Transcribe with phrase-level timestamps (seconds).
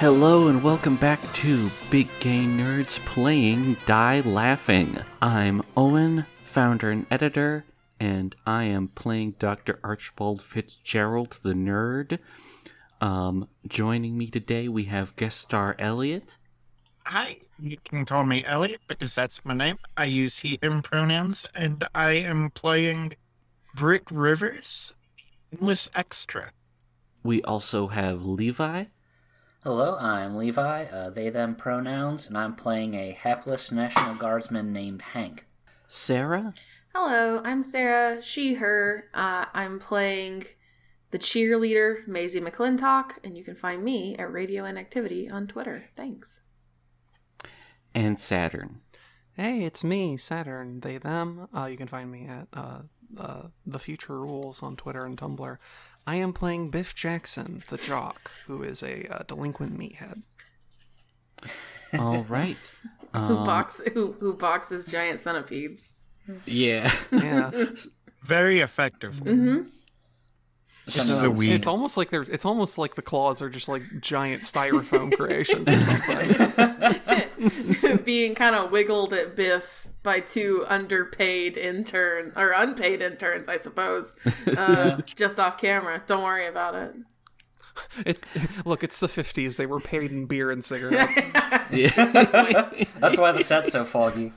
[0.00, 4.96] Hello and welcome back to Big Gay Nerds Playing Die Laughing.
[5.20, 7.64] I'm Owen, founder and editor,
[7.98, 9.80] and I am playing Dr.
[9.82, 12.20] Archibald Fitzgerald the Nerd.
[13.00, 16.36] Um, joining me today we have guest star Elliot.
[17.06, 19.78] Hi, you can call me Elliot because that's my name.
[19.96, 23.14] I use he, him pronouns, and I am playing
[23.74, 24.94] Brick Rivers,
[25.50, 26.52] English Extra.
[27.24, 28.84] We also have Levi.
[29.64, 35.02] Hello, I'm Levi, uh, they them pronouns, and I'm playing a hapless National Guardsman named
[35.02, 35.46] Hank.
[35.88, 36.54] Sarah.
[36.94, 39.10] Hello, I'm Sarah, she, her.
[39.12, 40.44] Uh, I'm playing
[41.10, 45.86] the cheerleader, Maisie McClintock, and you can find me at Radio Inactivity on Twitter.
[45.96, 46.40] Thanks.
[47.92, 48.80] And Saturn.
[49.32, 50.80] Hey, it's me, Saturn.
[50.80, 51.48] They them.
[51.52, 52.82] Uh, you can find me at uh,
[53.16, 55.58] uh, the Future Rules on Twitter and Tumblr.
[56.08, 60.22] I am playing Biff Jackson, the jock, who is a uh, delinquent meathead.
[61.92, 62.56] All right.
[63.14, 65.92] who Um, box who who boxes giant centipedes?
[66.46, 66.90] Yeah.
[67.12, 67.50] Yeah,
[68.22, 69.32] Very effectively.
[69.34, 69.68] Mm-hmm.
[70.94, 71.52] This is the it's, weed.
[71.52, 72.30] it's almost like there's.
[72.30, 77.98] It's almost like the claws are just like giant styrofoam creations or something.
[78.04, 84.16] Being kind of wiggled at Biff by two underpaid intern or unpaid interns, I suppose,
[84.46, 86.02] uh, just off camera.
[86.06, 86.94] Don't worry about it.
[88.06, 88.22] It's
[88.64, 89.56] look, it's the '50s.
[89.56, 91.18] They were paid in beer and cigarettes.
[91.70, 92.70] yeah.
[92.98, 94.32] That's why the set's so foggy.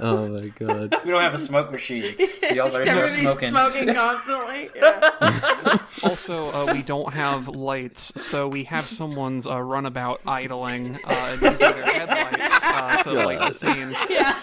[0.00, 0.94] Oh my god.
[1.06, 3.48] We don't have a smoke machine, so y'all better start smoking.
[3.50, 4.70] smoking constantly.
[4.74, 5.78] Yeah.
[6.04, 11.58] Also, uh, we don't have lights, so we have someone's uh, runabout idling uh, using
[11.58, 13.94] their headlights uh, to light the scene.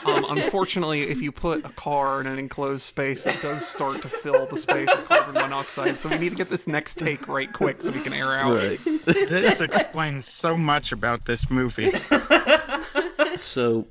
[0.05, 4.07] Um, unfortunately, if you put a car in an enclosed space, it does start to
[4.07, 5.95] fill the space with carbon monoxide.
[5.95, 8.55] So we need to get this next take right quick so we can air out.
[8.55, 8.79] Right.
[9.05, 11.91] This explains so much about this movie.
[13.37, 13.85] So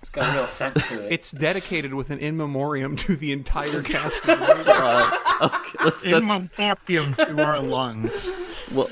[0.00, 1.12] It's got a real scent to it.
[1.12, 4.70] It's dedicated with an in memoriam to the entire cast of the movie.
[4.70, 8.30] uh, okay, let's In memoriam to our lungs.
[8.74, 8.88] well.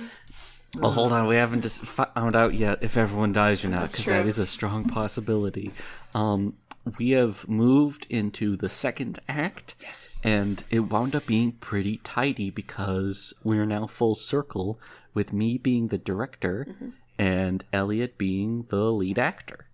[0.77, 1.27] Well, hold on.
[1.27, 4.47] We haven't just found out yet if everyone dies or not, because that is a
[4.47, 5.73] strong possibility.
[6.15, 6.55] Um,
[6.99, 10.21] we have moved into the second act, Yes.
[10.23, 14.79] and it wound up being pretty tidy because we're now full circle
[15.15, 16.89] with me being the director Mm-hmm.
[17.19, 19.68] and Elliot being the lead actor.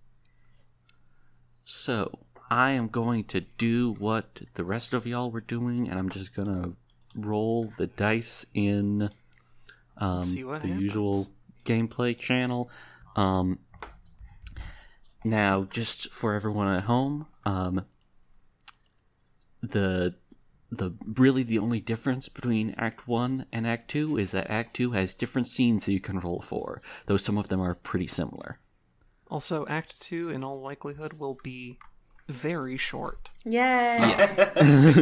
[1.65, 6.09] So I am going to do what the rest of y'all were doing, and I'm
[6.09, 6.73] just gonna
[7.15, 9.09] roll the dice in
[9.97, 10.81] um, the happens.
[10.81, 11.27] usual
[11.65, 12.69] gameplay channel.
[13.15, 13.59] Um,
[15.23, 17.83] now, just for everyone at home, um,
[19.63, 20.13] the
[20.71, 24.91] the really the only difference between Act One and Act Two is that Act Two
[24.91, 28.59] has different scenes that you can roll for, though some of them are pretty similar.
[29.29, 31.77] Also, Act 2, in all likelihood, will be
[32.27, 33.51] very short Yay.
[33.99, 34.39] Yes.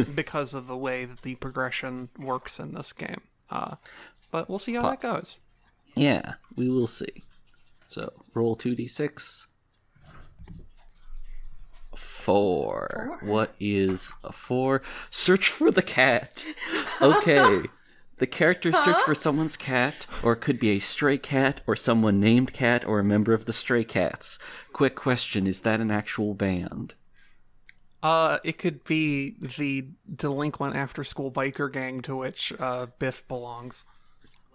[0.14, 3.22] because of the way that the progression works in this game.
[3.48, 3.76] Uh,
[4.30, 5.40] but we'll see how that goes.
[5.94, 7.22] Yeah, we will see.
[7.88, 9.46] So roll two d six.
[11.96, 13.20] Four.
[13.22, 14.82] What is a four?
[15.10, 16.44] Search for the cat.
[17.00, 17.62] Okay.
[18.18, 22.20] The characters search for someone's cat, or it could be a stray cat, or someone
[22.20, 24.38] named cat, or a member of the Stray Cats.
[24.72, 26.94] Quick question: Is that an actual band?
[28.04, 33.84] Uh, it could be the delinquent after-school biker gang to which uh, Biff belongs.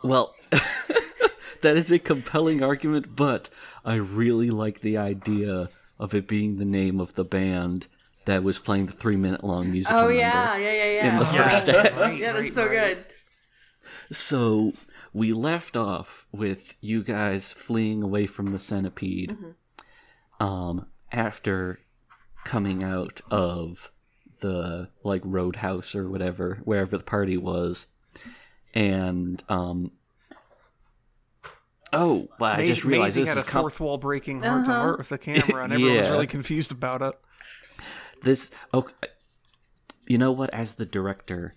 [0.04, 0.36] Well,
[1.62, 3.50] that is a compelling argument, but
[3.84, 5.70] I really like the idea
[6.00, 7.88] of it being the name of the band
[8.26, 10.14] that was playing the three minute long musical Oh number.
[10.14, 11.12] yeah, yeah, yeah, yeah.
[11.12, 11.44] in the yeah.
[11.50, 12.00] first That's- act.
[12.02, 12.72] Right, yeah, that's right, so right.
[12.96, 13.06] good.
[14.12, 14.74] So
[15.14, 19.36] we left off with you guys fleeing away from the centipede
[20.40, 21.80] um, after
[22.44, 23.92] coming out of
[24.42, 27.88] the like roadhouse or whatever, wherever the party was.
[28.74, 29.92] And um
[31.92, 34.66] Oh, well, I just realized Maisie this had is a com- fourth wall breaking heart
[34.66, 34.80] to Uh-huh.
[34.80, 37.16] heart with the camera, and everyone was really confused about it.
[38.22, 38.94] this okay
[40.08, 41.56] you know what as the director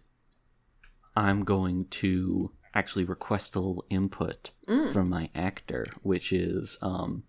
[1.16, 4.50] i'm going to actually request a little input
[4.92, 7.22] from my actor which is um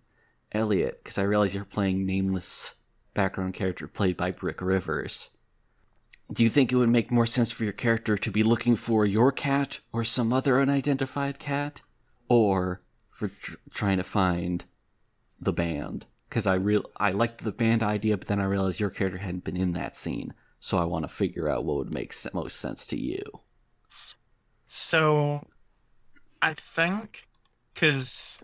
[0.52, 2.74] elliot because i realize you're playing nameless
[3.12, 5.30] background character played by brick rivers.
[6.32, 9.04] Do you think it would make more sense for your character to be looking for
[9.04, 11.82] your cat or some other unidentified cat?
[12.28, 14.64] Or for tr- trying to find
[15.38, 16.06] the band?
[16.28, 19.44] Because I real I liked the band idea, but then I realized your character hadn't
[19.44, 22.56] been in that scene, so I want to figure out what would make s- most
[22.58, 23.22] sense to you.
[24.66, 25.46] So
[26.42, 27.26] I think
[27.72, 28.38] because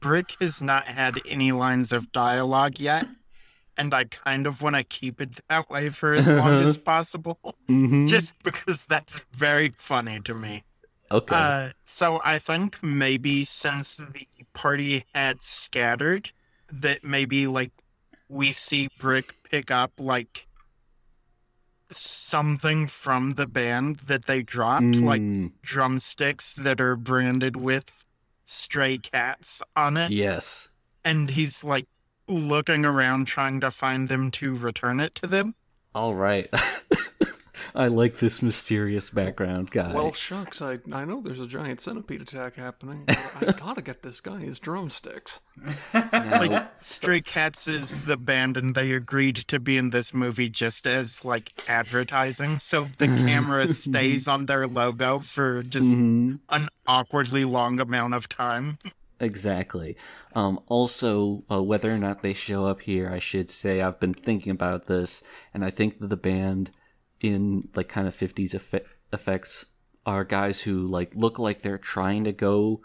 [0.00, 3.06] Brick has not had any lines of dialogue yet,
[3.76, 7.38] and I kind of want to keep it that way for as long as possible,
[7.68, 8.08] Mhm.
[8.08, 10.64] just because that's very funny to me.
[11.10, 11.34] okay.
[11.36, 16.32] Uh, so I think maybe since the party had scattered,
[16.70, 17.70] that maybe like
[18.28, 20.45] we see Brick pick up like
[21.90, 28.04] something from the band that they dropped, like Mm, drumsticks that are branded with
[28.44, 30.70] stray cats on it, yes.
[31.04, 31.86] and he's like
[32.28, 35.54] looking around trying to find them to return it to them.
[35.94, 36.48] All right.
[37.74, 39.92] I like this mysterious background guy.
[39.92, 43.04] Well, shucks, I I know there's a giant centipede attack happening.
[43.06, 45.40] But I gotta get this guy his drumsticks.
[45.94, 50.48] Now- Like Stray Cats is the band, and they agreed to be in this movie
[50.50, 52.58] just as like advertising.
[52.58, 56.40] So the camera stays on their logo for just Mhm.
[56.50, 58.78] an awkwardly long amount of time.
[59.18, 59.96] Exactly.
[60.34, 64.12] Um, also, uh, whether or not they show up here, I should say I've been
[64.12, 65.22] thinking about this,
[65.54, 66.70] and I think that the band
[67.20, 69.66] in like kind of 50s effe- effects
[70.04, 72.80] are guys who like look like they're trying to go,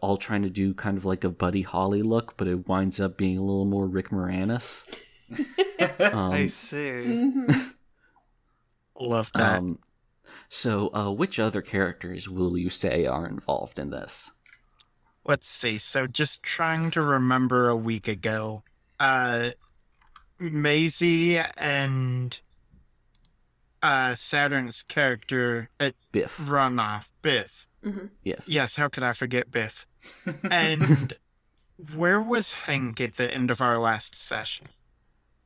[0.00, 3.16] all trying to do kind of like a Buddy Holly look, but it winds up
[3.16, 4.88] being a little more Rick Moranis.
[5.98, 6.76] Um, I see.
[6.76, 7.72] Mhm.
[9.00, 9.58] Love that.
[9.58, 9.78] um,
[10.48, 14.30] so, uh, which other characters will you say are involved in this?
[15.24, 15.78] Let's see.
[15.78, 18.62] So just trying to remember a week ago,
[19.00, 19.50] uh,
[20.38, 22.38] Maisie and
[23.84, 26.36] uh Saturn's character at Biff.
[26.38, 27.68] Runoff, Biff.
[28.24, 28.48] Yes.
[28.48, 29.86] Yes, how could I forget Biff?
[30.50, 31.14] And
[31.94, 34.66] where was Hank at the end of our last session?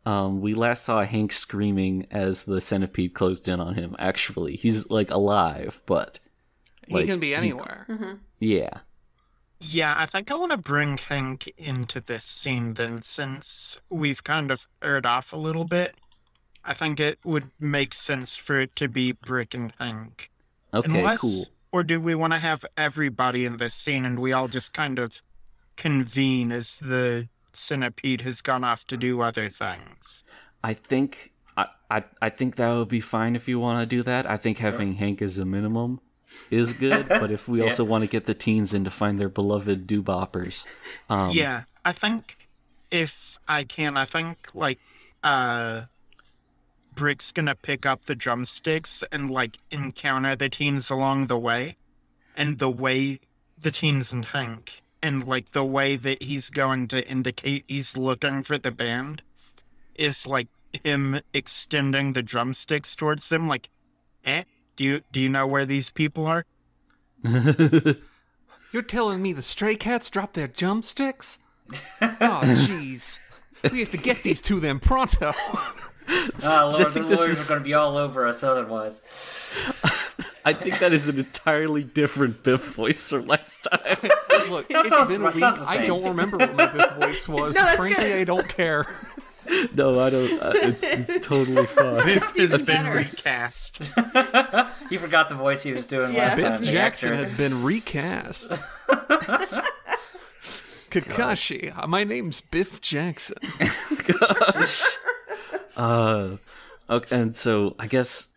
[0.06, 3.96] Um, we last saw Hank screaming as the centipede closed in on him.
[3.98, 6.20] Actually, he's like alive, but
[6.86, 7.84] He can be anywhere.
[7.88, 8.18] he- anywhere.
[8.38, 8.70] yeah,
[9.60, 14.50] Yeah, I think I want to bring Hank into this scene then, since we've kind
[14.52, 15.96] of aired off a little bit.
[16.68, 20.30] I think it would make sense for it to be Brick and Hank.
[20.74, 21.44] okay, Unless, cool.
[21.72, 24.98] Or do we want to have everybody in this scene and we all just kind
[24.98, 25.22] of
[25.76, 30.24] convene as the centipede has gone off to do other things?
[30.62, 34.02] I think I, I I think that would be fine if you want to do
[34.02, 34.28] that.
[34.28, 36.00] I think having Hank as a minimum
[36.50, 37.64] is good, but if we Yeah.
[37.64, 40.66] also want to get the teens in to find their beloved dooboppers,
[41.08, 42.48] um, yeah, I think
[42.90, 44.78] if I can, I think like
[45.22, 45.82] uh
[46.98, 51.76] Brick's gonna pick up the drumsticks and like encounter the teens along the way.
[52.36, 53.20] And the way
[53.56, 58.42] the teens and Hank and like the way that he's going to indicate he's looking
[58.42, 59.22] for the band
[59.94, 60.48] is like
[60.84, 63.68] him extending the drumsticks towards them like
[64.24, 64.42] eh
[64.76, 66.44] do you do you know where these people are
[68.70, 71.38] You're telling me the stray cats dropped their drumsticks?
[72.00, 73.18] Oh, jeez.
[73.72, 75.32] We have to get these to them pronto.
[76.42, 79.02] Ah, Lord, the think this lawyers is- are going to be all over us otherwise.
[80.44, 83.98] I think that is an entirely different Biff voice from last time.
[84.50, 85.68] Look, That it's sounds- been a that week.
[85.68, 87.54] I don't remember what my Biff voice was.
[87.54, 88.20] No, that's Frankly, good.
[88.20, 88.86] I don't care.
[89.74, 90.42] no, I don't.
[90.42, 92.04] Uh, it, it's totally fine.
[92.04, 92.98] Biff has been better.
[92.98, 93.82] recast
[94.90, 96.24] He forgot the voice he was doing Yeah.
[96.24, 96.60] last Biff time.
[96.60, 98.50] Biff Jackson has been recast.
[100.90, 103.36] Kakashi, my name's Biff Jackson.
[105.78, 106.36] Uh,
[106.90, 108.28] okay, and so I guess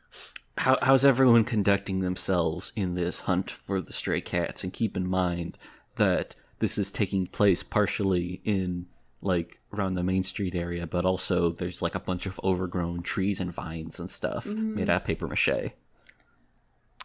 [0.58, 4.64] how how's everyone conducting themselves in this hunt for the stray cats?
[4.64, 5.58] And keep in mind
[5.96, 8.86] that this is taking place partially in
[9.22, 13.40] like around the main street area, but also there's like a bunch of overgrown trees
[13.40, 15.72] and vines and stuff made out of paper mache.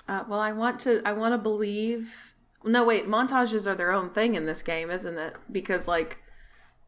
[0.09, 1.03] Uh, well, I want to.
[1.05, 2.35] I want to believe.
[2.65, 3.07] No, wait.
[3.07, 5.35] Montages are their own thing in this game, isn't it?
[5.51, 6.19] Because like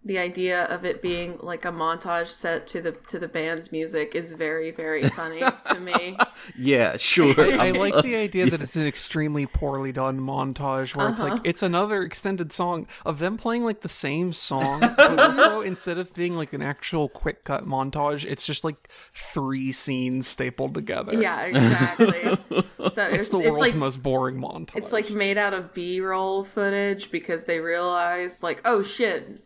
[0.05, 4.15] the idea of it being like a montage set to the to the band's music
[4.15, 6.17] is very very funny to me.
[6.57, 7.35] Yeah, sure.
[7.61, 11.35] I like the idea that it's an extremely poorly done montage where it's Uh-huh.
[11.35, 15.99] like it's another extended song of them playing like the same song, but also instead
[15.99, 21.21] of being like an actual quick cut montage, it's just like three scenes stapled together.
[21.21, 22.23] Yeah, exactly.
[22.23, 24.77] So It's it's the it's world's like most boring montage.
[24.77, 29.43] it's like made out of B-roll footage because they realized like, oh shit,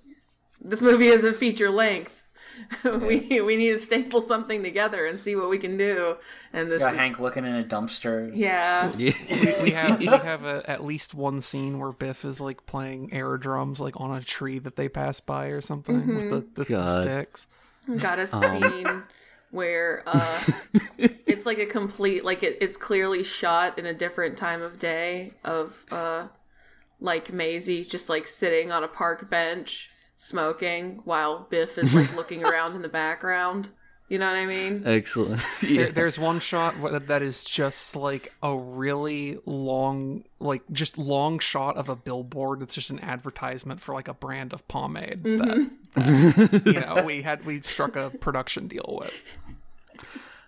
[0.62, 2.22] this movie isn't feature length.
[2.84, 6.16] we we need to staple something together and see what we can do.
[6.52, 8.30] And this Got is, Hank looking in a dumpster.
[8.34, 8.90] yeah.
[9.62, 13.38] we have we have a, at least one scene where Biff is like playing air
[13.38, 16.30] drums like on a tree that they pass by or something Mm-hmm.
[16.30, 17.46] with the, the, the sticks.
[17.98, 19.02] got a scene
[19.50, 20.44] where uh
[20.98, 25.32] it's like a complete like it, it's clearly shot in a different time of day
[25.44, 26.28] of uh
[27.00, 29.90] like Maisie, just like sitting on a park bench
[30.22, 33.68] smoking while Biff is like looking around in the background.
[34.08, 34.82] You know what I mean?
[34.86, 35.40] Excellent.
[35.62, 36.74] There, there's one shot
[37.08, 42.60] that is just like a really long, like just long shot of a billboard.
[42.60, 47.22] That's just an advertisement for like a brand of pomade that, that, you know we
[47.22, 49.14] had we struck a production deal with.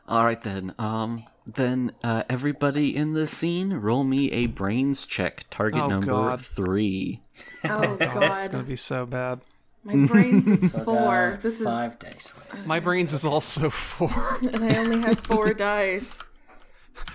[0.09, 0.75] All right then.
[0.79, 1.25] Um.
[1.47, 5.45] Then uh, everybody in the scene, roll me a brains check.
[5.51, 6.41] Target Oh, number God.
[6.41, 7.21] three.
[7.65, 8.23] Oh God!
[8.23, 9.41] It's gonna be so bad.
[9.85, 11.31] My brains is So four.
[11.33, 12.35] got This is five dice.
[12.37, 12.67] left.
[12.67, 14.39] My brains is also four.
[14.53, 16.23] and I only have four dice.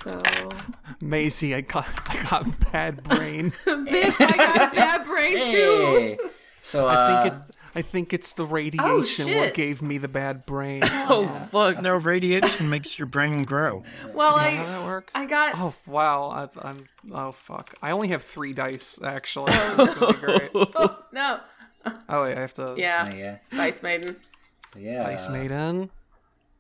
[0.04, 0.22] So
[1.02, 3.54] Maisie, I got I got bad brain.
[3.66, 6.18] Biff, I got bad brain too.
[6.62, 10.46] So uh, I think it's I think it's the radiation what gave me the bad
[10.46, 10.82] brain.
[10.84, 11.82] Oh fuck!
[11.82, 13.84] No, radiation makes your brain grow.
[14.14, 15.14] Well, How I that works?
[15.16, 16.30] I got Oh wow!
[16.30, 16.84] I, I'm
[17.14, 17.76] oh fuck!
[17.82, 19.52] I only have three dice actually.
[19.54, 20.52] This is gonna be great.
[20.56, 21.40] oh no.
[22.10, 22.74] Oh wait, I have to.
[22.78, 24.16] Yeah, yeah, Dice Maiden.
[24.78, 25.04] yeah.
[25.04, 25.90] Dice Maiden.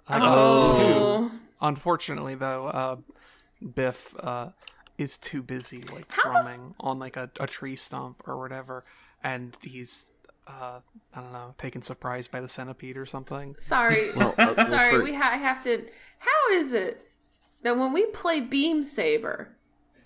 [0.07, 0.39] I got two.
[0.41, 1.31] Oh,
[1.61, 2.95] Unfortunately, though, uh,
[3.75, 4.49] Biff uh,
[4.97, 8.37] is too busy like How the f- drumming on like a, a tree stump or
[8.37, 8.83] whatever,
[9.23, 10.07] and he's
[10.47, 10.79] uh,
[11.13, 13.55] I don't know, taken surprise by the centipede or something.
[13.59, 14.11] sorry.
[14.13, 15.85] Well, uh, well, sorry, for- we ha- I have to.
[16.19, 17.05] How is it
[17.63, 19.49] that when we play Beam Saber,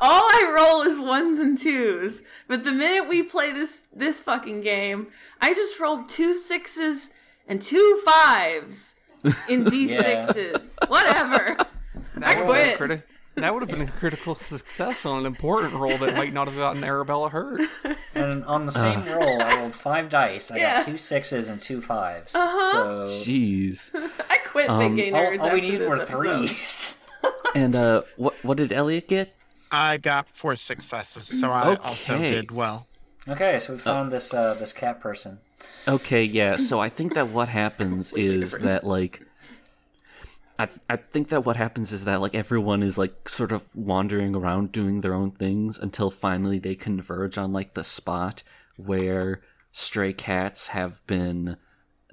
[0.00, 4.60] all I roll is ones and twos, but the minute we play this this fucking
[4.60, 5.08] game,
[5.40, 7.10] I just rolled two sixes
[7.48, 8.94] and two fives
[9.48, 10.70] in d sixes.
[10.88, 11.56] Whatever.
[11.58, 12.78] I That would have quit.
[12.78, 13.02] been criti-
[13.36, 16.56] that would have been a critical success on an important roll that might not have
[16.56, 17.62] gotten Arabella hurt.
[18.14, 20.50] And on the same roll, I rolled five dice.
[20.50, 20.76] I Yeah.
[20.78, 22.34] got two sixes and two fives.
[22.34, 22.72] Uh-huh.
[23.06, 23.90] So Jeez.
[24.30, 26.18] I quit Um, Big Gay all, Nerds all we after need this were episode.
[26.48, 26.94] threes.
[27.54, 29.34] And uh, what what did Elliot get?
[29.70, 32.86] I got four successes, so I also did well.
[33.28, 35.38] okay, so we found this uh, this cat person.
[35.86, 36.56] Okay, yeah.
[36.56, 39.24] So I think that what happens is that like
[40.58, 44.34] I I think that what happens is that like everyone is like sort of wandering
[44.34, 48.42] around doing their own things until finally they converge on like the spot
[48.76, 49.40] where
[49.72, 51.56] stray cats have been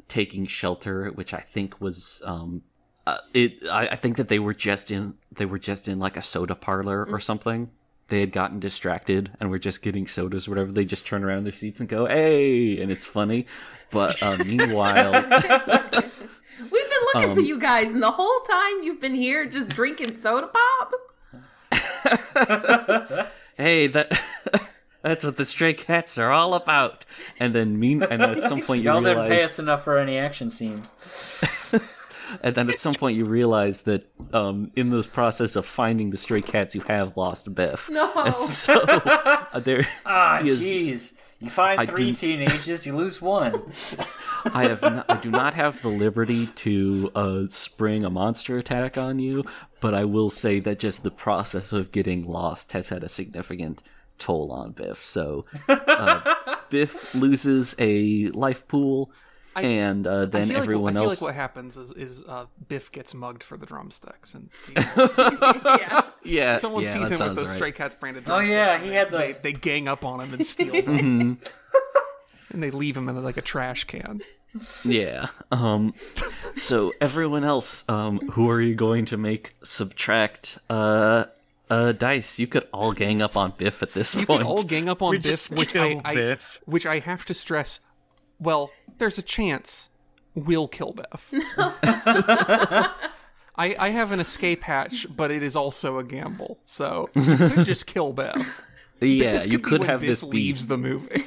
[0.08, 2.64] taking shelter, which I think was um
[3.08, 6.18] uh, it I, I think that they were just in they were just in like
[6.18, 7.70] a soda parlor or something.
[8.10, 10.72] They had gotten distracted and were just getting sodas or whatever.
[10.72, 13.46] They just turn around in their seats and go, "Hey!" and it's funny.
[13.92, 15.14] But uh, meanwhile,
[16.60, 19.70] We've been looking Um, for you guys, and the whole time you've been here just
[19.70, 20.94] drinking soda pop.
[23.58, 24.20] hey, that
[25.02, 27.06] that's what the stray cats are all about.
[27.40, 29.98] And then mean, and then at some point you Y'all didn't pay us enough for
[29.98, 30.92] any action scenes.
[32.42, 36.18] And then at some point you realize that um, in the process of finding the
[36.18, 37.90] stray cats, you have lost Biff.
[37.90, 38.12] No.
[38.16, 41.14] And so uh, there, Ah, jeez.
[41.40, 43.62] You find I three do- teenagers, you lose one.
[44.54, 48.98] I have not, I do not have the liberty to uh, spring a monster attack
[48.98, 49.44] on you,
[49.80, 53.84] but I will say that just the process of getting lost has had a significant
[54.18, 55.04] toll on Biff.
[55.06, 56.34] So uh,
[56.70, 59.12] Biff loses a life pool,
[59.66, 61.22] and uh, I then feel, everyone like, I feel else.
[61.22, 66.02] like what happens is, is uh, Biff gets mugged for the drumsticks, and yeah.
[66.24, 67.56] yeah, someone yeah, sees him with sounds those right.
[67.56, 70.20] Stray Cats branded Oh, yeah, and he they, had the- they, they gang up on
[70.22, 70.86] him and steal them,
[71.38, 71.44] Mm-hmm.
[72.54, 74.22] and they leave him in like a trash can.
[74.86, 75.28] Yeah.
[75.52, 75.94] Um.
[76.56, 81.26] So everyone else, um, who are you going to make subtract uh
[81.70, 82.40] uh dice?
[82.40, 84.42] You could all gang up on Biff at this You point.
[84.42, 86.62] could all gang up on We Biff, just which I, kill I Biff.
[86.66, 87.82] which I have to stress.
[88.40, 89.90] Well, there's a chance
[90.36, 91.34] we'll kill Biff.
[93.60, 96.60] I, I have an escape hatch, but it is also a gamble.
[96.66, 98.36] So you could just kill Biff.
[99.02, 100.28] yeah, This you be could when have Biff this be.
[100.28, 101.26] leaves the movie.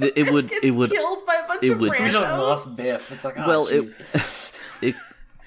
[0.00, 0.48] It, it would.
[0.48, 0.90] Gets It would.
[0.90, 3.10] killed by a bunch it of would- We just lost Biff.
[3.12, 4.14] It's like, oh, Well, it, jeez.
[4.14, 4.52] it.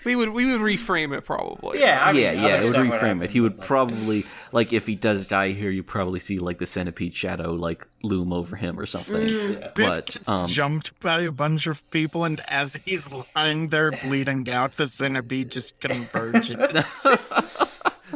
[0.05, 1.79] We would we would reframe it probably.
[1.79, 2.41] yeah, I mean, Yeah, yeah.
[2.45, 3.31] other It would stuff reframe happen, it.
[3.31, 6.65] He would like, probably like if he does die here, you probably see like the
[6.65, 9.27] centipede shadow like loom over him or something.
[9.27, 14.49] Biff But um, jumped by a bunch of people, and as he's lying there bleeding
[14.49, 16.55] out, the centipede just converges.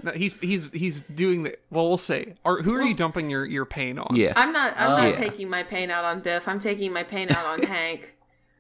[0.04, 1.58] No, he's he's he's doing the.
[1.72, 2.34] Well, we'll see.
[2.46, 4.16] Are, who are you dumping your, your pain on?
[4.16, 4.32] yeah.
[4.36, 4.76] I'm not.
[4.78, 4.98] I'm Oh.
[4.98, 5.12] not Yeah.
[5.14, 6.48] taking my pain out on Biff.
[6.48, 8.16] I'm taking my pain out on Hank.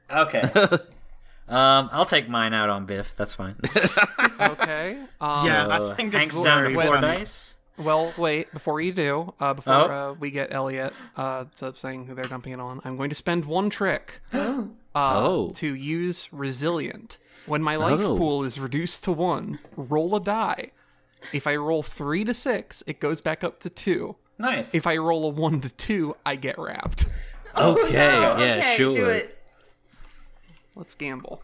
[0.09, 0.49] Okay.
[1.47, 3.15] um, I'll take mine out on Biff.
[3.15, 3.55] That's fine.
[4.39, 4.99] Okay.
[5.19, 7.17] Um, yeah, I think Hank's it's down very to four funny.
[7.17, 7.55] dice.
[7.77, 8.51] Well, wait.
[8.53, 10.11] Before you do, uh, before Oh.
[10.11, 13.45] uh, we get Elliot uh, saying who they're dumping it on, I'm going to spend
[13.45, 14.69] one trick Oh.
[14.95, 15.49] uh, Oh.
[15.55, 17.17] to use resilient.
[17.47, 18.17] When my life Oh.
[18.17, 20.71] pool is reduced to one, roll a die.
[21.33, 24.17] If I roll three to six, it goes back up to two.
[24.37, 24.75] Nice.
[24.75, 27.05] If I roll a one to two, I get wrapped.
[27.57, 29.21] Okay, yeah, okay, sure.
[30.77, 30.83] Do it.
[30.83, 31.41] Let's gamble.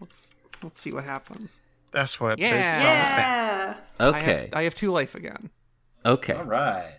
[0.00, 1.60] Let's let's see what happens.
[1.92, 2.38] That's what.
[2.38, 2.50] Yeah.
[2.50, 3.16] Big's all about.
[3.18, 3.76] Yeah.
[3.98, 5.50] I Okay, have, I have two life again.
[6.06, 6.34] okay.
[6.34, 6.94] All right.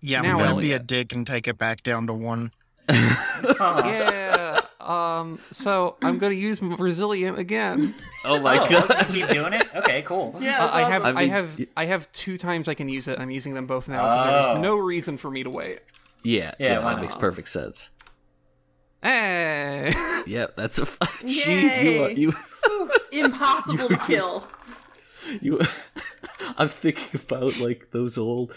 [0.00, 0.62] Yeah, Now I'm gonna Elliot.
[0.62, 2.52] be a dick and take it back down to one.
[2.88, 4.60] Yeah.
[4.80, 5.38] Um.
[5.50, 7.94] So I'm gonna use resilient again.
[8.24, 9.06] Oh my oh, god.
[9.14, 9.66] you keep doing it?
[9.74, 10.34] Okay, cool.
[10.40, 10.64] Yeah.
[10.64, 13.18] Uh, that's I have I I, have I have two times I can use it.
[13.18, 14.48] I'm using them both now because Oh.
[14.54, 15.80] there's no reason for me to wait.
[16.22, 17.90] Yeah, Yeah, yeah, that makes perfect sense.
[19.02, 19.92] Hey.
[20.26, 21.82] Yeah, that's a f- jeez.
[21.82, 22.14] You are Yay.
[22.16, 22.32] you
[23.24, 24.46] Impossible to kill.
[25.40, 25.60] you.
[26.56, 28.54] I'm thinking about like those old,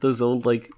[0.00, 0.70] those old like,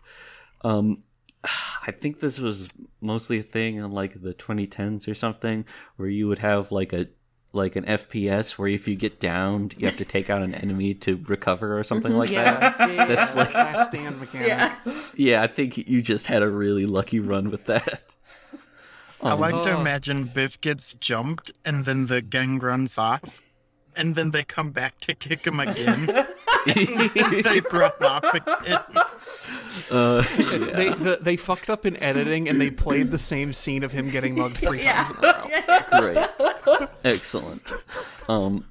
[0.62, 1.02] um,
[1.44, 2.68] I think this was
[3.00, 5.64] mostly a thing in like the 2010s or something,
[5.96, 7.06] where you would have like a
[7.52, 10.92] like an FPS where if you get downed, you have to take out an enemy
[10.94, 12.76] to recover or something like that.
[12.78, 14.48] yeah, yeah, That's yeah, like- last stand mechanic.
[14.48, 14.74] Yeah.
[15.16, 18.02] Yeah, I think you just had a really lucky run with that.
[19.22, 19.80] I like to Oh.
[19.80, 23.42] imagine Biff gets jumped and then the gang runs off,
[23.96, 26.06] and then they come back to kick him again.
[26.66, 28.80] they run off again.
[29.90, 30.22] Uh,
[30.76, 34.10] They the, they fucked up in editing and they played the same scene of him
[34.10, 35.04] getting mugged three Yeah.
[35.04, 36.28] times in a row.
[36.76, 36.88] Great.
[37.04, 37.62] Excellent.
[38.28, 38.66] Um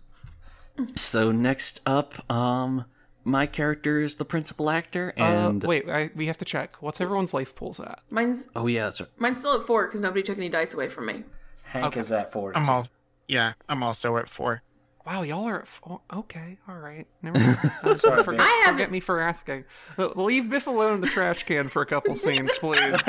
[0.96, 2.86] so next up, um
[3.28, 6.78] my character is the principal actor and uh, wait, I, we have to check.
[6.82, 8.00] What's everyone's life pools at?
[8.10, 9.10] Mine's Oh yeah, that's right.
[9.18, 11.24] mine's still at four because nobody took any dice away from me.
[11.64, 12.56] Hank is at four.
[12.58, 12.88] I'm all.
[13.28, 14.64] Yeah, I'm also at four.
[15.06, 16.02] Wow, y'all are at four.
[16.14, 16.58] okay.
[16.68, 17.58] All right, never mind.
[17.84, 18.48] Uh, Sorry, forget, Biff.
[18.48, 19.66] I haven't- forget me for asking.
[19.98, 23.02] Uh, Leave Biff alone in the trash can for a couple scenes, please.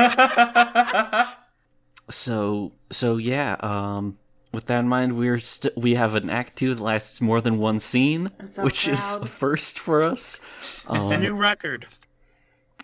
[2.11, 4.19] So so yeah, um
[4.53, 7.59] with that in mind, we're st- we have an act two that lasts more than
[7.59, 10.41] one scene, so which is a first for us.
[10.87, 11.87] Um, New record.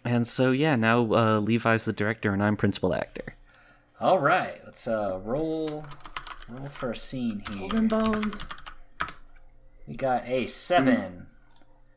[0.05, 3.35] and so yeah, now uh, Levi's the director and I'm principal actor.
[4.01, 5.85] All right, let's uh roll
[6.49, 7.59] roll for a scene here.
[7.61, 8.47] Golden bones.
[9.87, 11.27] We got a seven,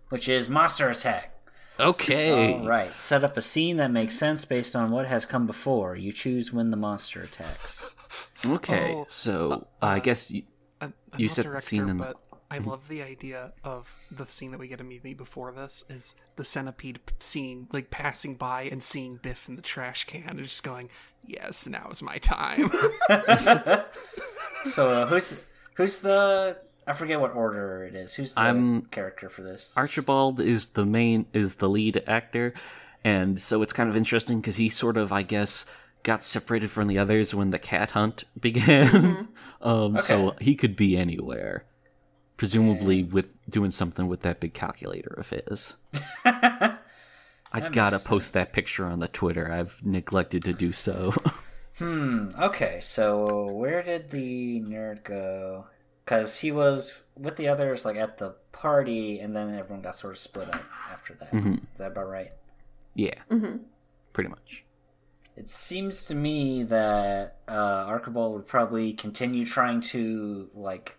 [0.10, 1.34] which is monster attack.
[1.80, 2.54] Okay.
[2.56, 5.96] All right, set up a scene that makes sense based on what has come before.
[5.96, 7.92] You choose when the monster attacks.
[8.46, 8.94] Okay.
[8.96, 10.44] Oh, so I guess you,
[10.82, 12.18] I'm, I'm You said the director, scene in- but
[12.50, 16.46] I love the idea of the scene that we get immediately before this is the
[16.46, 20.64] centipede p- seeing, like, passing by and seeing Biff in the trash can and just
[20.64, 20.90] going,
[21.26, 22.72] "Yes, now is my time."
[24.72, 28.14] So uh, who's who's the I forget what order it is.
[28.16, 29.74] Who's the I'm- character for this?
[29.78, 32.54] Archibald is the main is the lead actor,
[33.04, 35.66] and so it's kind of interesting because he sort of, I guess,
[36.08, 39.28] got separated from the others when the cat hunt began.
[39.62, 41.66] um, So he could be anywhere,
[42.38, 45.76] presumably with doing something with that big calculator of his.
[46.26, 48.34] I gotta post sense.
[48.34, 49.52] that picture on the Twitter.
[49.52, 51.14] I've neglected to do so.
[51.78, 52.30] Hmm.
[52.40, 52.80] Okay.
[52.82, 55.68] So where did the nerd go?
[56.04, 60.14] Because he was with the others, like at the party, and then everyone got sort
[60.14, 61.32] of split up after that.
[61.32, 61.62] Is Mhm.
[61.78, 62.32] that about right?
[62.96, 63.58] yeah, Mm-hmm.
[64.12, 64.64] pretty much.
[65.38, 67.52] It seems to me that uh,
[67.88, 70.98] Archibald would probably continue trying to like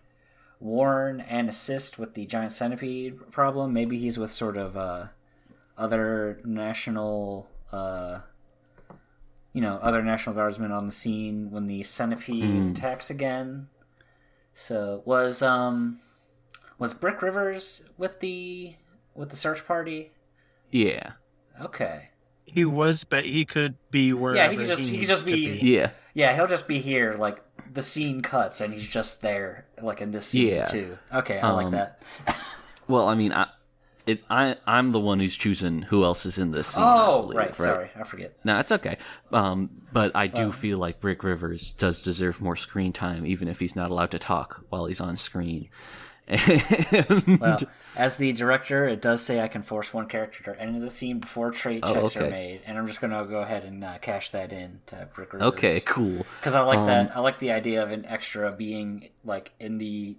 [0.61, 3.73] warn and assist with the giant centipede problem.
[3.73, 5.07] Maybe he's with sort of uh,
[5.77, 8.21] other national, uh,
[9.53, 12.71] you know, other national guardsmen on the scene when the centipede Mm.
[12.71, 13.69] attacks again.
[14.55, 15.99] So was um
[16.79, 18.77] was Brick Rivers with the
[19.15, 20.13] with the search party?
[20.71, 21.13] Yeah,
[21.61, 22.11] Okay.
[22.53, 25.59] He was, but he could be wherever could just- he could needs just to be-
[25.63, 25.91] yeah.
[26.15, 27.41] Yeah, he'll just be here, like
[27.73, 30.65] the scene cuts, and he's just there, like in this scene Yeah.
[30.65, 30.99] too.
[31.15, 32.01] Okay, I like Um, that.
[32.89, 33.47] Well, I mean, I,
[34.07, 36.83] it, I, I'm the one who's choosing who else is in this scene.
[36.87, 38.35] Oh, believe, right, Sorry, I forget.
[38.43, 38.97] No, it's okay.
[39.33, 43.61] Um, but I do feel like Rick Rivers does deserve more screen time, even if
[43.61, 45.69] he's not allowed to talk while he's on screen.
[46.29, 47.59] And Well,
[47.99, 51.19] as the director, it does say I can force one character to enter the scene
[51.19, 54.31] before trait Oh, checks are made, and I'm just gonna go ahead and uh, cash
[54.31, 55.49] that in to Brick Rivers.
[55.49, 56.25] okay, cool.
[56.41, 57.17] Because I like Um, that.
[57.17, 60.17] I like the idea of an extra being like in the,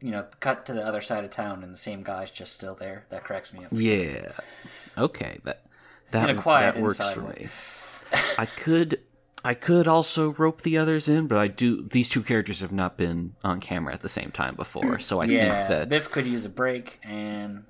[0.00, 2.74] you know, cut to the other side of town, and the same guy's just still
[2.74, 3.04] there.
[3.10, 3.70] That cracks me up.
[3.72, 4.32] Yeah.
[4.96, 5.64] Okay, that
[6.12, 7.48] that In a quiet that works for me.
[8.38, 9.00] I could
[9.44, 11.88] I could also rope the others in, but I do.
[11.88, 15.24] These two characters have not been on camera at the same time before, so I
[15.24, 17.64] yeah, think that Biff could use a break, and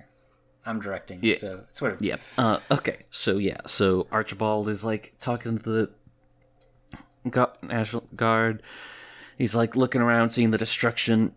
[0.66, 1.36] I'm directing, Yeah.
[1.36, 2.04] so it's whatever.
[2.04, 2.20] Yep.
[2.36, 2.98] Uh, okay.
[3.10, 3.58] So yeah.
[3.66, 5.90] So Archibald is like talking to the
[7.30, 8.62] Gu- National Guard.
[9.38, 11.32] He's like looking around, seeing the destruction,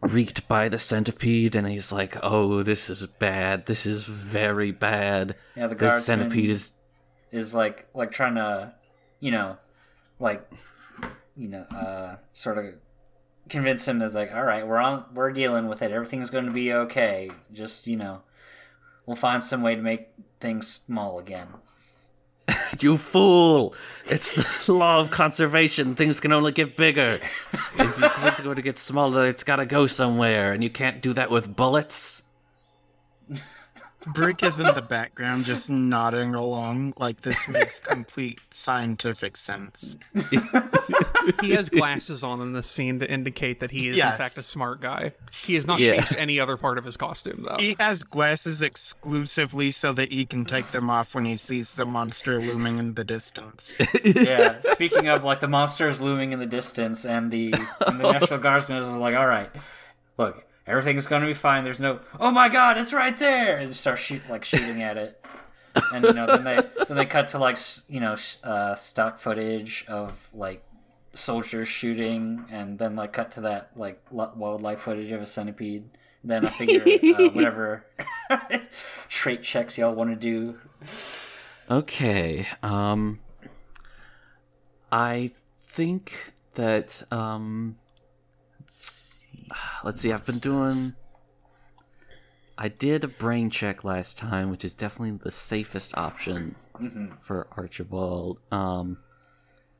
[0.00, 3.66] wreaked by the centipede, and he's like, "Oh, this is bad.
[3.66, 5.36] This is very bad.
[5.54, 6.72] Yeah, the the centipede is."
[7.32, 8.72] is like like trying to,
[9.20, 9.56] you know,
[10.18, 10.48] like,
[11.36, 12.74] you know, uh, sort of
[13.48, 15.92] convince him that's like, all right, we're on, we're dealing with it.
[15.92, 17.30] Everything's going to be okay.
[17.52, 18.22] Just you know,
[19.04, 20.08] we'll find some way to make
[20.40, 21.48] things small again.
[22.80, 23.74] You fool!
[24.06, 24.34] It's
[24.66, 25.94] the law of conservation.
[25.94, 27.20] Things can only get bigger.
[27.78, 31.00] if things are going to get smaller, it's got to go somewhere, and you can't
[31.00, 32.22] do that with bullets.
[34.14, 39.96] Brick is in the background just nodding along like this makes complete scientific sense.
[41.40, 44.12] He has glasses on in this scene to indicate that he is Yes.
[44.12, 45.12] in fact a smart guy.
[45.32, 45.94] He has not Yeah.
[45.94, 47.56] changed any other part of his costume though.
[47.58, 51.84] He has glasses exclusively so that he can take them off when he sees the
[51.84, 53.80] monster looming in the distance.
[54.04, 54.60] yeah.
[54.62, 57.52] Speaking of like the monster is looming in the distance, and the
[57.84, 59.50] and the National Guardsman is like, all right,
[60.18, 61.64] look, everything's gonna be fine.
[61.64, 65.24] There's no, oh my god, it's right there, and start shoot like shooting at it.
[65.92, 69.84] And you know, then they then they cut to like you know uh, stock footage
[69.88, 70.64] of like
[71.14, 75.84] soldiers shooting, and then like cut to that like wildlife footage of a centipede.
[76.24, 77.86] Then I figure uh, whatever
[79.08, 80.58] trait checks y'all want to do.
[81.70, 82.46] Okay.
[82.62, 83.20] Um
[84.90, 85.32] I
[85.68, 87.76] think that um
[88.60, 89.05] let's see.
[89.84, 90.12] Let's see.
[90.12, 90.74] I've been doing
[92.58, 96.54] I did a brain check last time, which is definitely the safest option
[97.20, 98.38] for Archibald.
[98.50, 98.98] Um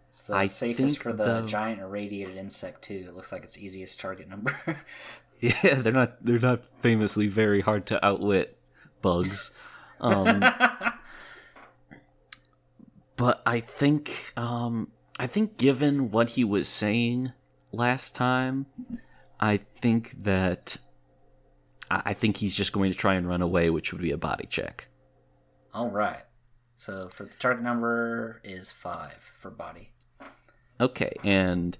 [0.08, 3.06] It's the I safest think for the the- giant irradiated insect too.
[3.08, 4.54] It looks like its easiest target number.
[5.40, 8.58] yeah, they're not they're not famously very hard to outwit
[9.02, 9.50] bugs.
[10.00, 10.42] Um
[13.16, 17.32] but I think um I think given what he was saying
[17.72, 18.66] last time,
[19.40, 20.76] I think that
[21.90, 24.18] I I think he's just going to try and run away, which would be a
[24.18, 24.88] body check.
[25.74, 26.22] All right.
[26.76, 29.90] So for the target number is five for body.
[30.80, 31.76] Okay, and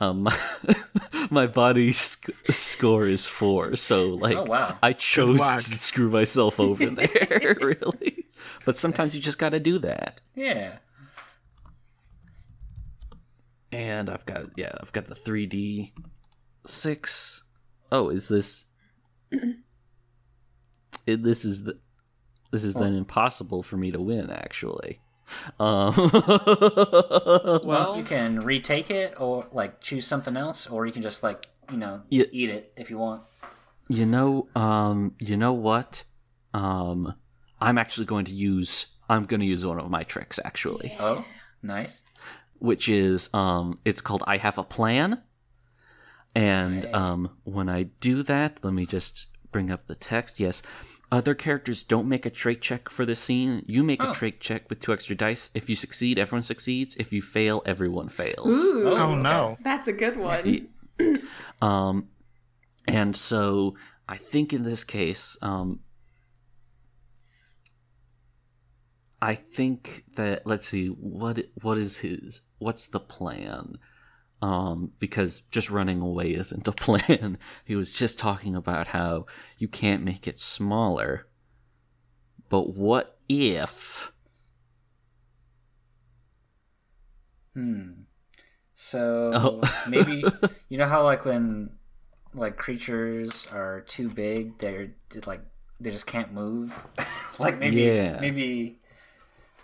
[0.00, 0.26] um,
[1.30, 4.78] my body sc- score is four, so like Oh, wow.
[4.82, 8.24] I chose to screw myself over there, really.
[8.64, 10.20] But sometimes you just got to do that.
[10.34, 10.76] Yeah.
[13.70, 15.92] And I've got yeah, I've got the three D
[16.66, 17.42] six.
[17.90, 18.64] Oh, is this?
[21.06, 21.78] it, this is the.
[22.50, 24.30] This is then impossible for me to win.
[24.30, 25.00] Actually,
[25.60, 25.92] um,
[27.62, 31.48] Well, you can retake it or like choose something else, or you can just like
[31.70, 32.24] you know Yeah.
[32.32, 33.22] eat it if you want.
[33.90, 36.04] You know, um, you know what?
[36.54, 37.14] Um,
[37.60, 38.86] I'm actually going to use.
[39.10, 41.24] I'm going to use one of my tricks actually, Oh,
[41.62, 42.02] nice.
[42.58, 45.22] which is um, it's called I have a plan.
[46.34, 46.94] And Right.
[46.94, 50.38] um, when I do that, let me just bring up the text.
[50.38, 50.62] Yes,
[51.10, 53.64] other characters don't make a trait check for this scene.
[53.66, 54.10] You make Oh.
[54.10, 55.50] a trait check with two extra dice.
[55.54, 56.96] If you succeed, everyone succeeds.
[56.96, 58.54] If you fail, everyone fails.
[58.54, 59.56] Ooh, Oh no.
[59.62, 60.68] that's a good one.
[61.62, 62.08] Um,
[62.86, 63.76] and so
[64.08, 65.80] I think in this case, um,
[69.20, 73.78] I think that let's see what what is his what's the plan?
[74.40, 77.38] Um, because just running away isn't a plan.
[77.64, 79.26] he was just talking about how
[79.58, 81.26] you can't make it smaller.
[82.48, 84.12] But what if?
[87.54, 87.90] Hmm.
[88.74, 89.80] So Oh.
[89.88, 90.24] maybe
[90.68, 91.70] you know how like when
[92.34, 94.92] like creatures are too big, they're
[95.26, 95.40] like
[95.80, 96.72] they just can't move.
[97.38, 98.18] like maybe Yeah.
[98.20, 98.78] maybe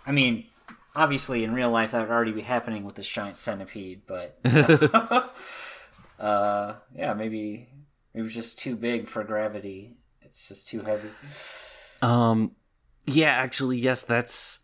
[0.05, 0.47] I mean
[0.95, 4.37] obviously in real life that would already be happening with this giant centipede, but
[6.19, 7.69] uh yeah, maybe
[8.15, 9.97] it was just too big for gravity.
[10.21, 11.09] It's just too heavy.
[12.01, 12.51] Um,
[13.05, 14.59] yeah, actually, yes, that's.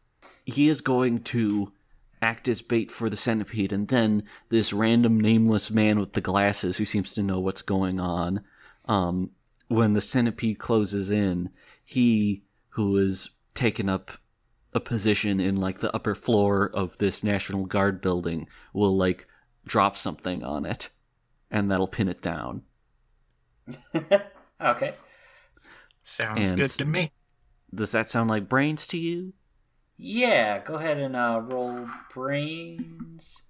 [0.45, 1.71] He is going to
[2.21, 6.77] act as bait for the centipede, and then this random nameless man with the glasses
[6.77, 8.41] who seems to know what's going on.
[8.85, 9.31] Um,
[9.67, 11.49] when the centipede closes in,
[11.83, 14.11] he, who is taken up
[14.73, 19.27] a position in like the upper floor of this National Guard building, will like
[19.65, 20.89] drop something on it,
[21.49, 22.63] and that'll pin it down.
[24.61, 24.93] okay.
[26.03, 27.11] Sounds And- good to me.
[27.73, 29.33] Does that sound like brains to you?
[29.97, 33.43] Yeah, go ahead and uh, roll brains.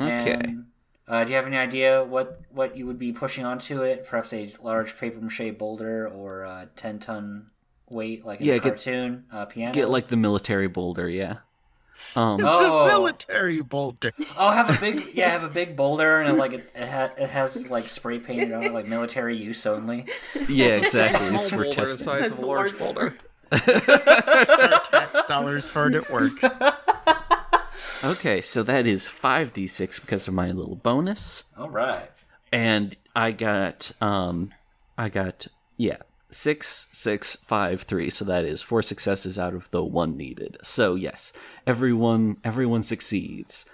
[0.00, 0.32] Okay.
[0.32, 0.66] And,
[1.06, 4.06] uh, do you have any idea what, what you would be pushing onto it?
[4.06, 7.50] Perhaps a large paper mache boulder or a 10 ton
[7.90, 9.72] weight like in Yeah, a get- cartoon uh, piano?
[9.72, 11.36] Get like the military boulder, yeah.
[12.14, 12.86] Um, Oh.
[12.86, 14.12] The military boulder.
[14.38, 17.10] Oh, have a big yeah, have a big boulder and it, like it it, ha-
[17.18, 20.06] it has like spray painted on it like military use only.
[20.48, 21.26] yeah, exactly.
[21.26, 22.04] Small It's for boulder the testing.
[22.04, 23.14] size That's of a large large boulder.
[23.50, 26.32] Tax dollars hard at work.
[28.04, 32.10] Okay, so that is five d six because of my little bonus, All right.
[32.52, 34.52] and I got um,
[34.96, 35.46] I got
[35.76, 35.96] yeah
[36.30, 38.10] six six five three.
[38.10, 40.56] So that is four successes out of the one needed.
[40.62, 41.32] So yes,
[41.66, 43.66] everyone everyone succeeds.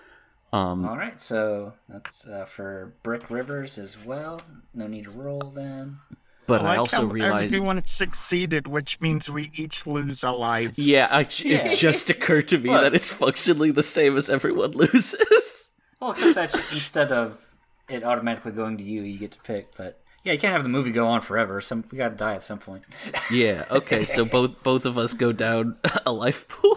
[0.53, 1.21] Um, All right.
[1.21, 4.41] So that's uh, for Brick Rivers as well.
[4.73, 5.99] No need to roll then.
[6.47, 7.47] but I I like also how realized.
[7.47, 10.73] everyone succeeded, which means we each lose a life.
[10.79, 11.65] Yeah, I, Yeah.
[11.65, 12.83] it just occurred to me What?
[12.83, 15.73] that it's functionally the same as everyone loses.
[16.01, 17.45] Well, except that instead of
[17.89, 19.77] it automatically going to you, you get to pick.
[19.77, 21.61] But yeah, you can't have the movie go on forever.
[21.61, 22.83] Some we got to die at some point.
[23.31, 23.65] Yeah.
[23.71, 24.05] Okay.
[24.05, 26.77] So both both of us go down a life pool.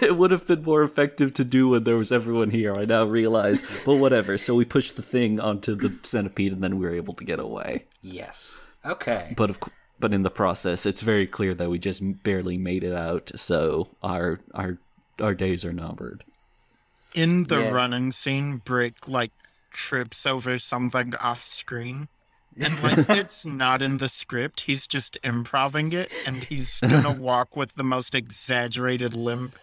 [0.00, 2.74] it would have been more effective to do when there was everyone here.
[2.76, 3.62] I now realize.
[3.84, 4.38] But whatever.
[4.38, 7.38] So we pushed the thing onto the centipede, and then we were able to get
[7.40, 7.84] away.
[8.02, 8.64] Yes.
[8.84, 9.34] Okay.
[9.36, 12.84] But of cou- but in the process, it's very clear that we just barely made
[12.84, 13.32] it out.
[13.36, 14.78] So our our
[15.20, 16.22] our days are numbered.
[17.14, 17.70] In the Yeah.
[17.70, 19.32] running scene, Brick like
[19.70, 22.08] trips over something off screen.
[22.60, 27.54] And like it's not in the script, he's just improving it and he's gonna walk
[27.54, 29.54] with the most exaggerated limp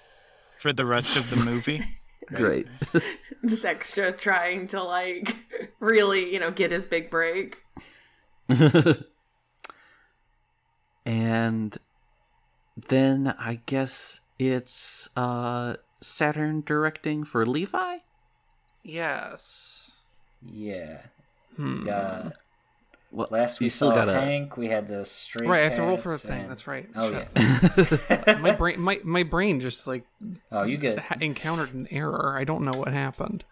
[0.59, 1.83] for the rest of the movie.
[2.27, 2.67] Great.
[3.43, 5.35] This extra trying to like
[5.81, 7.57] really, you know, get his big break.
[11.05, 11.77] and
[12.87, 17.97] then I guess it's uh Saturn directing for Levi.
[18.83, 19.84] Yes.
[20.51, 21.01] Yeah.
[21.55, 21.87] Hmm.
[21.89, 22.29] Uh,
[23.11, 24.19] Well, last week we still saw gotta.
[24.19, 24.57] Hank.
[24.57, 25.47] We had the straight.
[25.47, 26.41] Right, I have to roll for a thing.
[26.41, 26.89] and- That's right.
[26.95, 27.27] Oh Shit.
[28.27, 28.37] yeah.
[28.41, 30.05] my brain, my my brain just like
[30.51, 30.99] Oh, you good?
[30.99, 32.35] ha- encountered an error.
[32.37, 33.45] I don't know what happened.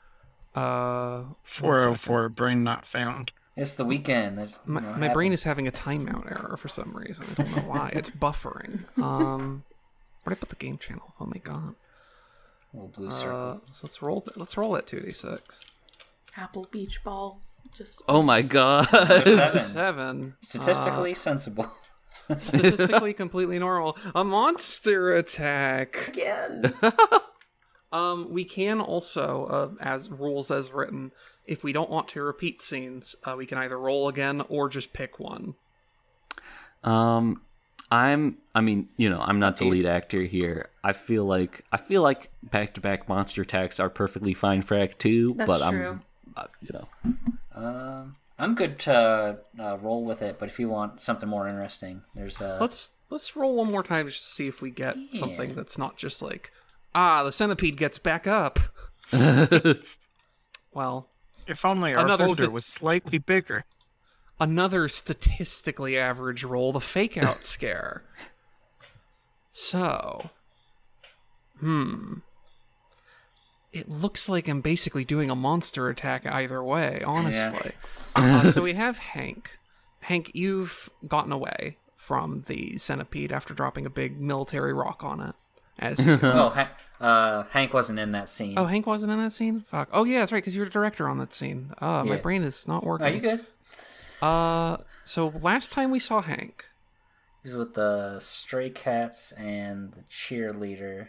[0.56, 3.32] Uh, 404 brain not found.
[3.56, 4.38] It's the weekend.
[4.40, 7.26] That's, my, you know, my brain is having a timeout error for some reason.
[7.38, 7.92] I don't know why.
[7.94, 8.82] it's buffering.
[9.02, 9.64] Um,
[10.24, 11.14] where did I put the game channel?
[11.20, 11.76] Oh my god.
[12.74, 13.62] little blue circle.
[13.66, 14.22] Uh, so let's roll.
[14.22, 15.62] Th- let's roll that two d six.
[16.38, 17.42] Apple beach ball.
[17.76, 18.88] Just Oh my god.
[18.90, 19.48] Seven.
[19.50, 20.36] Seven.
[20.42, 21.72] Statistically sensible.
[22.40, 23.98] Statistically completely normal.
[24.14, 26.10] A monster attack.
[26.10, 26.74] again.
[27.94, 31.12] Um, we can also, uh, as rules as written,
[31.46, 34.94] if we don't want to repeat scenes, uh, we can either roll again or just
[34.94, 35.54] pick one.
[36.84, 37.44] Um,
[37.92, 38.40] I'm.
[38.56, 40.70] I mean, you know, I'm not the lead actor here.
[40.84, 45.36] I feel like I feel like back-to-back monster attacks are perfectly fine for Act Two,
[45.36, 45.88] That's but true.
[45.90, 46.00] I'm, uh,
[46.62, 46.88] you know,
[47.56, 52.02] Um, I'm good to uh, roll with it, but if you want something more interesting,
[52.16, 52.58] there's a...
[52.60, 55.20] Let's let's roll one more time just to see if we get Yeah.
[55.20, 56.52] something that's not just like,
[56.96, 58.60] ah, the centipede gets back up.
[60.74, 61.08] well,
[61.48, 63.66] If only our Another folder st- was slightly bigger.
[64.40, 68.04] another statistically average roll, the fake out scare.
[69.52, 70.32] So,
[71.60, 72.16] hmm.
[73.74, 77.72] It looks like I'm basically doing a monster attack either way, honestly.
[78.16, 79.58] uh, so we have Hank.
[80.02, 85.36] Hank, you've gotten away from the centipede after dropping a big military rock on it.
[85.80, 86.70] As you oh, ha-
[87.02, 88.54] uh, Hank wasn't in that scene.
[88.58, 89.62] oh, Hank wasn't in that scene.
[89.62, 89.90] Fuck.
[89.92, 91.74] Oh yeah, that's right, because you were the director on that scene.
[91.80, 93.08] Uh, my brain is not working.
[93.08, 93.46] Are you good?
[94.22, 96.66] Uh, so last time we saw Hank,
[97.42, 101.08] He's with the stray cats and the cheerleader.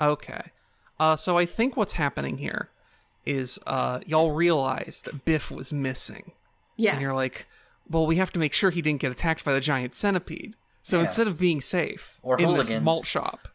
[0.00, 0.42] okay.
[0.98, 2.70] Uh, so I think what's happening here
[3.24, 6.32] is uh, y'all realize that Biff was missing,
[6.76, 6.94] Yes.
[6.94, 7.46] and you're like,
[7.88, 10.54] well, we have to make sure he didn't get attacked by the giant centipede.
[10.82, 11.04] So Yeah.
[11.04, 13.48] instead of being safe Or in this malt shop,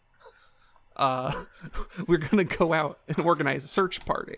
[0.97, 1.31] uh,
[2.07, 4.37] we're gonna go out and organize a search party.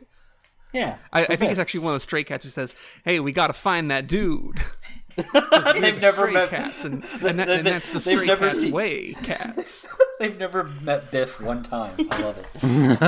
[0.71, 2.73] Yeah, I, I think it's actually one of the stray cats who says,
[3.05, 4.57] "Hey, we got to find that dude."
[5.15, 9.85] they've never met cats, and, and, that, and that's the stray cats seen- way cats.
[10.23, 11.95] They've never met Biff one time.
[12.09, 12.47] I love it.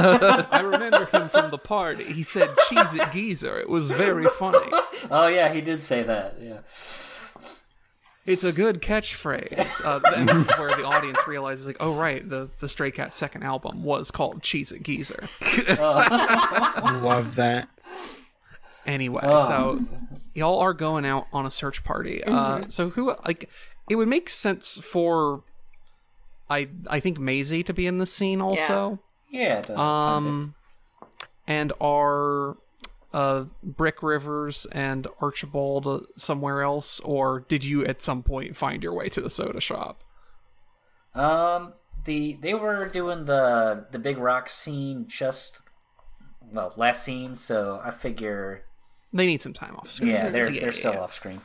[0.51, 2.04] I remember him from the party.
[2.04, 4.69] He said "cheese it geezer." It was very funny.
[5.10, 6.36] Oh yeah, he did say that.
[6.41, 6.58] Yeah.
[8.25, 9.86] It's a good catchphrase.
[9.86, 13.15] Uh, and this is where the audience realizes, like, oh right, the the Stray Cats'
[13.17, 15.30] second album was called "Cheese It Geezer."
[15.80, 17.69] Love that.
[18.86, 19.47] Anyway, Oh.
[19.47, 19.80] so
[20.34, 22.23] y'all are going out on a search party.
[22.25, 23.49] Uh, so who like
[23.89, 25.43] it would make sense for
[26.50, 29.00] I I think Maisie to be in the scene also.
[29.30, 29.60] Yeah.
[29.60, 29.78] it does.
[29.78, 30.56] Um,
[31.48, 32.58] and are
[33.14, 38.84] uh Brick Rivers and Archibald uh, somewhere else, or did you at some point find
[38.84, 40.04] your way to the soda shop?
[41.14, 45.62] Um, the they were doing the the big rock scene just
[46.52, 48.66] well last scene, so I figure
[49.14, 50.12] They need some time off screen.
[50.12, 51.00] yeah they're Yeah, they're yeah, still yeah.
[51.02, 51.42] off screen.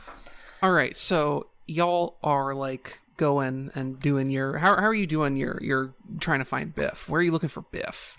[0.63, 5.37] All right, so y'all are like going and doing your how how are you doing
[5.37, 7.09] your you're trying to find Biff?
[7.09, 8.17] Where are you looking for Biff?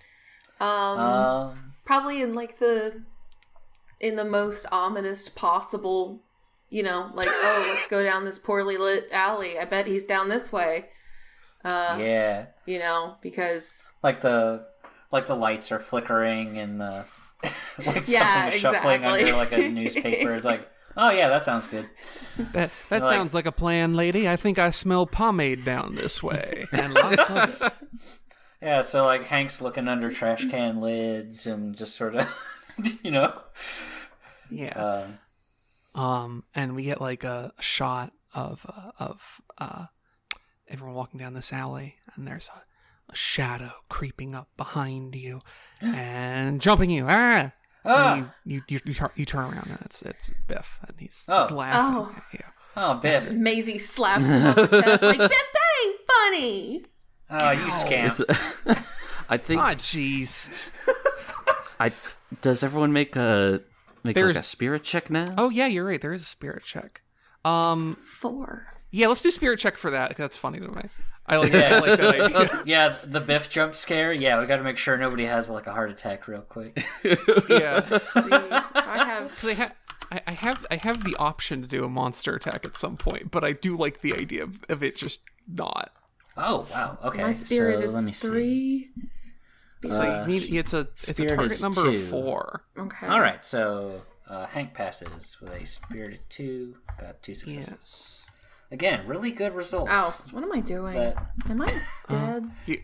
[0.59, 3.03] Um, Um, probably in like the
[3.99, 6.21] in the most ominous possible
[6.69, 10.29] you know like oh let's go down this poorly lit alley i bet he's down
[10.29, 10.85] this way
[11.65, 14.65] uh yeah, you know because like the
[15.11, 17.05] like the lights are flickering and the
[17.85, 19.23] like Yeah, something is shuffling exactly.
[19.23, 20.33] under like a newspaper.
[20.33, 21.89] It's like, oh yeah, that sounds good.
[22.37, 24.27] That that Like- sounds like a plan, lady.
[24.29, 27.73] I think I smell pomade down this way, and lots of it.
[28.63, 32.31] Yeah, so like Hank's looking under trash can lids and just sort of,
[33.03, 33.33] you know,
[34.51, 35.07] Yeah.
[35.95, 39.85] um, Um, and we get like a shot of uh, of uh,
[40.67, 42.61] everyone walking down this alley, and there's a,
[43.11, 45.39] a shadow creeping up behind you
[45.81, 47.07] and jumping you.
[47.09, 47.53] Ah!
[47.85, 48.15] Ah!
[48.15, 51.41] You, you, you, you, turn, you turn around and it's it's Biff, and he's, Oh.
[51.43, 52.15] he's laughing Oh.
[52.15, 52.45] at you.
[52.77, 56.85] oh Biff, Maisie slaps him on the chest like biff that ain't funny
[57.31, 58.85] oh you scam.
[59.29, 60.49] I think Ah, jeez.
[61.79, 61.91] I
[62.41, 63.61] does everyone make a
[64.03, 65.25] make There's- like a spirit check now?
[65.37, 66.01] Oh yeah, you're right.
[66.01, 67.01] There is a spirit check.
[67.43, 70.09] Um, four yeah, let's do spirit check for that.
[70.09, 70.83] 'cause That's funny to me.
[71.27, 72.63] I like, I like that idea.
[72.65, 74.11] yeah, the Biff jump scare.
[74.11, 76.83] Yeah, we got to make sure nobody has like a heart attack real quick.
[77.49, 77.81] Yeah.
[77.97, 79.71] see i have 'Cause I, ha-
[80.11, 83.31] I, I have I have the option to do a monster attack at some point,
[83.31, 85.91] but I do like the idea of, of it just not.
[86.37, 87.21] Oh wow, okay.
[87.21, 88.27] my spirit so is let me see.
[88.27, 88.89] three
[89.89, 91.89] So Uh, you need it's a it's a target number two.
[91.89, 92.63] of four.
[92.77, 97.69] okay All right, so uh, Hank passes with a spirit of two, got two successes.
[97.71, 98.20] Yes.
[98.71, 99.91] Again, really good results.
[99.93, 101.17] oh what am i doing But
[101.49, 101.73] am i
[102.09, 102.79] dead You,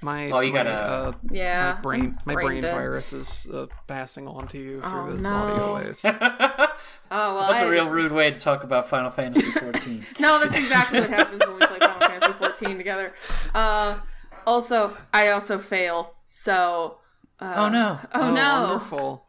[0.00, 2.74] my Oh, you my, gotta- uh, yeah my brain my brain dead.
[2.74, 5.30] virus is uh, passing on to you through Oh, the no.
[5.34, 6.00] audio waves.
[6.04, 10.04] oh well that's I, a real rude way to talk about Final Fantasy XIV.
[10.20, 13.14] No, that's exactly what happens when we play Final Fantasy 14 together.
[13.54, 13.98] Uh,
[14.46, 16.14] also, I also fail.
[16.30, 16.98] So,
[17.40, 17.98] uh, oh no!
[18.14, 19.26] oh, no, Wonderful.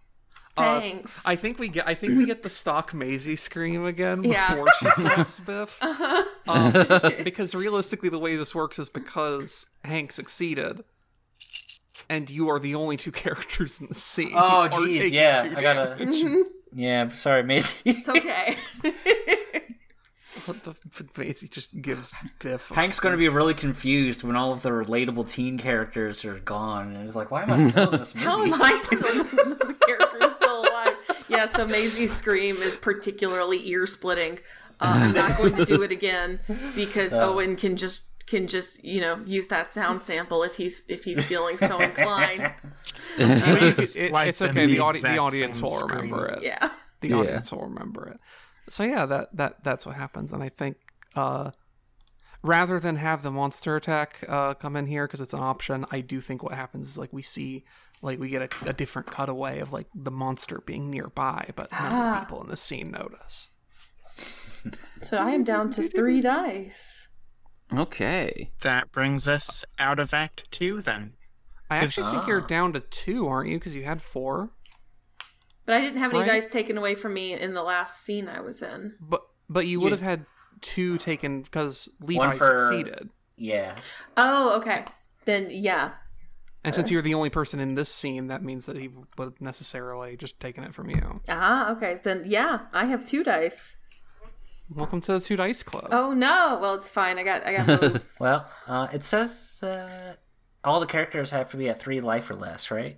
[0.56, 1.22] Uh, thanks.
[1.26, 4.50] I think we get I think we get the stock Maisie scream again Yeah.
[4.52, 5.80] before she slaps Biff.
[6.48, 6.74] Um,
[7.24, 10.84] because realistically, the way this works is because Hank succeeded,
[12.10, 14.34] and you are the only two characters in the scene.
[14.36, 15.96] Oh who jeez, yeah, I gotta.
[15.98, 16.46] damage.
[16.76, 17.78] Yeah, sorry, Maisie.
[17.86, 18.56] it's okay.
[20.46, 20.74] What the
[21.16, 22.70] Maisie just gives Biff.
[22.72, 26.94] a Hank's gonna be really confused when all of the relatable teen characters are gone,
[26.96, 29.76] and he's like, "Why am I still in this movie?" How am I still the
[29.88, 30.96] character is still alive?
[31.34, 34.39] Yeah, so Maisie's scream is particularly ear splitting.
[34.80, 36.39] Uh, I'm not going to do it again
[36.76, 41.04] because Owen can just can just you know use that sound sample if he's if
[41.04, 42.54] he's feeling so inclined.
[43.17, 44.65] It- it- it's okay.
[44.65, 45.98] the The, audi- the audience will scream.
[46.12, 46.43] remember it.
[46.43, 46.69] Yeah.
[47.02, 47.15] the Yeah.
[47.17, 48.19] audience will remember it.
[48.69, 50.78] So yeah, that that that's what happens, and I think
[51.15, 51.52] uh,
[52.41, 56.00] rather than have the monster attack uh, come in here because it's an option, I
[56.02, 57.63] do think what happens is like we see
[58.04, 61.92] like we get a, a different cutaway of like the monster being nearby, but none
[61.92, 63.50] of the people in the scene notice.
[65.02, 67.10] So I am down to three dice.
[67.74, 68.52] Okay.
[68.62, 70.80] That brings us out of Act Two.
[70.80, 71.13] Then
[71.70, 72.48] I actually think you're Ah.
[72.48, 73.58] down to two, aren't you?
[73.60, 74.52] Because you had four.
[75.66, 76.30] But I didn't have any Right.
[76.30, 78.94] dice taken away from me in the last scene I was in.
[79.02, 80.26] But but you would have had
[80.62, 83.10] two taken because Levi for- succeeded.
[83.36, 83.76] Yeah,
[84.16, 84.86] Oh, okay.
[85.26, 85.92] Then yeah.
[86.65, 89.41] And since you're the only person in this scene, that means that he would have
[89.41, 91.19] necessarily just taken it from you.
[91.28, 91.99] Ah, okay.
[92.02, 93.76] Then yeah, I have two dice.
[94.69, 95.89] Welcome to the Two Dice Club.
[95.91, 96.58] Oh no.
[96.62, 97.19] Well, it's fine.
[97.19, 98.13] I got I got moves.
[98.19, 100.19] Well, uh, it says that
[100.63, 102.98] all the characters have to be at three life or less, right?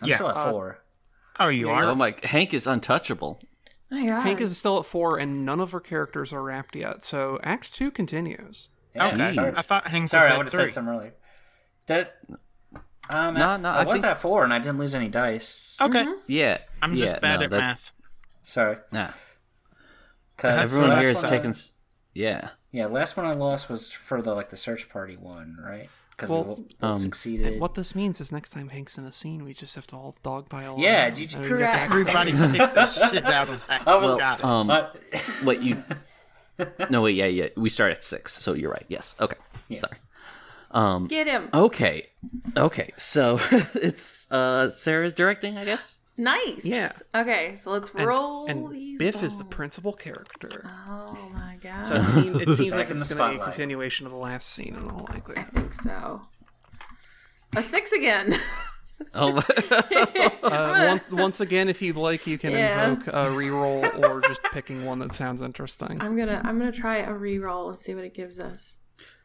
[0.00, 0.14] I'm Yeah.
[0.14, 0.78] still at Uh, four.
[1.40, 1.82] oh, you are?
[1.84, 1.94] Oh are.
[1.96, 3.42] my, Hank is untouchable.
[3.90, 4.22] My God.
[4.22, 7.02] Hank is still at four, and none of her characters are wrapped yet.
[7.02, 8.68] So Act Two continues.
[8.94, 11.14] Yeah, Okay, Sorry, I thought Hank sorry was I would have said some earlier.
[11.88, 12.06] Did
[13.10, 15.76] um, No, no, I, I was think- at four and I didn't lose any dice.
[15.80, 16.58] Okay, Yeah.
[16.80, 17.92] I'm just yeah, bad no, at that- math.
[18.42, 19.10] Sorry, Nah.
[20.36, 21.52] 'Cause Everyone last here is one I-
[22.14, 22.48] Yeah.
[22.72, 25.88] Yeah, last one I lost was for the like the search party one, right?
[26.10, 27.60] Because we Well, both um, succeeded.
[27.60, 30.16] What this means is next time Hank's in a scene, we just have to all
[30.24, 30.78] dogpile.
[30.78, 31.14] Yeah, on.
[31.14, 31.74] did you- And we Correct.
[31.74, 33.82] act- Everybody kick the shit out of that.
[33.86, 34.44] Oh, well, Got it.
[34.44, 34.70] Um.
[34.70, 34.88] Uh,
[35.44, 35.82] Wait, you.
[36.90, 37.16] No, wait.
[37.16, 37.48] Yeah, yeah.
[37.56, 38.84] We start at six, so you're right.
[38.88, 39.16] Yes.
[39.18, 39.36] Okay.
[39.76, 39.96] Sorry.
[40.72, 41.06] Um.
[41.06, 41.48] Get him.
[41.52, 42.04] Okay.
[42.56, 42.90] Okay.
[42.96, 43.38] So
[43.74, 45.98] it's uh Sarah's directing, I guess.
[46.18, 46.62] Nice.
[46.64, 46.92] Yeah.
[47.14, 48.98] Okay, so let's And, roll and these.
[48.98, 50.62] Biff is the principal character.
[50.86, 51.86] Oh my god.
[51.86, 54.04] So it seems, it seems like in this the is going to be a continuation
[54.06, 56.20] of the last scene in all I think so.
[57.56, 58.34] A six again.
[59.14, 59.42] Oh,
[60.42, 62.88] Uh, once, once again, if you'd like, you can Yeah.
[62.90, 66.00] invoke a reroll or just picking one that sounds interesting.
[66.00, 68.78] I'm gonna I'm gonna try a re-roll and see what it gives us.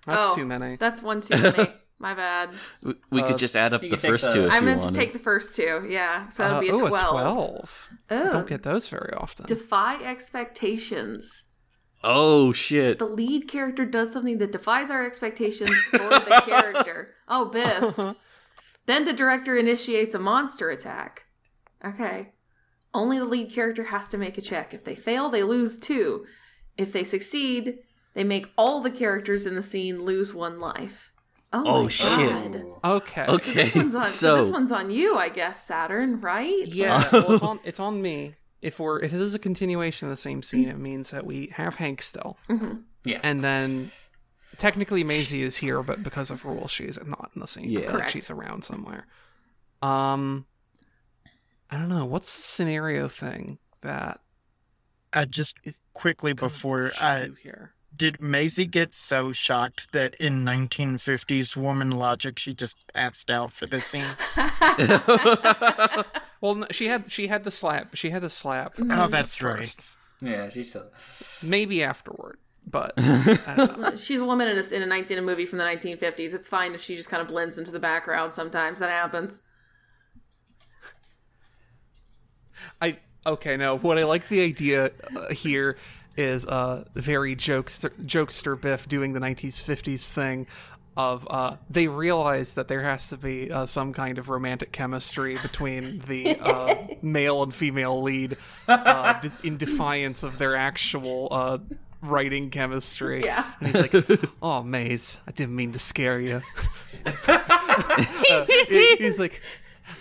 [0.07, 0.77] That's oh, too many.
[0.77, 1.69] That's one too many.
[1.99, 2.51] My bad.
[2.83, 4.95] we, we Uh, could just add up the first the- two if I'm gonna just
[4.95, 5.85] take the first two.
[5.89, 7.11] Yeah, so that'll Uh, be a ooh, twelve.
[7.11, 7.87] 12.
[8.11, 8.31] Oh.
[8.31, 9.45] Don't get those very often.
[9.47, 11.43] Defy expectations.
[12.03, 12.99] Oh shit!
[12.99, 17.15] The lead character does something that defies our expectations for the character.
[17.27, 18.15] Oh, Biff.
[18.85, 21.25] then the director initiates a monster attack.
[21.83, 22.33] Okay.
[22.93, 24.73] Only the lead character has to make a check.
[24.73, 26.25] If they fail, they lose two.
[26.77, 27.79] If they succeed,
[28.17, 31.11] they make all the characters in the scene lose one life.
[31.53, 32.29] Oh, Oh, my shit.
[32.51, 32.65] god.
[32.83, 33.25] okay.
[33.27, 36.65] Okay, This one's on, so, so this one's on you, I guess, Saturn, right?
[36.67, 38.35] Yeah, well, it's on it's on me.
[38.61, 41.47] If we're if this is a continuation of the same scene, it means that we
[41.53, 42.37] have Hank still,
[43.03, 43.21] Yes.
[43.23, 43.91] and then
[44.57, 47.69] technically Maisie is here, but because of rules, she is not in the scene.
[47.69, 47.91] Yeah.
[47.91, 48.11] Correct.
[48.11, 49.05] she's around somewhere.
[49.83, 50.47] Um,
[51.69, 52.05] I don't know.
[52.05, 54.19] What's the scenario thing that
[55.13, 55.55] Uh, just
[55.93, 57.27] quickly before, I.
[57.27, 57.73] Do here?
[57.97, 63.65] Did Maisie get so shocked that in 1950s woman logic she just passed out for
[63.65, 64.05] the scene?
[66.41, 67.95] Well, she had she had the slap.
[67.95, 68.75] She had the slap.
[68.79, 69.75] Oh, that's right.
[70.21, 70.85] yeah, she's still.
[71.41, 73.95] Maybe afterward, but I don't know.
[73.95, 76.33] She's a woman in a, in a 19 a movie from the 1950s.
[76.33, 78.79] It's fine if she just kind of blends into the background sometimes.
[78.79, 79.41] That happens.
[82.81, 83.57] I okay.
[83.57, 85.77] now what I like the idea uh, here
[86.17, 90.47] is uh very jokester jokester Biff doing the 1950s thing
[90.95, 95.37] of uh they realize that there has to be uh, some kind of romantic chemistry
[95.43, 98.35] between the uh, male and female lead
[98.67, 101.57] uh, de- in defiance of their actual uh
[102.01, 103.43] writing chemistry Yeah.
[103.59, 106.41] and he's like oh maze i didn't mean to scare you
[107.27, 109.41] Uh, he- he's like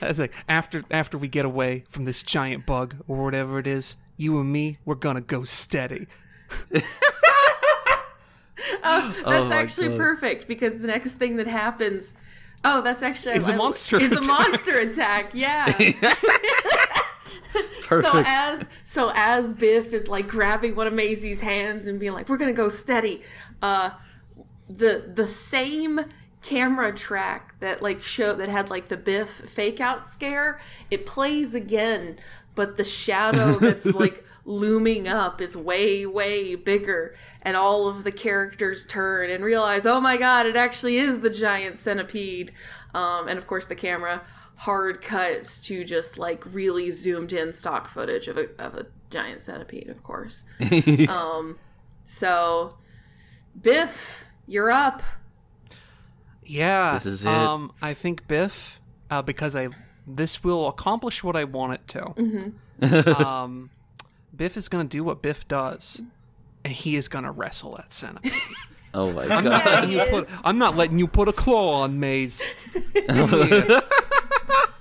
[0.02, 3.96] it's like after after we get away from this giant bug or whatever it is
[4.16, 6.06] you and me we're gonna go steady
[8.82, 9.98] That's my actually God.
[9.98, 12.14] perfect because the next thing that happens.
[12.64, 15.30] Oh, that's actually Is a I- monster Is a monster attack.
[15.34, 15.66] Yeah.
[17.82, 18.12] perfect.
[18.12, 22.28] So as so as Biff is like grabbing one of Maisie's hands and being like,
[22.28, 23.22] "We're gonna go steady,"
[23.62, 23.90] uh,
[24.68, 26.00] the the same
[26.42, 30.60] camera track that like show that had like the Biff fake out scare,
[30.90, 32.18] it plays again,
[32.56, 38.10] but the shadow that's like looming up is way way bigger, and all of the
[38.10, 42.50] characters turn and realize, "Oh my god, it actually is the giant centipede,"
[42.92, 44.24] um, and of course the camera
[44.60, 49.42] hard cuts to just like really zoomed in stock footage of a, of a giant
[49.42, 50.44] centipede, of course.
[51.08, 51.58] um,
[52.04, 52.78] so,
[53.60, 55.02] Biff, you're up.
[56.44, 57.32] yeah This is it.
[57.32, 58.80] um i think biff
[59.10, 59.68] uh, because i
[60.06, 63.22] this will accomplish what i want it to Mm-hmm.
[63.22, 63.70] um
[64.36, 66.02] biff is gonna do what biff does
[66.64, 68.32] and he is gonna wrestle that centipede
[68.94, 69.44] oh my I'm god!
[69.44, 70.28] not, letting you put.
[70.44, 72.42] I'm not letting you put a claw on Maze.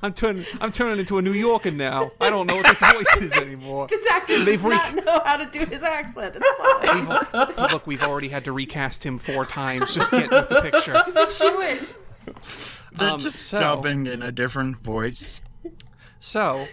[0.01, 2.11] I'm turning I'm turning into a New Yorker now.
[2.21, 3.87] I don't know what this voice is anymore.
[3.87, 6.37] This actor does They've not know how to do his accent.
[6.39, 6.89] It's
[7.31, 7.47] fine.
[7.47, 9.93] We've- look, we've already had to recast him four times.
[9.95, 11.01] Just get with the picture.
[11.13, 11.95] Just do it.
[12.97, 15.41] They're Um, just so- dubbing in a different voice.
[16.19, 16.67] So,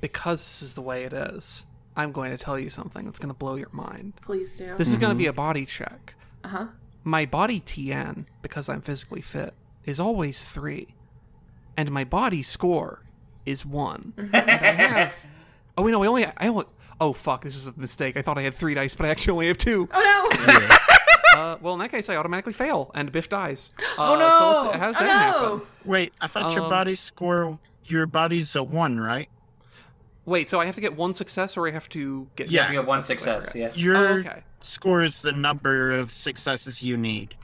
[0.00, 1.64] because this is the way it is,
[1.96, 4.14] I'm going to tell you something that's going to blow your mind.
[4.22, 4.74] Please do.
[4.76, 6.14] This is going to be a body check.
[6.42, 6.66] Uh huh.
[7.04, 10.94] My body TN, because I'm physically fit, is always three.
[11.76, 13.02] And my body score
[13.46, 14.12] is one.
[14.18, 15.14] and I have.
[15.76, 16.24] Oh, wait, no, I only.
[16.26, 16.64] I only.
[17.00, 18.16] Oh, fuck, this is a mistake.
[18.16, 19.88] I thought I had three dice, but I actually only have two.
[19.92, 20.76] Oh no!
[21.34, 23.72] Uh, well, in that case, I automatically fail, and Biff dies.
[23.98, 24.30] Oh Uh, no!
[24.30, 25.48] So let's, how does oh that no!
[25.48, 25.66] happen?
[25.84, 29.28] Wait, I thought your Um, body score, your body's a one, right?
[30.26, 32.50] Wait, so I have to get one success, or I have to get.
[32.50, 32.70] Yeah.
[32.70, 33.70] You have one success, yeah.
[33.74, 34.42] Your Oh, okay.
[34.62, 37.34] score is the number of successes you need.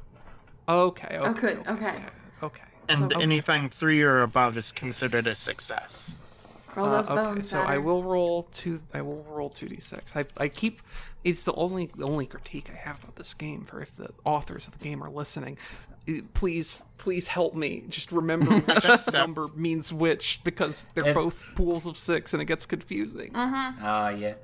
[0.69, 1.29] Okay, okay.
[1.29, 1.63] Oh, good.
[1.69, 1.95] Okay.
[2.43, 2.63] Okay.
[2.89, 3.23] And okay.
[3.23, 6.17] anything three or above is considered a success.
[6.75, 7.49] Roll Uh, those okay, bones.
[7.49, 8.81] so I will roll two.
[8.95, 10.13] I will roll two d six.
[10.17, 10.81] I I keep.
[11.25, 13.65] It's the only the only critique I have about this game.
[13.65, 15.59] For if the authors of the game are listening,
[16.09, 17.85] eh, please please help me.
[17.89, 22.47] Just remember which number means which because they're It- both pools of six and it
[22.47, 23.35] gets confusing.
[23.37, 23.73] Uh huh.
[23.83, 24.35] Ah, yeah.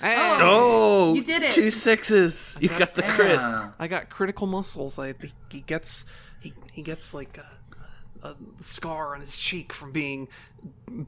[0.00, 1.52] Hey, Oh, You did it.
[1.52, 2.56] Two sixes.
[2.60, 3.38] You got the crit.
[3.38, 3.70] Yeah.
[3.78, 4.98] I got critical muscles.
[4.98, 6.04] I he, he gets
[6.40, 7.42] he he gets like uh,
[8.24, 10.28] a scar on his cheek from being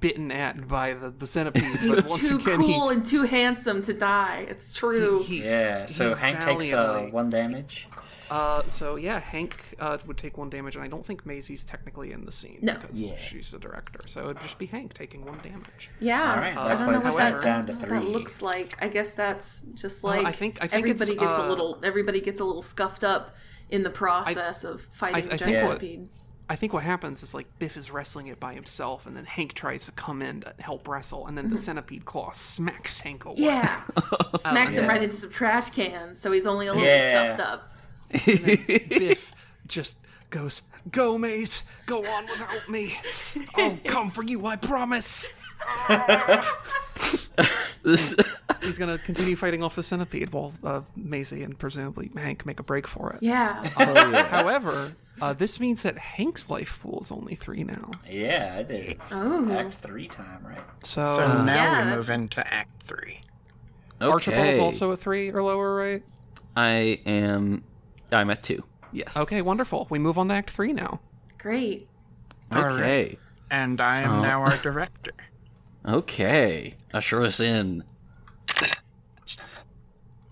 [0.01, 1.65] bitten at by the, the centipede.
[1.81, 4.47] He's but once too again, cool and too handsome to die.
[4.49, 5.23] It's true.
[5.23, 7.89] he, he Yeah, so he Hank takes uh, one damage.
[8.29, 12.11] Uh, so yeah, Hank uh, would take one damage, and I don't think Maisie's technically
[12.11, 12.75] in the scene No.
[12.75, 13.17] because Yeah.
[13.19, 14.01] she's the director.
[14.07, 15.91] So it'd just be Hank taking one damage.
[16.01, 16.33] yeah.
[16.35, 18.77] All right, I that don't know what that, down to what that looks like.
[18.83, 22.21] I guess that's just like I think- I think everybody gets a uh, little everybody
[22.21, 23.37] gets a little scuffed up
[23.71, 26.09] in the process of fighting I the think giant what- centipede.
[26.49, 29.55] I think what happens is like Biff is wrestling it by himself, and then Hank
[29.55, 31.65] tries to come in to help wrestle, and then the mm-hmm.
[31.65, 33.37] centipede claw smacks Hank away.
[33.39, 33.81] Yeah.
[34.33, 34.91] Oh, smacks him yeah.
[34.91, 37.35] right into some trash cans, so he's only a little Yeah.
[37.37, 37.77] stuffed up.
[38.89, 39.33] Biff
[39.67, 39.97] just
[40.31, 42.99] goes, "Go, Maze, go on without me.
[43.55, 45.29] I'll come for you, I promise."
[47.83, 48.17] This,
[48.63, 52.63] He's gonna continue fighting off the centipede while uh, Maisie and presumably Hank make a
[52.65, 53.19] break for it.
[53.23, 53.71] Yeah.
[53.77, 54.27] oh, yeah.
[54.29, 57.91] However, uh, this means that Hank's life pool is only three now.
[58.11, 59.13] Yeah, it is.
[59.13, 59.53] Ooh.
[59.53, 60.59] Act three time, right?
[60.83, 63.21] So, So uh, now Yeah, we move into Act Three.
[64.01, 64.59] Archibald's Okay.
[64.59, 66.03] also a three or lower, right?
[66.57, 67.63] I am.
[68.11, 68.65] I'm at two.
[68.93, 69.17] Yes.
[69.17, 69.87] Okay, wonderful.
[69.91, 71.01] We move on to Act three now.
[71.39, 71.89] Great.
[72.51, 72.73] All right.
[72.73, 73.19] Okay.
[73.51, 74.23] And I am Oh.
[74.23, 75.13] now our director.
[75.87, 76.75] Okay.
[76.93, 77.85] Usher us in.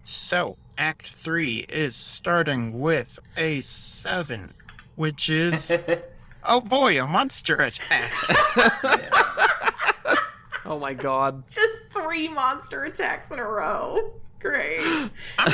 [0.04, 4.52] So, Act 3 is starting with a 7,
[4.96, 5.72] which is.
[6.44, 8.12] oh boy, a monster attack.
[10.66, 11.46] Oh my god.
[11.46, 14.14] Just three monster attacks in a row.
[14.40, 14.80] Great.
[14.80, 15.10] I'm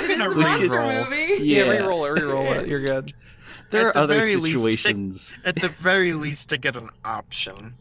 [0.09, 1.42] gonna a monster movie.
[1.42, 1.70] Yeah, Yeah.
[1.70, 2.68] re-roll it, re-roll it.
[2.68, 3.12] You're good.
[3.70, 5.36] There At are the other very least, situations.
[5.44, 7.74] At the very least, to get an option.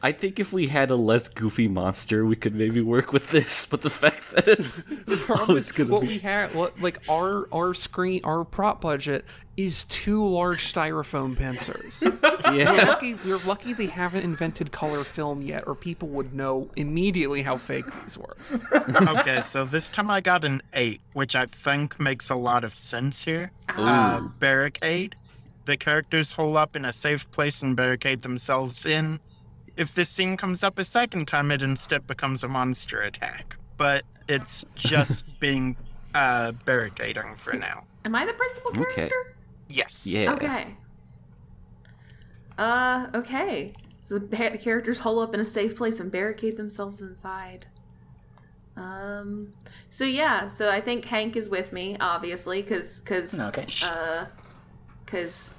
[0.00, 3.66] I think if we had a less goofy monster, we could maybe work with this.
[3.66, 4.86] But the fact that it's
[5.30, 9.24] always gonna what be we have, what, like our our screen, our prop budget
[9.58, 12.00] is two large styrofoam pincers.
[12.46, 12.70] We're yeah.
[12.86, 17.56] lucky, we're lucky they haven't invented color film yet, or people would know immediately how
[17.56, 18.36] fake these were.
[19.08, 22.72] Okay, so this time I got an 8, which I think makes a lot of
[22.74, 23.50] sense here.
[23.68, 25.16] Uh, barricade.
[25.64, 29.18] The characters hole up in a safe place and barricade themselves in.
[29.78, 33.56] If this scene comes up a second time, it instead becomes a monster attack.
[33.76, 35.76] But it's just being
[36.14, 37.84] uh, barricading for now.
[38.04, 38.94] Am I the principal Okay.
[38.94, 39.36] character?
[39.68, 40.04] Yes.
[40.06, 40.32] Yeah.
[40.34, 40.66] Okay.
[42.58, 43.72] Uh, okay.
[44.02, 47.66] So the ha- characters hole up in a safe place and barricade themselves inside.
[48.76, 49.52] Um.
[49.90, 50.48] So yeah.
[50.48, 53.66] So I think Hank is with me, obviously, because because Okay.
[53.84, 54.26] uh,
[55.04, 55.54] because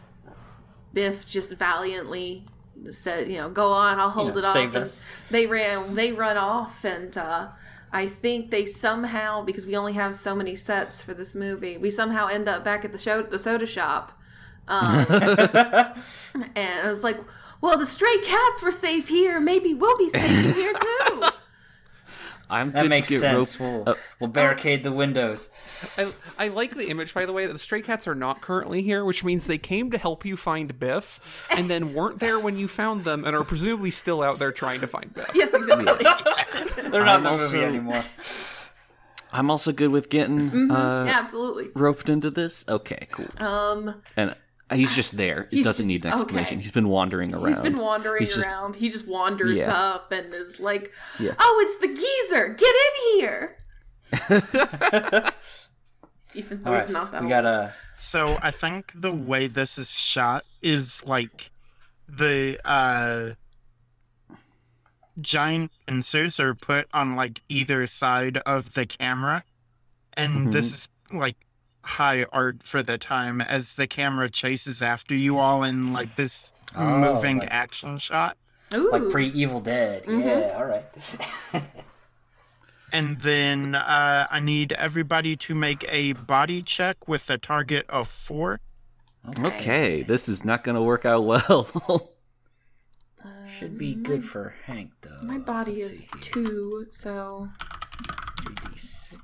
[0.94, 2.46] Biff just valiantly
[2.92, 4.54] said, you know, go on, I'll hold know, it off.
[4.54, 5.02] saved and us.
[5.30, 5.96] They ran.
[5.96, 7.50] They run off, and uh,
[7.92, 11.90] I think they somehow because we only have so many sets for this movie, we
[11.92, 14.12] somehow end up back at the show, the soda shop.
[14.68, 15.96] Um, and
[16.56, 17.18] I was like,
[17.62, 19.40] well, the stray cats were safe here.
[19.40, 21.24] Maybe we'll be safe in here too.
[22.50, 23.60] I'm That good makes to get sense.
[23.60, 25.50] rope- We'll, uh, we'll barricade the windows.
[25.98, 28.82] I, I like the image, by the way, that the stray cats are not currently
[28.82, 31.20] here, which means they came to help you find Biff,
[31.56, 34.82] and then weren't there when you found them, and are presumably still out there trying
[34.82, 35.30] to find Biff.
[35.36, 35.86] yes, exactly.
[36.90, 38.04] They're not in the also- movie anymore.
[39.32, 41.70] I'm also good with getting uh, Yeah, absolutely.
[41.76, 42.66] roped into this.
[42.68, 43.28] Okay, cool.
[43.38, 44.36] Um, And
[44.72, 45.48] he's just there.
[45.52, 46.56] He doesn't just- need an explanation.
[46.56, 46.62] okay.
[46.62, 47.48] He's been wandering around.
[47.48, 48.76] he's been wandering He's just- around.
[48.76, 49.74] He just wanders Yeah.
[49.74, 51.34] up and is like, Yeah.
[51.40, 52.54] "Oh, it's the geezer!
[52.54, 53.56] Get in here!"
[56.36, 57.44] Even though All he's not that we old.
[57.44, 57.74] gotta.
[57.96, 61.52] So I think the way this is shot is like
[62.08, 63.32] the uh
[65.20, 69.44] giant pincers are put on like either side of the camera
[70.14, 71.36] and this is like
[71.90, 76.52] high art for the time as the camera chases after you all in like this
[76.76, 78.38] Oh, moving like- action shot
[78.74, 80.06] Ooh, Like pre Evil Dead.
[80.06, 80.20] Mm-hmm.
[80.22, 80.86] Yeah, all right.
[82.94, 88.08] and then uh I need everybody to make a body check with a target of
[88.08, 88.60] 4
[89.40, 91.68] Okay, this is not going to work out well.
[93.60, 95.22] Should be good for Hank, though.
[95.24, 97.50] my body Let's is two, so
[98.38, 99.18] 3d6.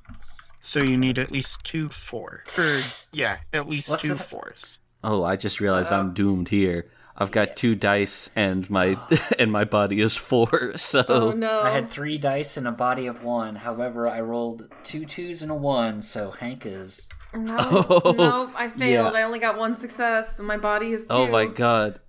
[0.68, 2.44] So you need at least two four.
[2.58, 2.82] Or
[3.14, 4.80] yeah, at least What's two the- fours.
[5.04, 6.90] oh, I just realized I'm uh, doomed here.
[7.16, 8.98] I've got two dice and my
[9.40, 10.74] and my body is four.
[10.78, 11.62] So oh no.
[11.62, 13.56] I had three dice and a body of one.
[13.56, 17.08] However, I rolled two twos and a one, so Hank is.
[17.36, 17.58] No,
[17.90, 19.14] Oh, nope, I failed.
[19.14, 19.20] yeah.
[19.20, 21.08] I only got one success, and my body is two.
[21.14, 22.00] Oh my god.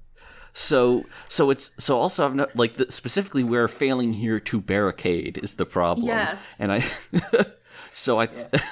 [0.54, 5.36] So so it's so also I've not like the, specifically we're failing here to barricade
[5.42, 6.06] is the problem.
[6.06, 6.40] Yes.
[6.58, 6.82] And I
[7.98, 8.26] So I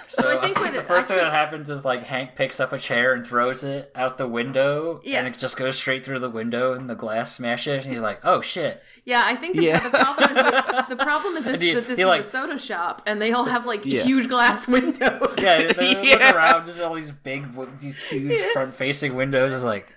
[0.07, 2.75] So, I think when the it first thing that happens is like Hank picks up
[2.75, 5.21] a chair and throws it out the window, Yeah.
[5.21, 7.85] and it just goes straight through the window, and the glass smashes.
[7.87, 9.81] And he's like, "Oh shit!" Yeah, I think the, Yeah.
[9.81, 12.59] the problem is that, the problem is this, he- that this is like- a soda
[12.59, 14.03] shop, and they all have like Yeah.
[14.03, 15.35] huge glass windows.
[15.39, 17.47] Yeah, they look around, there's all these big,
[17.81, 19.55] these huge front-facing windows.
[19.55, 19.91] It's like,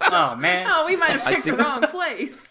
[0.00, 2.45] oh man, Oh, we might have picked think- the wrong place.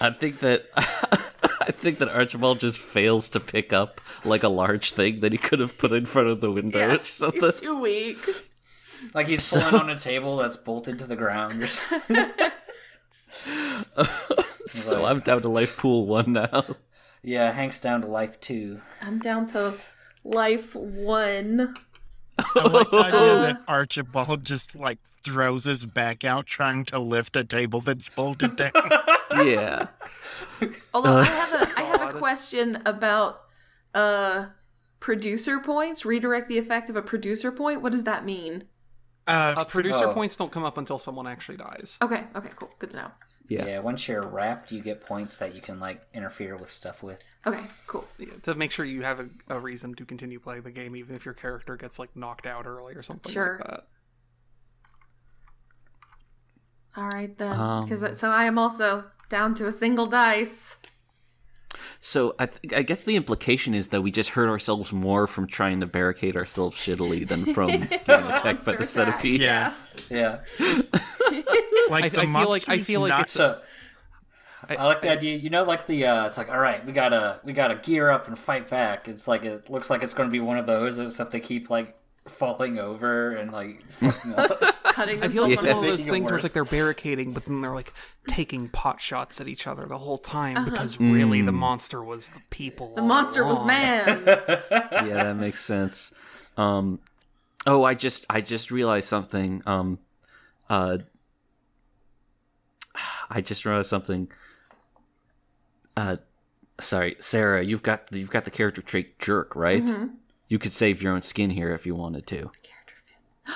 [0.00, 4.92] I think that I think that Archibald just fails to pick up like a large
[4.92, 7.40] thing that he could have put in front of the window Yeah, or something.
[7.42, 8.18] he's too weak.
[9.14, 11.62] like he's pulling on a table that's bolted to the ground.
[11.62, 12.16] Or something.
[14.66, 16.64] So I'm down to life pool one now.
[17.22, 18.82] Yeah, Hank's down to life two.
[19.00, 19.74] I'm down to
[20.24, 21.74] life one.
[22.38, 27.36] I like the idea that Archibald just like throws his back out trying to lift
[27.36, 28.72] a table that's bolted down.
[29.30, 29.88] Yeah.
[30.94, 33.42] Although I have a I have a question about
[33.94, 34.46] uh
[35.00, 36.04] producer points.
[36.06, 37.82] Redirect the effect of a producer point.
[37.82, 38.64] What does that mean?
[39.26, 40.14] Uh, Uh, producer Oh.
[40.14, 41.98] points don't come up until someone actually dies.
[42.02, 42.70] Okay, okay, cool.
[42.78, 43.10] Good to know.
[43.48, 43.66] Yeah.
[43.66, 43.78] Yeah.
[43.80, 47.22] once you're wrapped, you get points that you can like interfere with stuff with.
[47.46, 48.08] Okay, cool.
[48.18, 51.14] Yeah, to make sure you have a, a reason to continue playing the game, even
[51.14, 53.58] if your character gets like knocked out early or something Sure.
[53.60, 53.86] like that.
[56.98, 60.76] All right then, Um, because so I am also down to a single dice.
[62.00, 65.46] So I, th- I guess the implication is that we just hurt ourselves more from
[65.46, 67.68] trying to barricade ourselves shittily than from
[68.06, 68.84] getting attacked by Monster the attack.
[68.86, 69.40] centipede.
[69.40, 69.72] yeah,
[70.10, 70.38] Yeah.
[71.90, 73.60] like I- the I feel like- I feel like not it's- So
[74.68, 75.36] I, like the idea.
[75.36, 78.26] You know, like the uh, it's like all right, we gotta we gotta gear up
[78.28, 79.08] and fight back.
[79.08, 81.70] It's like it looks like it's going to be one of those except they keep
[81.70, 81.94] like
[82.28, 83.82] falling over and like.
[84.00, 86.52] Cutting I feel like it's on one of Making those it things where it's like
[86.52, 87.92] they're barricading, but then they're like
[88.26, 90.70] taking pot shots at each other the whole time Uh-huh.
[90.70, 92.94] because really the monster was the people.
[92.94, 94.22] The monster was man.
[94.26, 96.12] yeah, that makes sense.
[96.56, 96.98] Um,
[97.66, 99.62] oh, I just I just realized something.
[99.66, 99.98] Um,
[100.68, 100.98] uh,
[103.30, 104.28] I just realized something.
[105.96, 106.16] Uh,
[106.80, 109.88] sorry, Sarah, you've got you've got the character trait jerk, right?
[110.48, 112.50] You could save your own skin here if you wanted to.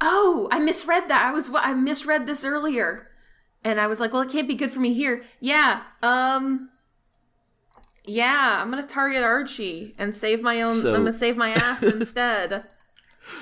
[0.00, 1.26] Oh, I misread that.
[1.26, 3.08] I was I misread this earlier.
[3.64, 5.22] And I was like, well, it can't be good for me here.
[5.40, 5.82] Yeah.
[6.02, 6.70] Um
[8.04, 11.36] Yeah, I'm going to target Archie and save my own So- I'm going to save
[11.36, 12.64] my ass instead.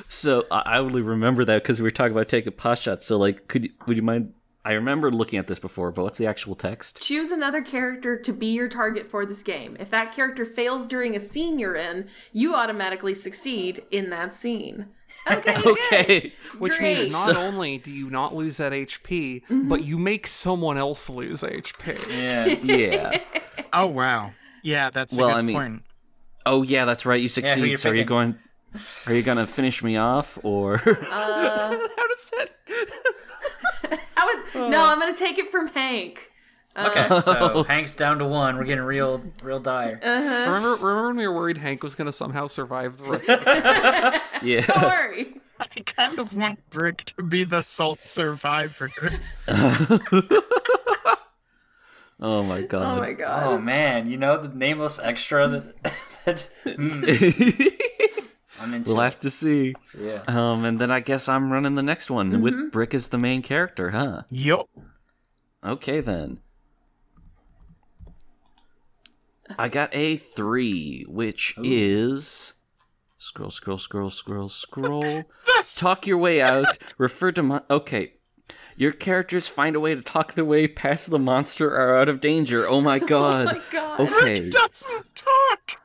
[0.08, 3.04] So I, I only remember that because we were talking about taking pot shots.
[3.06, 4.32] So like, could you, would you mind?
[4.66, 7.00] I remember looking at this before, but what's the actual text?
[7.00, 9.76] Choose another character to be your target for this game.
[9.78, 14.88] If that character fails during a scene you're in, you automatically succeed in that scene.
[15.30, 15.56] Okay.
[15.66, 16.20] Okay.
[16.20, 16.32] Good.
[16.58, 16.98] Which Great.
[16.98, 19.68] means not only do you not lose that HP, Mm-hmm.
[19.68, 22.10] but you make someone else lose HP.
[22.10, 22.46] yeah.
[22.76, 23.20] Yeah.
[23.72, 25.82] Oh wow, yeah, that's a Well, good I mean- point.
[26.44, 27.20] Oh yeah, that's right.
[27.20, 27.64] You succeed.
[27.70, 28.36] you so are you going?
[29.06, 30.74] Are you gonna finish me off or?
[30.84, 32.50] Uh, How does that?
[34.16, 36.30] I would, no, I'm going to take it from Hank.
[36.78, 38.58] Okay, so Hank's down to one.
[38.58, 39.98] We're getting real real dire.
[40.02, 43.44] Remember, remember when we were worried Hank was going to somehow survive the rest of
[43.44, 44.60] the yeah.
[44.60, 45.40] Don't worry.
[45.58, 48.90] I kind of want Brick to be the sole survivor.
[52.18, 52.96] Oh my god.
[52.96, 53.42] Oh my god.
[53.44, 55.82] Oh man, you know the nameless extra that.
[56.24, 57.78] that mm, I'm into.
[58.86, 59.04] We'll it.
[59.04, 59.74] have to see.
[59.98, 60.22] Yeah.
[60.26, 62.42] Um, and then I guess I'm running the next one Mm-hmm.
[62.42, 64.22] with Brick as the main character, huh?
[64.30, 64.68] yup.
[65.64, 66.38] Okay then.
[69.58, 72.52] I got a three, which is
[73.18, 75.24] scroll, scroll, scroll, scroll, scroll.
[75.76, 76.78] talk your way out.
[76.98, 78.14] Refer to mon- okay.
[78.76, 82.20] Your characters find a way to talk their way past the monster are out of
[82.20, 82.68] danger.
[82.68, 83.46] Oh my god.
[83.48, 84.00] oh my god.
[84.00, 84.50] Okay.
[84.50, 85.80] Doesn't talk.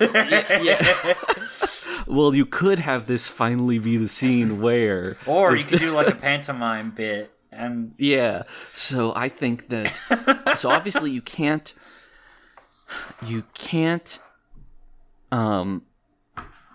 [0.00, 1.14] yeah.
[2.06, 6.08] Well, you could have this finally be the scene where Or you could do like
[6.08, 8.44] a pantomime bit and Yeah.
[8.72, 9.98] So I think that
[10.56, 11.72] so obviously you can't
[13.24, 14.18] you can't
[15.32, 15.82] um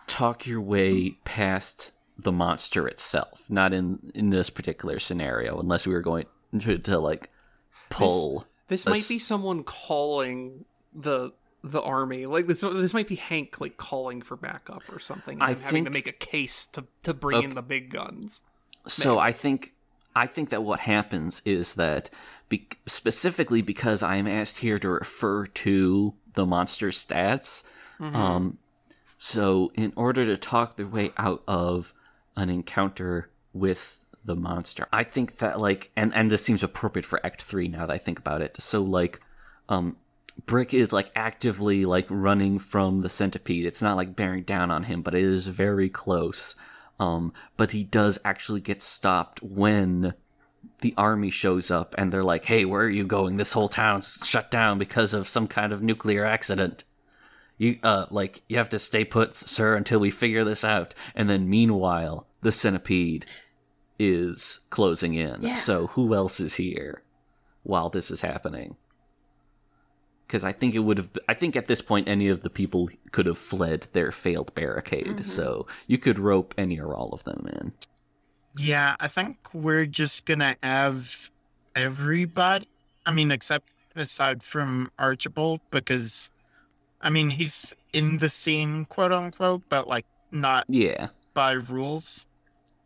[0.08, 3.44] talk your way past the monster itself.
[3.50, 6.26] Not in in this particular scenario unless we were going
[6.60, 7.30] to, to like
[7.90, 11.32] pull This a might s- be someone calling the
[11.64, 12.26] the army.
[12.26, 15.64] Like this this might be Hank like calling for backup or something and I then
[15.64, 17.47] having to make a case to to bring Okay.
[17.47, 18.41] in the big guns.
[18.88, 19.74] So I think
[20.16, 22.09] I think that what happens is that
[22.49, 27.64] be- specifically because I am asked here to refer to the monster stats.
[27.99, 28.57] Um,
[29.20, 31.93] so in order to talk their way out of
[32.36, 37.24] an encounter with the monster, I think that like and and this seems appropriate for
[37.24, 38.59] Act Three now that I think about it.
[38.59, 39.22] So like,
[39.70, 39.95] um,
[40.46, 43.66] Brick is like actively like running from the centipede.
[43.66, 46.56] It's not like bearing down on him, but it is very close.
[47.00, 50.14] Um, but he does actually get stopped when
[50.82, 53.38] the army shows up and they're like, "Hey, where are you going?
[53.38, 56.84] This whole town's shut down because of some kind of nuclear accident."
[57.58, 60.94] You uh like you have to stay put, sir, until we figure this out.
[61.16, 63.26] And then meanwhile, the centipede
[64.00, 65.42] is closing in.
[65.42, 65.54] Yeah.
[65.54, 67.04] So who else is here
[67.64, 68.76] while this is happening?
[70.32, 71.10] Because I think it would have.
[71.28, 75.06] I think at this point, any of the people could have fled their failed barricade.
[75.08, 75.24] Mm-hmm.
[75.24, 77.74] So you could rope any or all of them in.
[78.58, 81.30] Yeah, I think we're just gonna have
[81.76, 82.70] everybody.
[83.06, 86.32] I mean, except aside from Archibald, because
[87.02, 91.10] I mean he's in the scene, quote unquote, but like not Yeah.
[91.34, 92.26] by rules.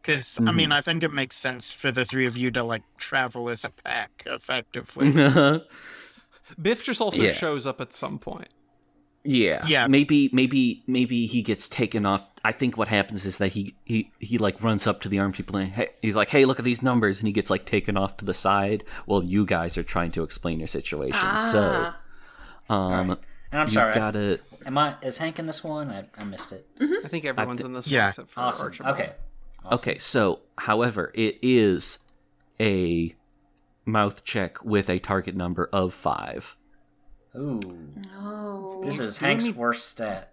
[0.02, 0.74] Because I mean, mm-hmm.
[0.74, 3.70] I think it makes sense for the three of you to like travel as a
[3.70, 5.12] pack effectively.
[6.62, 7.34] Biff just also Yeah.
[7.34, 8.50] shows up at some point.
[9.24, 9.66] Yeah.
[9.68, 9.88] Yeah.
[9.88, 12.30] Maybe maybe maybe he gets taken off.
[12.44, 15.34] I think what happens is that he he he like runs up to the armed
[15.34, 17.98] people and hey, he's like, "Hey, look at these numbers." And he gets like taken
[17.98, 21.38] off to the side while you guys are trying to explain your situation.
[21.38, 21.92] So,
[22.70, 22.74] Ah.
[22.74, 23.12] um
[23.52, 23.94] And I'm you've sorry.
[23.96, 25.90] got to Am I is Hank in this one?
[25.90, 26.68] I, I missed it.
[26.80, 28.04] I think everyone's in this yeah.
[28.06, 28.66] one except for Awesome.
[28.68, 28.96] Archibald.
[28.96, 29.12] Okay.
[29.72, 31.98] Okay, so however, it is
[32.60, 33.16] a
[33.86, 36.56] mouth check with a target number of 5.
[37.38, 37.60] Ooh,
[38.18, 38.82] Oh.
[38.84, 40.32] this is Hank's need- worst stat.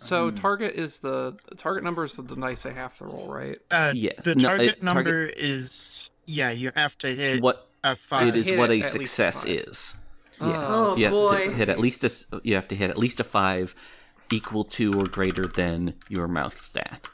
[0.00, 3.58] So target is the target number is the, the dice I have to roll, right?
[3.70, 6.50] Uh, Yeah, The no, target it- target- number is yeah.
[6.50, 8.28] You have to hit What a five.
[8.28, 9.52] it is hit what a success five.
[9.52, 9.96] is.
[10.40, 11.50] Oh you boy.
[11.52, 13.74] hit at least a s- you have to hit at least a 5
[14.32, 17.06] equal to or greater than your mouth stat.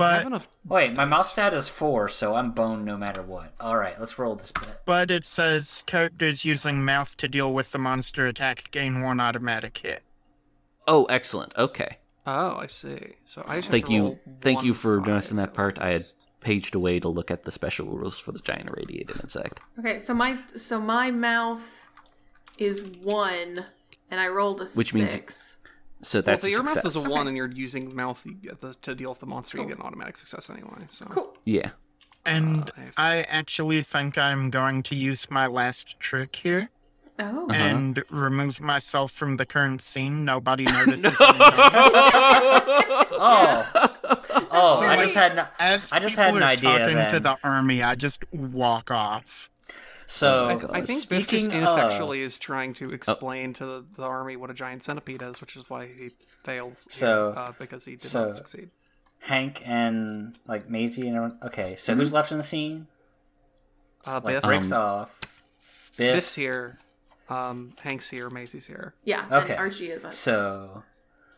[0.00, 0.48] I have enough.
[0.66, 3.52] Wait, my mouth stat is four, so I'm boned no matter what.
[3.60, 4.80] All right, let's roll this bit.
[4.84, 9.78] But it says characters using mouth to deal with the monster attack gain one automatic
[9.78, 10.02] hit.
[10.86, 11.56] Oh, excellent.
[11.56, 11.98] Okay.
[12.26, 12.98] Oh, I see.
[13.24, 14.18] So I just have Thank to you.
[14.40, 15.78] Thank you for noticing that part.
[15.78, 16.04] I had
[16.40, 19.60] paged away to look at the special rules for the giant irradiated insect.
[19.78, 21.62] Okay, so my so my mouth
[22.58, 23.64] is one,
[24.10, 25.56] and I rolled a Which means-
[26.04, 26.10] six.
[26.12, 28.74] So Well, that's if a your mouth is a one and you're using mouth the,
[28.82, 30.86] to deal with the monster, you get an automatic success anyway.
[30.90, 31.36] So Cool.
[31.44, 31.70] Yeah.
[32.26, 36.70] And Uh, I actually think I'm going to use my last trick here
[37.18, 37.46] Oh.
[37.48, 37.52] Uh-huh.
[37.52, 40.24] and remove myself from the current scene.
[40.24, 41.04] Nobody notices.
[41.04, 41.10] me.
[43.16, 43.66] Oh,
[44.50, 44.78] oh!
[44.80, 47.08] So, I like, just had no, As I just people had an are idea talking
[47.14, 49.50] to the army, I just walk off.
[50.06, 50.46] So.
[50.46, 50.70] my God.
[50.72, 54.36] I think Biff just speaking of, ineffectually is trying to explain to the, the army
[54.36, 56.10] what a giant centipede is, which is why he
[56.44, 56.86] fails.
[56.90, 58.70] So- uh, because he did so- not succeed.
[59.20, 61.38] Hank and like Maisie and everyone.
[61.42, 62.86] Okay, so who's left in the scene?
[64.06, 65.20] Uh, Like Biff, breaks Um, off.
[65.96, 66.14] Biff.
[66.16, 66.76] Biff's here.
[67.30, 68.28] Um, Hank's here.
[68.28, 68.92] Maisie's here.
[69.04, 69.24] Yeah.
[69.32, 69.52] Okay.
[69.52, 70.04] And Archie is.
[70.04, 70.12] On.
[70.12, 70.82] So,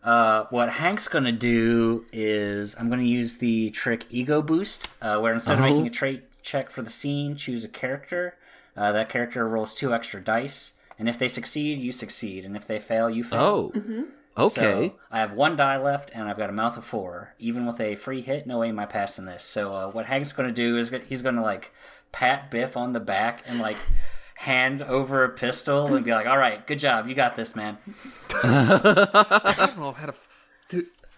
[0.03, 5.33] uh, what Hank's gonna do is I'm gonna use the trick Ego Boost, uh, where
[5.33, 5.69] instead of Oh.
[5.69, 8.35] making a trait check for the scene, choose a character.
[8.77, 12.67] Uh, that character rolls two extra dice, and if they succeed, you succeed, and if
[12.67, 13.41] they fail, you fail.
[13.41, 13.73] Oh.
[13.75, 14.03] Mm-hmm.
[14.39, 14.89] Okay.
[14.89, 17.35] So I have one die left, and I've got a mouth of four.
[17.39, 19.43] Even with a free hit, no way am I passing this.
[19.43, 21.73] So uh, what Hank's going to do is he's going to like
[22.13, 23.79] pat Biff on the back and like
[24.35, 27.79] hand over a pistol and be like, "All right, good job, you got this, man."
[28.43, 30.15] I don't know how to.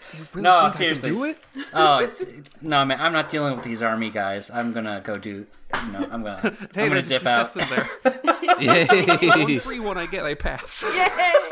[0.09, 1.11] F- Do, do you really No, think seriously.
[1.11, 1.38] I can do it?
[1.74, 2.24] Oh, it's
[2.62, 3.00] no man.
[3.00, 4.50] I'm not dealing with these army guys.
[4.50, 5.46] I'm gonna go do.
[5.74, 6.40] You know, I'm gonna.
[6.74, 7.54] Hey, I'm gonna dip out.
[7.56, 7.88] in there.
[8.61, 8.86] Yay.
[9.28, 10.84] One free one I get, I pass.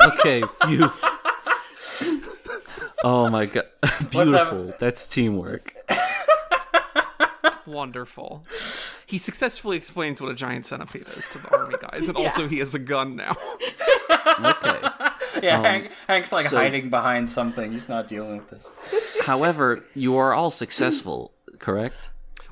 [0.03, 0.43] okay.
[0.65, 0.91] Phew.
[3.03, 3.65] Oh my god.
[4.09, 4.73] Beautiful.
[4.79, 5.73] That's teamwork.
[7.65, 8.45] Wonderful.
[9.05, 12.59] He successfully explains what a giant centipede is to the army guys, and also he
[12.59, 13.35] has a gun now.
[14.39, 14.79] Okay.
[15.43, 17.71] Yeah, Hank, um, Hank's like so- hiding behind something.
[17.71, 18.71] He's not dealing with this.
[19.25, 21.95] However, you are all successful, correct?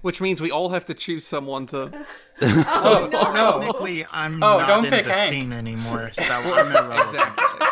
[0.02, 2.06] Which means we all have to choose someone to.
[2.42, 3.60] Oh, oh no!
[3.62, 5.32] Technically, I'm Oh, not don't in pick the Hank.
[5.32, 7.00] scene anymore, so I'm irrelevant.
[7.02, 7.68] Exactly.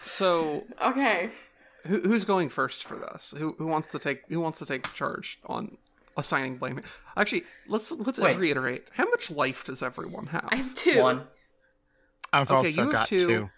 [0.00, 1.30] So, Okay.
[1.84, 3.34] who, who's going first for this?
[3.36, 5.76] Who, who wants to take Who wants to take charge on
[6.16, 6.80] assigning blame?
[7.16, 8.38] Actually, let's let's Wait.
[8.38, 8.86] reiterate.
[8.92, 10.46] How much life does everyone have?
[10.48, 11.02] I have two.
[11.02, 11.24] One.
[12.32, 13.18] I've Okay, also you have got two.
[13.18, 13.50] two.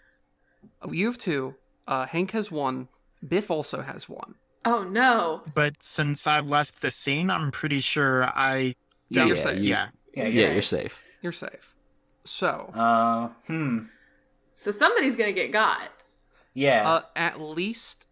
[0.81, 1.55] Oh, You have two.
[1.87, 2.87] Uh, Hank has one.
[3.27, 4.35] Biff also has one.
[4.65, 5.41] Oh no.
[5.55, 8.75] But since I've left the scene, I'm pretty sure I
[9.09, 9.57] Yeah, you're yeah, safe.
[9.57, 9.87] you- yeah.
[10.13, 10.23] Yeah.
[10.23, 11.03] yeah, you're you're safe.
[11.21, 11.75] You're safe.
[12.25, 13.85] So, Uh, hmm.
[14.55, 15.89] So somebody's gonna get got.
[16.53, 16.89] Yeah.
[16.89, 18.07] uh, at least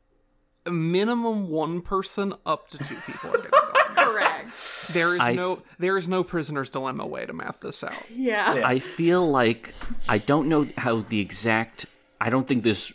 [0.66, 3.74] a minimum one person up to two people are getting gone.
[4.10, 4.88] Correct.
[4.94, 7.94] There is I- no there is no prisoner's dilemma way to math this out.
[8.14, 8.56] Yeah.
[8.56, 8.68] Yeah.
[8.68, 9.74] I feel like
[10.08, 11.86] I don't know how the exact
[12.22, 12.94] I don't think this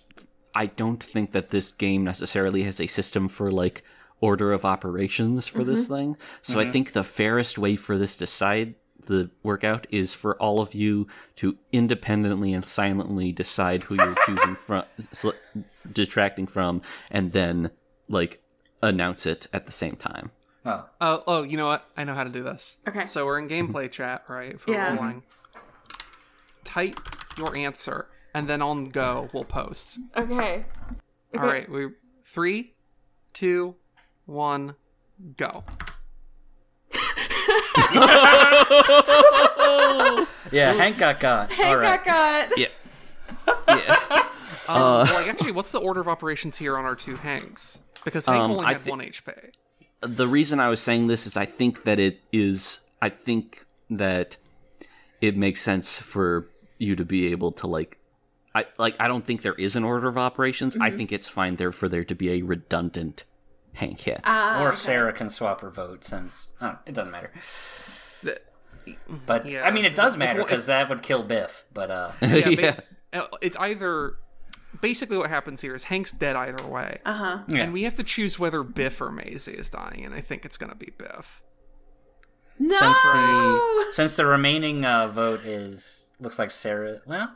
[0.54, 3.82] I don't think that this game necessarily has a system for like
[4.20, 5.94] order of operations for this mm-hmm.
[5.94, 6.16] thing.
[6.42, 6.72] So I mm-hmm.
[6.72, 8.74] think the fairest way for this to decide
[9.06, 11.06] the workout is for all of you
[11.36, 15.34] to independently and silently decide who you're choosing from sele-
[15.92, 17.70] detracting from and then
[18.08, 18.40] like
[18.82, 20.30] announce it at the same time.
[20.64, 21.86] Oh, Oh, oh, you know what?
[21.96, 22.78] I know how to do this.
[22.88, 23.06] Okay.
[23.06, 23.72] So we're in mm-hmm.
[23.72, 24.58] gameplay chat, right?
[24.58, 24.94] For Yeah.
[24.94, 25.22] rolling.
[26.64, 26.98] Type
[27.36, 29.98] your answer, and then on go we'll post.
[30.16, 30.64] Okay.
[31.36, 31.68] All right.
[31.70, 31.88] We
[32.24, 32.74] three,
[33.32, 33.76] two,
[34.26, 34.74] one,
[35.36, 35.64] go.
[40.52, 41.52] yeah, Hank got got.
[41.52, 42.02] Hey, All right.
[42.04, 42.58] got got.
[42.58, 42.68] Yeah.
[43.68, 44.26] yeah.
[44.68, 47.80] Um, well, like, actually, what's the order of operations here on our two Hanks?
[48.04, 49.32] Because Hank Um, only I had thi- one HP.
[50.00, 54.36] the reason I was saying this is I think that it is I think that
[55.20, 57.98] it makes sense for you to be able to like
[58.54, 60.76] I like I don't think there is an order of operations.
[60.80, 63.24] I think it's fine there for there to be a redundant
[63.74, 64.20] Hank hit.
[64.24, 64.76] Ah, or okay.
[64.76, 67.32] Sarah can swap her vote since oh, it doesn't matter.
[69.26, 69.66] But Yeah.
[69.66, 71.64] I mean, it does matter because that would kill Biff.
[71.72, 72.56] But uh, Yeah, yeah.
[72.74, 72.82] ba-
[73.12, 74.16] uh, it's either
[74.80, 77.38] basically what happens here is Hank's dead either way, Uh huh.
[77.48, 77.62] yeah.
[77.62, 80.56] and we have to choose whether Biff or Maisie is dying, and I think it's
[80.56, 81.42] gonna be Biff.
[82.58, 82.76] No.
[82.78, 87.00] since the since the remaining uh, vote is looks like Sarah.
[87.06, 87.32] Well,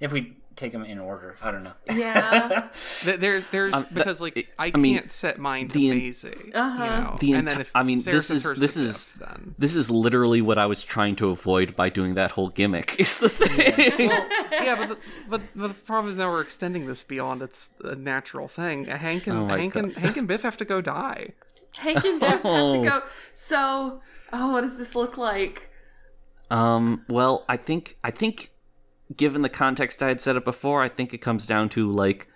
[0.00, 1.72] if we take them in order, I don't know.
[1.90, 2.68] Yeah.
[3.04, 5.98] There, there's Um, that- because like I, I mean, can't set mine to the en-
[5.98, 6.84] Maisie, Uh-huh.
[6.84, 9.54] you know, The and then if I mean, Sarah this is- this is- Biff, then
[9.58, 12.96] This is literally what I was trying to avoid by doing that whole gimmick.
[13.00, 14.08] Is the thing.
[14.08, 17.94] well, yeah, but the, but the problem is now we're extending this beyond its a
[17.94, 18.84] natural thing.
[18.86, 21.30] Hank and Oh my Hank and Hank and Biff have to go die.
[21.76, 22.82] Hank and Biff have to Oh.
[22.82, 23.02] go.
[23.32, 25.70] So, oh, what does this look like?
[26.50, 28.50] Um, well, I think I think
[29.16, 32.28] given the context I had set up before, I think it comes down to like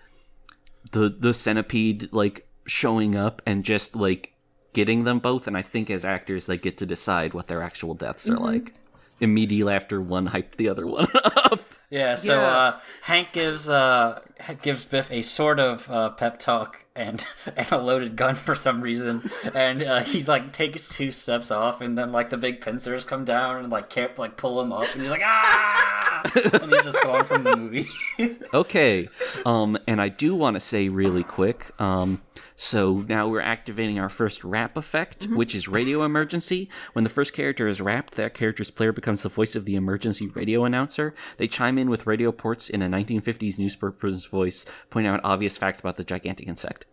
[0.92, 4.32] the the centipede like showing up and just like
[4.72, 7.94] getting them both, and I think as actors they get to decide what their actual
[7.94, 8.74] deaths are like
[9.20, 11.60] immediately after one hyped the other one up.
[11.90, 12.46] Yeah, so Yeah.
[12.48, 14.20] Uh, Hank gives uh,
[14.62, 17.26] gives Biff a sort of uh, pep talk and
[17.56, 21.80] and a loaded gun for some reason, and uh, he like takes two steps off,
[21.80, 24.86] and then like the big pincers come down and like can't like pull him up,
[24.92, 27.88] and he's like ah, and he's just gone from the movie.
[28.54, 29.08] Okay.
[29.44, 31.66] Um, and I do want to say really quick.
[31.80, 32.22] Um,
[32.54, 36.68] so now we're activating our first wrap effect, which is radio emergency.
[36.92, 40.28] When the first character is wrapped, that character's player becomes the voice of the emergency
[40.28, 41.14] radio announcer.
[41.36, 45.80] They chime in with radio ports in a 1950s newspaper's voice, pointing out obvious facts
[45.80, 46.83] about the gigantic insect.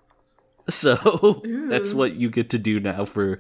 [0.69, 3.39] So that's what you get to do now for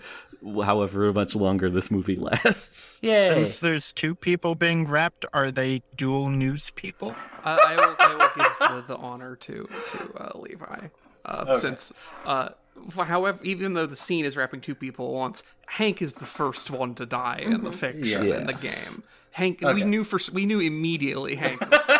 [0.63, 2.99] however much longer this movie lasts.
[3.03, 3.29] Yay!
[3.29, 7.15] Since there's two people being wrapped, are they dual news people?
[7.43, 8.57] Uh, I will I will give
[8.87, 10.87] the, the honor to to uh, Levi,
[11.25, 11.93] uh, since
[12.25, 12.49] uh,
[12.97, 16.71] however even though the scene is wrapping two people at once, Hank is the first
[16.71, 18.37] one to die in the fiction Yeah.
[18.39, 19.03] in the game.
[19.33, 21.61] Hank, we knew for we knew immediately Hank.
[21.61, 21.93] Was we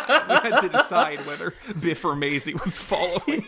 [0.50, 3.46] had to decide whether Biff or Maisie was following.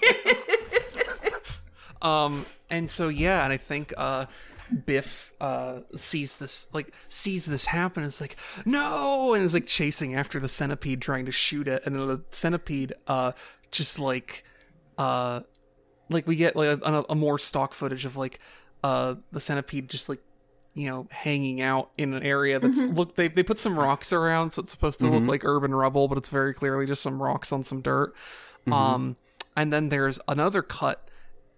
[2.05, 4.27] Um, and so yeah, and I think uh,
[4.87, 8.03] Biff uh sees this like sees this happen.
[8.03, 11.83] And is like no, and is like chasing after the centipede, trying to shoot it,
[11.85, 13.33] and then the centipede uh
[13.71, 14.45] just like
[14.99, 15.41] uh
[16.11, 18.39] like we get like a, a more stock footage of like
[18.83, 20.21] uh the centipede just like
[20.75, 24.51] you know hanging out in an area that's look they, they put some rocks around
[24.51, 27.53] so it's supposed to look like urban rubble but it's very clearly just some rocks
[27.53, 28.15] on some dirt.
[28.71, 29.17] Um
[29.57, 31.09] and then there's another cut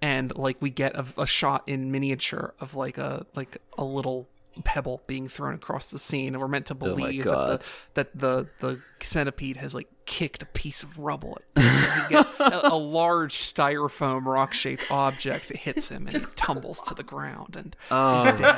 [0.02, 4.28] and like we get a, a shot in miniature of like a like a little
[4.64, 7.60] pebble being thrown across the scene and we're meant to Oh believe God.
[7.94, 12.68] that the, that the the centipede has like kicked a piece of rubble at a,
[12.72, 17.76] a large styrofoam rock shaped object hits him and he tumbles to the ground and
[17.90, 18.56] Oh, he's dead.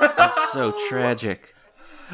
[0.16, 1.54] that's so tragic.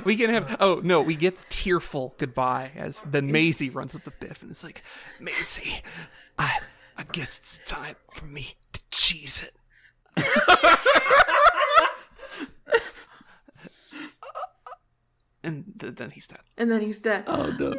[0.04, 4.04] we can have oh no we get the tearful goodbye as then Maisie runs up
[4.04, 4.82] to Biff and is like
[5.20, 5.82] Maisie
[6.38, 6.60] I
[6.96, 9.54] I guess it's time for me to cheese it
[15.44, 17.24] and th- then he's dead And then he's dead.
[17.26, 17.70] Oh no.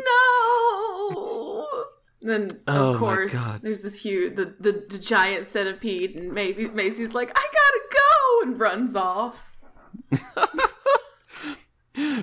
[1.11, 1.67] No.
[2.21, 3.61] Then Oh of my course God.
[3.61, 8.41] there's this huge the, the the giant centipede and maybe Maisie's like I gotta go
[8.49, 9.55] and runs off.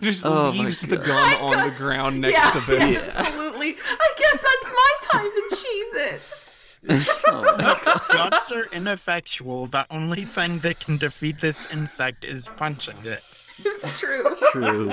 [0.01, 1.07] just Oh my leaves the God.
[1.07, 3.77] gun on the ground next yeah, to Biff absolutely.
[3.79, 6.35] I guess that's my time to cheese it.
[7.27, 9.67] Oh Gods are ineffectual.
[9.67, 13.23] The only thing that can defeat this insect is punching it.
[13.63, 14.35] It's true.
[14.53, 14.91] True.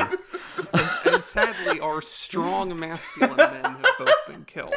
[1.05, 4.73] and sadly, our strong masculine men have both been killed.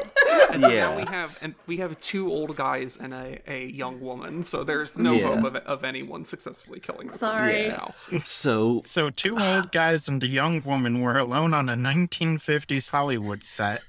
[0.52, 4.00] And so now we have and we have two old guys and a, a young
[4.00, 4.44] woman.
[4.44, 5.34] So there's no Yeah.
[5.40, 7.68] hope of, of anyone successfully killing us Sorry.
[7.68, 7.92] now.
[8.22, 13.42] So So two old guys and a young woman were alone on a 1950s Hollywood
[13.44, 13.80] set.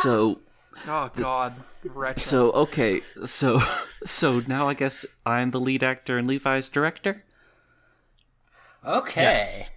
[0.00, 0.40] so
[0.88, 1.54] Oh God,
[1.84, 2.20] retro.
[2.20, 3.00] so okay.
[3.24, 3.60] So
[4.04, 7.24] so now I guess I'm the lead actor and Levi's director.
[8.84, 9.22] Okay.
[9.22, 9.70] Yes.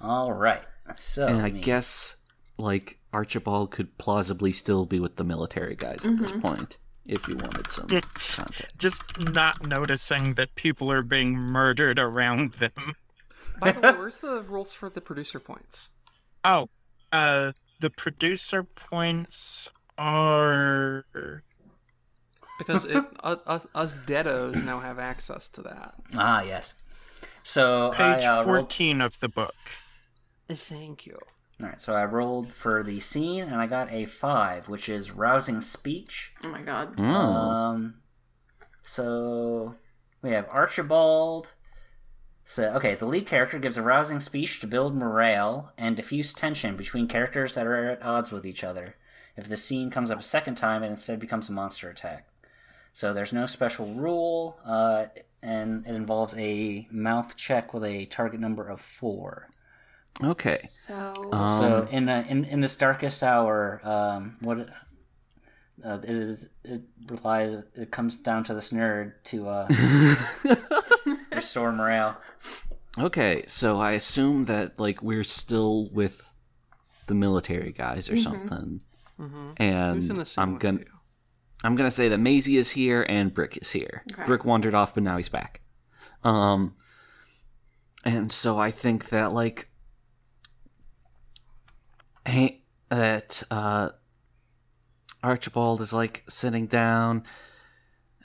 [0.00, 0.62] All right.
[0.98, 2.16] So And I let me- guess
[2.58, 7.36] like Archibald could plausibly still be with the military guys at this point if you
[7.36, 8.62] wanted some context.
[8.78, 12.72] Just not noticing that people are being murdered around them.
[13.60, 15.90] By the way, where's the rules for the producer points?
[16.44, 16.68] Oh,
[17.12, 21.04] uh, the producer points are.
[22.58, 25.94] Because it, uh, us, us deados now have access to that.
[26.14, 26.74] ah yes.
[27.42, 28.72] So Page I uh, rolled.
[28.72, 29.54] 14 of the book.
[30.48, 31.18] Thank you.
[31.60, 31.80] All right.
[31.80, 36.32] So I rolled for the scene, and I got a five, which is rousing speech.
[36.42, 36.94] Oh my god.
[36.98, 37.02] Oh.
[37.04, 37.94] Um,
[38.82, 39.74] so
[40.22, 41.52] we have Archibald.
[42.44, 46.76] So okay, the lead character gives a rousing speech to build morale and diffuse tension
[46.76, 48.96] between characters that are at odds with each other.
[49.36, 52.26] If the scene comes up a second time, it instead becomes a monster attack.
[52.92, 55.06] So there's no special rule, uh,
[55.42, 59.48] and it involves a mouth check with a target number of four.
[60.24, 60.56] Okay.
[60.56, 64.70] So Um, So in uh, in in this darkest hour, um, what
[65.84, 69.68] uh, it is it relies it comes down to this nerd to uh,
[71.34, 72.16] restore morale.
[72.98, 76.22] Okay, so I assume that like we're still with
[77.08, 78.80] the military guys or something.
[79.18, 80.80] And Who's in the scene I'm gonna?
[81.64, 84.02] I'm gonna say that Maisie is here and Brick is here.
[84.12, 84.24] Okay.
[84.26, 85.62] Brick wandered off, but now he's back.
[86.22, 86.74] Um,
[88.04, 89.68] and so I think that like,
[92.26, 93.90] hey, that uh,
[95.22, 97.24] Archibald is like sitting down,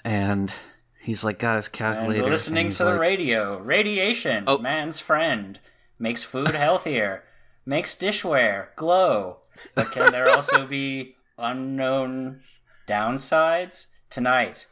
[0.03, 0.53] and
[0.99, 2.29] he's like got his And calculator.
[2.29, 3.59] listening he's to the radio.
[3.59, 4.57] Radiation, Oh.
[4.57, 5.59] man's friend,
[5.97, 7.23] makes food healthier,
[7.65, 9.40] makes dishware glow.
[9.75, 12.41] But can there also be unknown
[12.87, 13.87] downsides?
[14.09, 14.67] Tonight,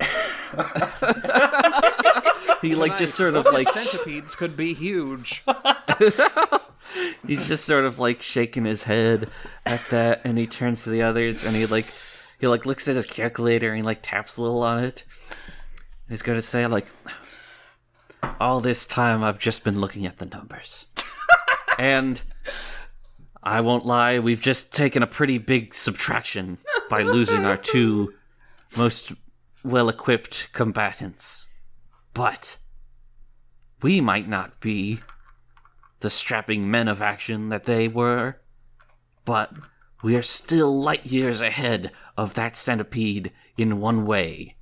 [2.62, 5.44] He like just sort of like centipedes could be huge.
[7.26, 9.28] he's just sort of like shaking his head
[9.64, 11.86] at that and he turns to the others and he like
[12.40, 15.04] he like looks at his calculator and he like taps a little on it
[16.08, 16.86] he's gonna say like
[18.40, 20.86] all this time i've just been looking at the numbers
[21.78, 22.22] and
[23.46, 26.58] i won't lie we've just taken a pretty big subtraction
[26.90, 28.12] by losing our two
[28.76, 29.12] most
[29.64, 31.46] well-equipped combatants
[32.12, 32.58] but
[33.82, 35.00] we might not be
[36.00, 38.36] the strapping men of action that they were,
[39.24, 39.52] but
[40.02, 44.56] we are still light years ahead of that centipede in one way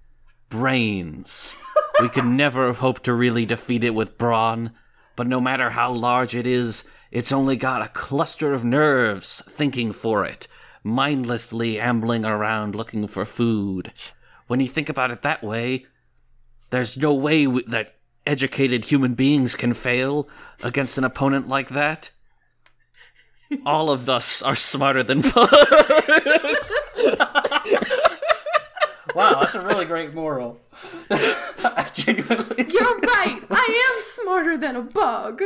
[0.48, 1.56] brains.
[2.00, 4.72] we could never have hoped to really defeat it with brawn,
[5.16, 9.92] but no matter how large it is, it's only got a cluster of nerves thinking
[9.92, 10.48] for it,
[10.82, 13.92] mindlessly ambling around looking for food.
[14.48, 15.86] When you think about it that way,
[16.70, 17.94] there's no way w- that
[18.26, 20.28] educated human beings can fail
[20.64, 22.10] against an opponent like that.
[23.64, 25.34] All of us are smarter than bugs.
[29.14, 30.58] wow, that's a really great moral.
[31.10, 32.66] I genuinely.
[32.68, 33.40] You're right.
[33.50, 35.42] I am smarter than a bug.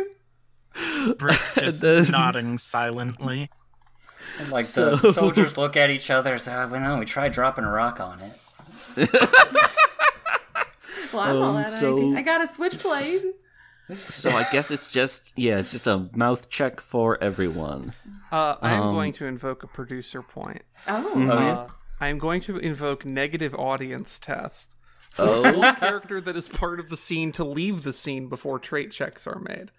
[1.18, 3.50] Brick just then- nodding silently.
[4.50, 7.32] Like So- the soldiers look at each other and say, oh, we know, we tried
[7.32, 9.10] dropping a rock on it.
[11.12, 13.22] Well, I'm all Um, out so- I got a switchblade.
[13.96, 17.94] so I guess it's just yeah, it's just a mouth check for everyone.
[18.30, 20.62] Uh, I am Um, going to invoke a producer point.
[20.86, 21.12] Oh.
[21.16, 21.30] Mm-hmm.
[21.30, 21.66] Uh,
[21.98, 24.76] I am going to invoke negative audience test.
[25.18, 28.90] Oh, One character that is part of the scene to leave the scene before trait
[28.92, 29.70] checks are made.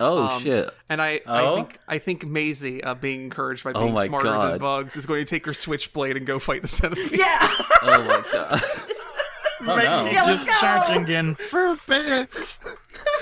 [0.00, 0.70] Oh Um, shit!
[0.88, 1.56] And I, I Oh?
[1.56, 5.06] think I think Maisie, uh, being encouraged by Oh being my smarter than bugs, is
[5.06, 7.18] going to take her switchblade and go fight the centipede.
[7.18, 7.48] Yeah.
[7.82, 8.62] Oh my god!
[9.60, 10.08] Oh no.
[10.10, 10.66] Yeah, let's Just go.
[10.66, 12.30] charging in for Brick.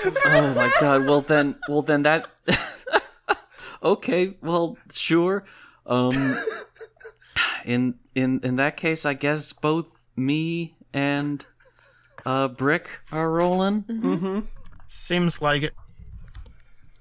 [0.05, 1.05] Oh my god!
[1.07, 2.27] Well then, well then that.
[3.83, 5.45] okay, well sure.
[5.87, 6.37] Um,
[7.65, 11.43] in in in that case, I guess both me and
[12.25, 14.45] uh Brick are rolling.
[14.87, 15.73] Seems like it.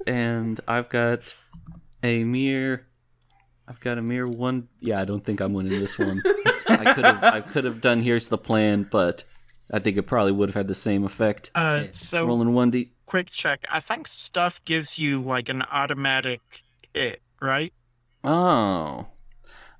[0.07, 1.35] And I've got
[2.03, 2.87] a mere
[3.69, 6.23] I've got a mere one yeah, I don't think I'm winning this one.
[6.69, 9.25] I could have I could have done here's the plan, but
[9.71, 11.51] I think it probably would have had the same effect.
[11.55, 13.65] Uh, so Rolling one D quick check.
[13.71, 16.41] I think stuff gives you like an automatic
[16.95, 17.73] hit, right?
[18.23, 19.07] Oh.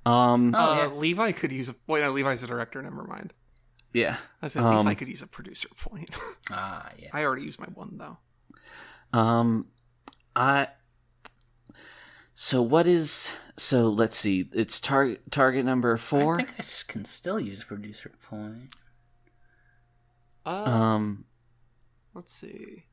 [0.05, 0.55] Um.
[0.55, 0.87] Oh, uh, yeah.
[0.87, 1.75] Levi could use a.
[1.85, 2.81] Wait, no, Levi's a director.
[2.81, 3.33] Never mind.
[3.93, 4.17] Yeah.
[4.41, 6.15] I said Um, Levi could use a producer point.
[6.49, 7.09] Ah, yeah.
[7.13, 8.17] I already used my one though.
[9.17, 9.67] Um.
[10.37, 10.67] I.
[12.35, 13.31] So what is?
[13.57, 14.47] So let's see.
[14.53, 16.35] It's target target number four.
[16.35, 18.69] I think I can still use producer point.
[20.45, 21.25] Uh, Um.
[22.13, 22.83] let's see.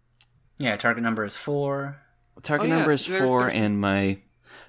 [0.59, 2.01] Yeah, target number is four.
[2.43, 4.19] Target Oh, yeah, number is there's- four, there's- and my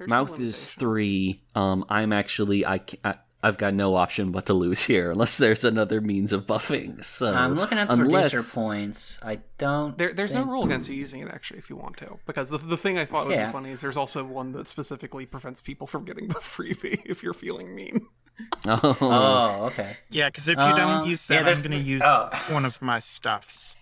[0.05, 1.41] mouth is three.
[1.55, 1.85] Um.
[1.89, 2.79] I'm actually I.
[2.79, 6.47] ca- I I've got no option but to lose here unless there's another means of
[6.47, 7.03] buffing.
[7.03, 9.19] So I'm looking at the unless, producer points.
[9.21, 9.95] I don't.
[9.97, 12.57] There, there's no rule against you using it actually if you want to, because the,
[12.57, 13.47] the thing I thought would Yeah.
[13.47, 17.21] be funny is there's also one that specifically prevents people from getting the freebie if
[17.21, 18.07] you're feeling mean.
[18.65, 18.97] Oh.
[18.99, 19.93] Oh, okay.
[20.09, 22.29] Yeah, because if you Uh, don't use yeah, that, I'm going to use oh.
[22.49, 23.77] one of my stuffs.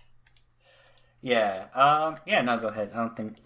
[1.22, 1.64] Yeah.
[1.74, 2.18] Um.
[2.26, 2.42] Yeah.
[2.42, 2.58] No.
[2.58, 2.90] Go ahead.
[2.94, 3.36] I don't think.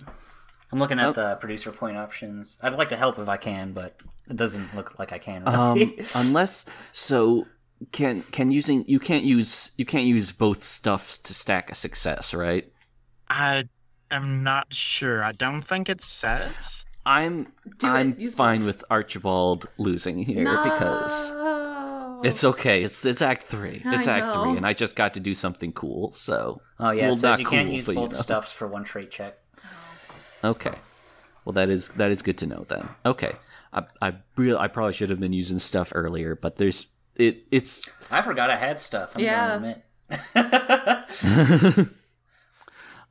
[0.71, 1.15] I'm looking at Nope.
[1.15, 2.59] the producer point options.
[2.63, 3.97] I'd like to help if I can, but
[4.29, 5.47] it doesn't look like I can.
[5.49, 7.47] um, unless so
[7.93, 12.35] can can using you can't use you can't use both stuffs to stack a success,
[12.35, 12.71] right?
[13.29, 13.69] I
[14.11, 15.23] am not sure.
[15.23, 16.85] I don't think it says.
[17.07, 17.87] I'm Do.
[17.89, 18.67] I'm Use fine both.
[18.67, 21.31] with Archibald losing here because
[22.25, 22.83] it's okay.
[22.83, 23.81] It's it's Act Three.
[23.85, 24.43] I It's Act know.
[24.45, 26.13] Three, and I just got to do something cool.
[26.13, 27.05] So oh yeah.
[27.05, 28.19] well, it says not you can't cool, use but, you both know.
[28.19, 29.39] stuffs for one trait check.
[30.45, 30.75] okay.
[31.45, 32.87] Well, that is that is good to know then.
[33.07, 33.33] Okay,
[33.73, 37.89] I I real I probably should have been using stuff earlier, but there's it it's
[38.11, 39.17] I forgot I had stuff.
[39.17, 39.59] I'm Yeah.
[39.59, 41.05] gonna.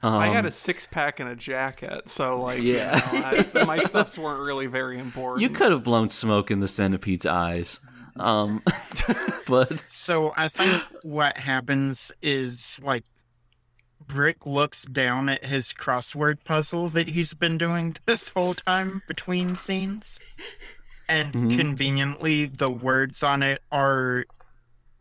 [0.04, 2.96] I had um, a six pack and a jacket, so like, Yeah.
[3.14, 5.42] you know, I, my stuffs weren't really very important.
[5.42, 7.80] you could have blown smoke in the centipede's eyes.
[8.20, 8.64] Um,
[9.48, 13.04] but So I think what happens is like
[14.08, 19.56] Brick looks down at his crossword puzzle that he's been doing this whole time between
[19.56, 20.20] scenes.
[21.10, 21.56] And Mhm.
[21.56, 24.26] conveniently the words on it are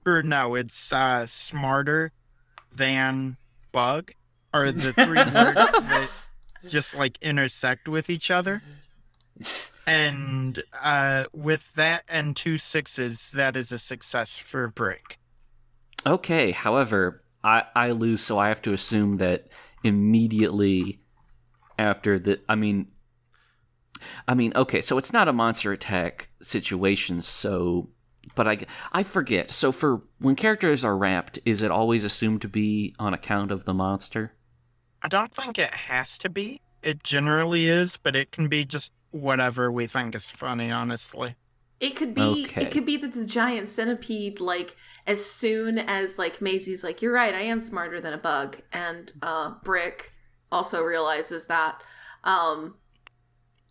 [0.04, 2.12] or no, it's uh smarter
[2.72, 3.36] than
[3.72, 4.12] bug
[4.54, 6.08] are the three words that
[6.68, 8.62] just like intersect with each other.
[9.86, 15.18] And uh, with that and two sixes, that is a success for Brick.
[16.04, 19.46] Okay, however, I, I lose, so I have to assume that
[19.84, 21.00] immediately
[21.78, 22.40] after the.
[22.48, 22.90] I mean,
[24.26, 27.90] I mean, okay, so it's not a monster attack situation, so.
[28.34, 28.58] But I,
[28.92, 29.48] I forget.
[29.48, 33.64] So for when characters are wrapped, is it always assumed to be on account of
[33.64, 34.34] the monster?
[35.00, 36.60] I don't think it has to be.
[36.82, 41.36] It generally is, but it can be just whatever we think is funny, honestly.
[41.78, 42.62] It could be Okay.
[42.62, 47.12] it could be that the giant centipede like as soon as like Maisie's like you're
[47.12, 50.12] right I am smarter than a bug and uh Brick
[50.50, 51.82] also realizes that
[52.24, 52.76] um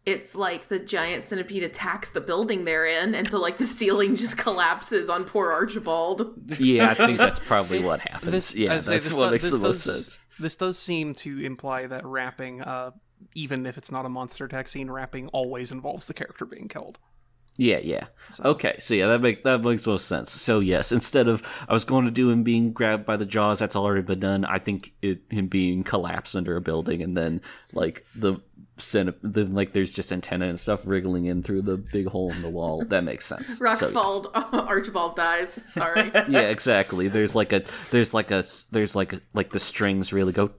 [0.05, 4.15] it's like the giant centipede attacks the building they're in and so like the ceiling
[4.15, 6.31] just collapses on poor Archibald.
[6.59, 8.55] Yeah, I think that's probably what happens.
[8.55, 10.21] yeah, I'd say that's this what does- makes this the most does- sense.
[10.39, 12.91] This does seem to imply that wrapping, uh,
[13.35, 16.99] even if it's not a monster attack scene, wrapping always involves the character being killed.
[17.57, 18.05] Yeah, yeah.
[18.31, 20.31] So- Okay, so yeah, that makes that makes most sense.
[20.31, 23.59] So yes, instead of I was going to do him being grabbed by the jaws,
[23.59, 24.45] that's already been done.
[24.45, 27.41] I think it him being collapsed under a building, and then
[27.71, 28.37] like the
[28.77, 32.41] centip- then like there's just antenna and stuff wriggling in through the big hole in
[32.41, 32.83] the wall.
[32.85, 33.61] That makes sense.
[33.61, 34.27] So, yes.
[34.53, 35.53] Archibald dies.
[35.71, 36.11] Sorry.
[36.27, 37.07] yeah, exactly.
[37.07, 40.49] There's like a there's like a there's like a, like the strings really go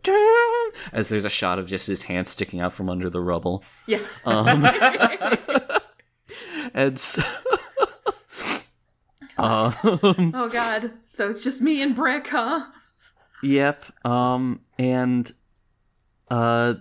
[0.93, 3.65] as there's a shot of just his hand sticking out from under the rubble.
[3.87, 3.99] yeah.
[4.25, 4.63] Um,
[6.75, 7.23] and so,
[9.39, 9.75] um,
[10.35, 10.93] oh god.
[11.07, 12.67] So it's just me and Brick, huh?
[13.43, 13.85] yep.
[14.05, 15.31] Um, and
[16.31, 16.75] uh,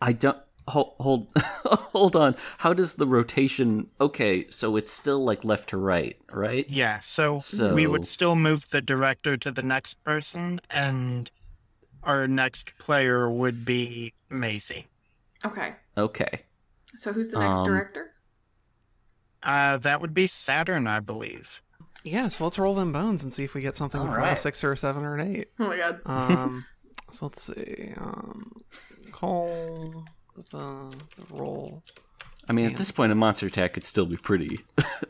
[0.00, 2.36] I don't hold hold hold on.
[2.58, 3.88] How does the rotation?
[4.00, 6.68] Okay, so it's still like left to right, right?
[6.68, 11.30] Yeah, so, So- we would still move the director to the next person, and
[12.02, 14.86] our next player would be Maisie.
[15.44, 15.74] Okay.
[15.96, 16.42] Okay.
[16.96, 18.12] So who's the next Um, director?
[19.44, 21.62] Uh, that would be Saturn, I believe.
[22.02, 24.36] Yeah, so let's roll them bones and see if we get something that's not a
[24.36, 25.48] six or a seven or an eight.
[25.58, 26.00] Oh my god.
[26.06, 26.64] Um,
[27.10, 27.92] so let's see.
[27.96, 28.52] Um,
[29.12, 30.04] call
[30.34, 31.82] the, the roll.
[32.46, 34.60] I mean, at this point, a monster attack could still be pretty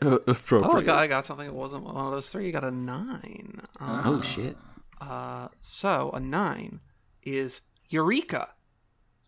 [0.01, 0.65] appropriate.
[0.73, 1.45] Oh, I got, I got something.
[1.45, 2.45] It wasn't one of those three.
[2.45, 3.59] You got a nine.
[3.79, 4.55] Um, Oh, shit.
[5.01, 6.79] Uh, so a nine
[7.23, 7.59] is
[7.89, 8.49] Eureka.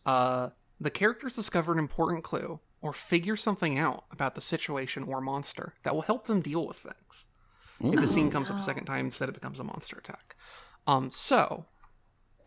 [0.05, 5.21] Uh, the characters discover an important clue or figure something out about the situation or
[5.21, 7.25] monster that will help them deal with things.
[7.79, 10.35] If the scene comes up a second time, instead it becomes a monster attack.
[10.87, 11.65] Um, so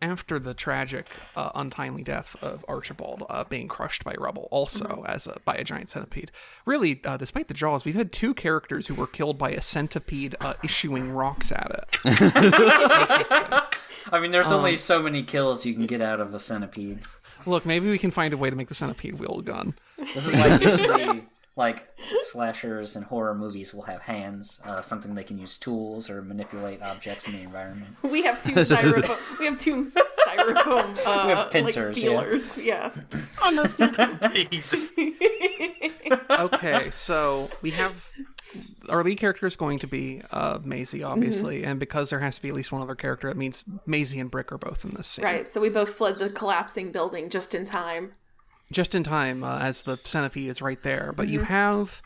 [0.01, 5.27] after the tragic, uh, untimely death of Archibald uh, being crushed by rubble, also as
[5.27, 6.31] a, by a giant centipede.
[6.65, 10.35] Really, uh, despite the jaws, we've had two characters who were killed by a centipede
[10.41, 11.99] uh, issuing rocks at it.
[14.11, 17.01] I mean, there's only so many kills you can get out of a centipede.
[17.45, 19.75] Look, maybe we can find a way to make the centipede wield a gun.
[20.13, 21.25] This is why usually,
[21.55, 21.87] like
[22.23, 26.81] slashers and horror movies will have hands, uh, something they can use tools or manipulate
[26.81, 27.95] objects in the environment.
[28.03, 29.39] We have two styrofoam.
[29.39, 30.97] we have two styrofoam.
[31.05, 32.09] Uh, We have pincers, like yeah.
[32.11, 32.57] feelers.
[32.57, 32.91] Yeah.
[33.43, 34.63] On a centipede.
[36.29, 38.09] okay, so we have
[38.89, 42.41] our lead character is going to be uh, Maisie, obviously, and because there has to
[42.41, 45.07] be at least one other character, it means Maisie and Brick are both in this
[45.07, 45.25] scene.
[45.25, 45.49] Right.
[45.49, 48.11] So we both fled the collapsing building just in time.
[48.71, 51.13] Just in time, uh, as the centipede is right there.
[51.15, 52.01] But you have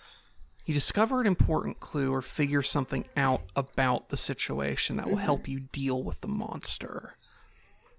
[0.65, 5.47] you discover an important clue or figure something out about the situation that will help
[5.47, 7.17] you deal with the monster.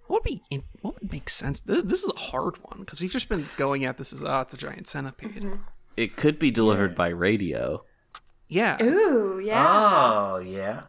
[0.09, 1.60] What would be in, what would make sense?
[1.60, 4.40] This, this is a hard one because we've just been going at this as oh,
[4.40, 5.48] it's a giant centipede.
[5.97, 7.84] It could be delivered by radio.
[8.48, 9.66] Yeah, Ooh, yeah.
[9.68, 10.82] Oh, yeah.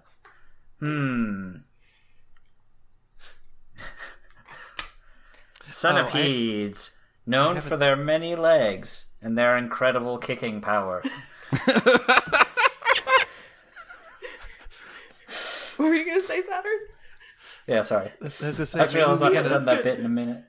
[0.79, 1.57] Hmm.
[5.69, 6.91] Centipedes,
[7.27, 11.03] known for their many legs and their incredible kicking power.
[15.77, 16.79] What were you gonna say, Saturn?
[17.67, 18.11] Yeah, sorry.
[18.21, 20.41] as I, just realized I haven't done that bit in a minute.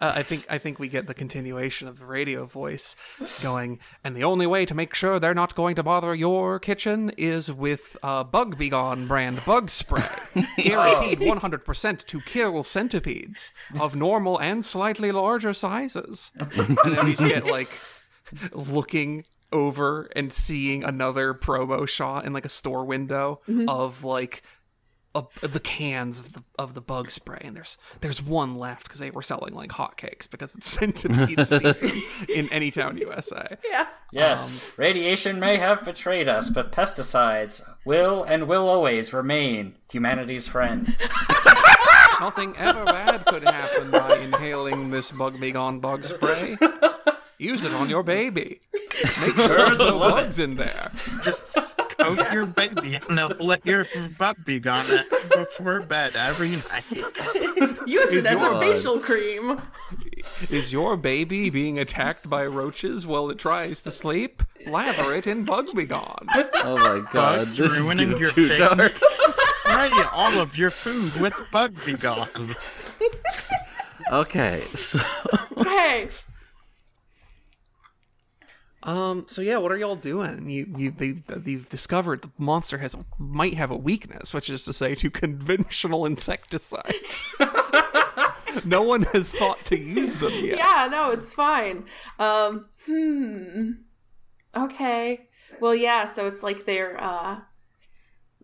[0.00, 2.96] Uh, I think I think we get the continuation of the radio voice
[3.42, 7.10] going, and the only way to make sure they're not going to bother your kitchen
[7.18, 10.00] is with uh, Bug Be Gone brand bug spray,
[10.56, 16.32] guaranteed 100% to kill centipedes of normal and slightly larger sizes.
[16.38, 17.68] and then we just get like
[18.52, 24.42] looking over and seeing another promo shot in like a store window of like
[25.14, 29.00] of the cans of the of the bug spray, and there's there's one left because
[29.00, 33.56] they were selling like hotcakes because it's centipede season in Anytown, USA.
[33.68, 33.86] Yeah.
[34.10, 40.46] Yes, um, radiation may have betrayed us, but pesticides will and will always remain humanity's
[40.46, 40.96] friend.
[42.20, 46.56] Nothing ever bad could happen by inhaling this bug me gone bug spray.
[47.42, 48.60] Use it on your baby.
[48.72, 50.92] Make sure there's no bugs in there.
[51.24, 53.84] Just coat your baby and they'll let your
[54.16, 54.86] butt be gone
[55.34, 56.84] before bed every night.
[57.86, 59.60] Use it as a facial cream.
[60.50, 64.44] Is your baby being attacked by roaches while it tries to sleep?
[64.66, 66.28] Lather it in bug begone.
[66.64, 68.58] Oh my god, Bugs this is ruining getting your too thing.
[68.58, 68.92] dark.
[69.66, 72.28] Spray all of your food with bug be gone.
[74.12, 75.00] Okay, so
[75.64, 76.08] Hey.
[78.84, 79.26] Um.
[79.28, 80.48] So yeah, what are y'all doing?
[80.48, 81.14] You you they
[81.44, 86.04] you've discovered the monster has might have a weakness, which is to say to conventional
[86.06, 87.24] insecticides.
[88.64, 90.58] no one has thought to use them yet.
[90.58, 91.84] Yeah, no, it's fine.
[92.18, 93.70] Um, hmm.
[94.56, 95.28] Okay.
[95.60, 97.40] Well, yeah, so it's like they're uh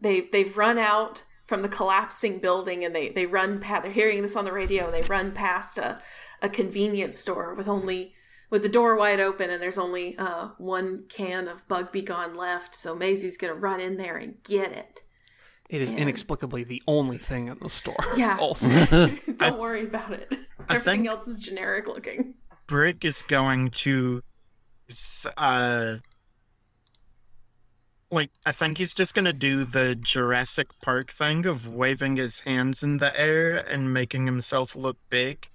[0.01, 4.23] they they've run out from the collapsing building and they they run past they're hearing
[4.23, 5.99] this on the radio they run past a
[6.43, 8.15] a convenience store with only
[8.51, 12.37] with the door wide open and there's only uh one can of bug be gone
[12.37, 15.03] left so Maisie's gonna run in there and get it
[15.69, 17.97] It is inexplicably the only thing in the store.
[18.17, 18.37] Yeah.
[18.41, 18.69] Also,
[19.37, 20.35] don't worry about it
[20.69, 22.35] I everything else is generic looking
[22.67, 24.23] Brick is going to,
[25.39, 25.97] uh,
[28.11, 32.83] like I think he's just gonna do the Jurassic Park thing of waving his hands
[32.83, 35.49] in the air and making himself look big,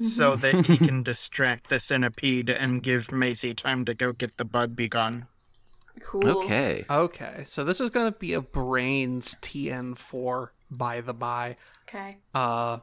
[0.00, 4.44] so that he can distract the centipede and give Maisie time to go get the
[4.44, 5.26] bug be gone.
[6.00, 6.84] cool okay.
[6.90, 7.42] okay.
[7.46, 11.56] So this is gonna be a brains TN4 by the by,
[11.88, 12.78] okay uh,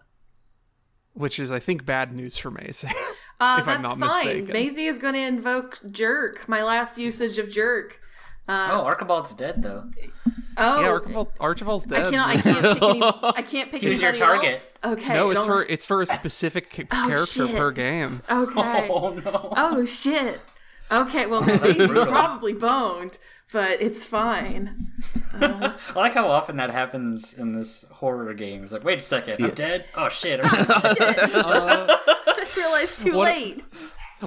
[1.14, 2.88] which is I think bad news for Maisie.
[3.42, 4.26] Uh, if I'm that's not fine.
[4.26, 4.54] mistaken.
[4.54, 6.48] Maisie is going to invoke jerk.
[6.48, 8.00] My last usage of jerk.
[8.50, 9.86] Oh, um, Archibald's dead though.
[10.58, 12.08] Oh, yeah, Archibald, Archibald's dead.
[12.08, 12.30] I cannot.
[12.30, 13.02] I can't pick any.
[13.38, 14.54] I can't pick Use your target.
[14.54, 14.78] else?
[14.84, 15.14] Okay.
[15.14, 17.56] no, it's don't- for it's for a specific ca- oh, character shit.
[17.56, 18.22] per game.
[18.30, 18.88] Okay.
[18.92, 19.54] Oh no.
[19.56, 20.42] Oh shit.
[20.92, 21.26] Okay.
[21.28, 22.06] Well, Maisie's brutal.
[22.08, 23.18] probably boned,
[23.54, 24.92] but it's fine.
[25.34, 28.64] I like how often that happens in this horror game.
[28.64, 29.86] It's like, wait a second, I'm dead.
[29.96, 30.42] Oh shit.
[30.44, 33.64] Oh, uh, I realized too What- late.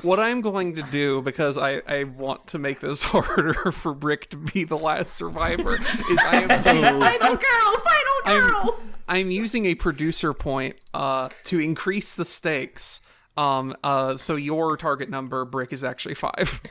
[0.03, 4.31] What I'm going to do, because I, I want to make this harder for Brick
[4.31, 7.83] to be the last survivor, is I am Final girl.
[7.85, 8.91] Final I'm.
[9.07, 13.01] I'm using a producer point uh, to increase the stakes.
[13.37, 16.61] Um, uh, so your target number, Brick, is actually five.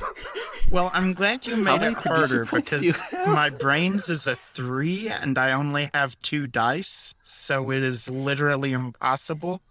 [0.71, 4.35] Well, I'm glad you made it harder producer points do because my brains is a
[4.35, 9.61] three and I only have two dice, so it is literally impossible.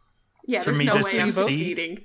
[0.46, 2.04] Yeah, For there's me no to way I'm succeed?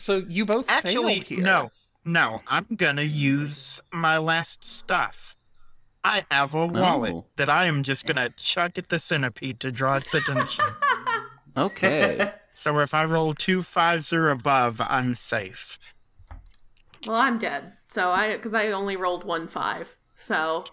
[0.00, 0.28] Succeeding.
[0.28, 1.40] So you both Actually, failed here.
[1.40, 1.70] no,
[2.04, 5.34] no, I'm gonna use my last stuff.
[6.02, 7.26] I have a wallet Oh.
[7.36, 10.64] that I am just gonna chuck at the centipede to draw its attention.
[11.56, 12.32] Okay.
[12.54, 15.78] so if I roll two fives or above, I'm safe.
[17.06, 17.72] Well, I'm dead.
[17.88, 19.96] So I because I only rolled one five.
[20.14, 20.64] So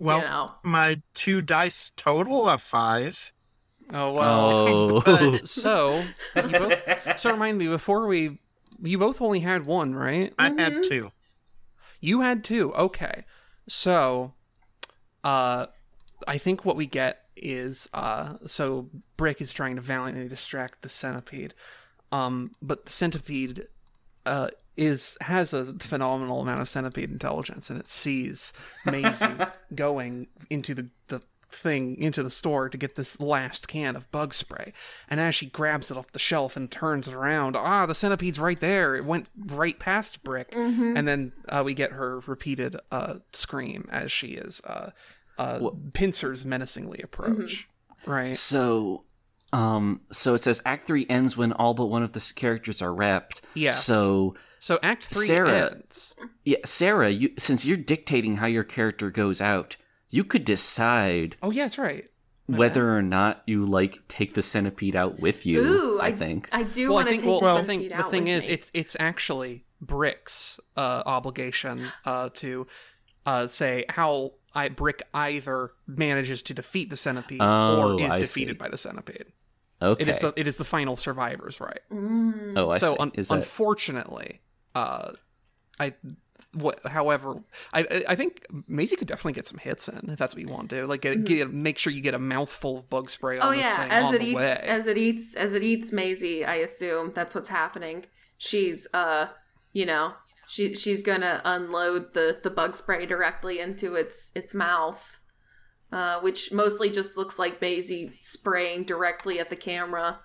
[0.00, 0.54] Well, you know.
[0.64, 3.32] my two dice total of five.
[3.92, 5.02] Oh well.
[5.06, 5.38] Oh.
[5.44, 6.02] So
[6.36, 6.78] you both.
[7.18, 8.38] So remind me before we.
[8.82, 10.32] You both only had one, right?
[10.38, 11.12] I had two.
[12.00, 12.74] You had two.
[12.74, 13.24] Okay.
[13.68, 14.32] So,
[15.22, 15.66] uh,
[16.26, 20.88] I think what we get is uh, so Brick is trying to valiantly distract the
[20.88, 21.54] centipede,
[22.10, 23.68] um, but the centipede
[24.24, 28.52] uh is has a phenomenal amount of centipede intelligence, and it sees
[28.84, 29.26] Maisie
[29.74, 31.20] going into the the
[31.54, 34.72] thing into the store to get this last can of bug spray.
[35.08, 38.38] And as she grabs it off the shelf and turns it around ah the centipede's
[38.38, 38.94] right there.
[38.96, 40.50] It went right past brick.
[40.96, 44.90] And then uh, we get her repeated uh, scream as she is uh,
[45.38, 47.68] uh, pincers menacingly approach
[48.06, 48.36] right.
[48.36, 49.04] So,
[49.52, 52.94] um, so it says Act Three ends when all but one of the characters are
[52.94, 53.42] wrapped.
[53.54, 53.84] Yes.
[53.84, 56.14] So, so act three Sarah- ends.
[56.44, 59.76] Yeah, Sarah, you since you're dictating how your character goes out,
[60.12, 62.08] you could decide oh yeah that's right
[62.46, 65.60] whether or not you like take the centipede out with you.
[65.60, 66.48] Ooh, I, I think.
[66.52, 68.24] I do well, want to think take well, the the thing centipede the out thing
[68.24, 68.52] with is me.
[68.52, 72.66] it's it's actually Brick's uh, obligation uh, to
[73.24, 78.18] uh, say how I Brick either manages to defeat the centipede Oh, or is I
[78.18, 78.58] defeated see.
[78.58, 79.26] by the centipede.
[79.80, 80.02] okay.
[80.02, 81.80] It is the it is the final survivors, right?
[81.90, 82.96] oh, I so see.
[82.98, 84.40] un- is that unfortunately,
[84.74, 85.12] uh,
[85.80, 85.94] I.
[86.54, 87.42] What, however,
[87.72, 90.68] I I- think Maisie could definitely get some hits in if that's what you want
[90.70, 90.86] to do.
[90.86, 93.64] Like, get, get make sure you get a mouthful of bug spray on Oh this
[93.64, 94.50] yeah, thing as it eats way.
[94.62, 98.04] as it eats as it eats Maisie, I assume that's what's happening.
[98.36, 99.28] She's uh,
[99.72, 100.12] you know,
[100.46, 105.20] she she's gonna unload the the bug spray directly into its its mouth,
[105.90, 110.20] uh, which mostly just looks like Maisie spraying directly at the camera.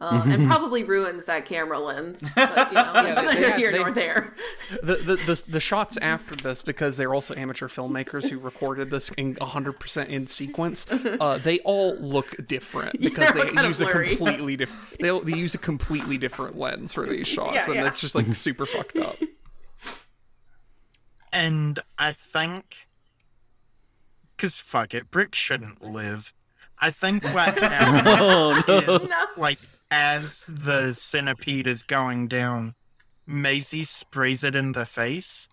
[0.00, 3.72] Uh, and probably ruins that camera lens, but you know, that's they- they neither here
[3.72, 4.32] they- nor there.
[4.80, 9.10] the, the the the shots after this because they're also amateur filmmakers who recorded this
[9.16, 10.86] in 100% in sequence
[11.20, 15.54] uh, they all look different because they're they use a completely different they, they use
[15.54, 17.86] a completely different lens for these shots Yeah, and yeah.
[17.88, 19.16] it's just like super fucked up
[21.32, 22.86] And I think.
[24.36, 26.32] Because fuck it, Brick shouldn't live.
[26.78, 28.94] I think what happened Oh no.
[28.96, 29.58] is, like,
[29.90, 32.74] as the centipede is going down,
[33.26, 35.48] Maisie sprays it in the face,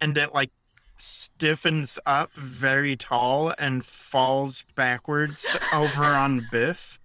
[0.00, 0.50] and it, like,
[0.98, 6.98] stiffens up very tall and falls backwards over on Biff.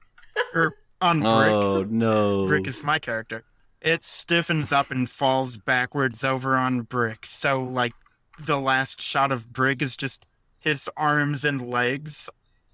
[0.54, 1.30] Or on Brick.
[1.30, 2.48] Oh no.
[2.48, 3.44] Brick is my character.
[3.82, 7.26] It stiffens up and falls backwards over on Brick.
[7.26, 7.94] So, like,
[8.40, 10.26] the last shot of Brick is just
[10.60, 12.30] his arms and legs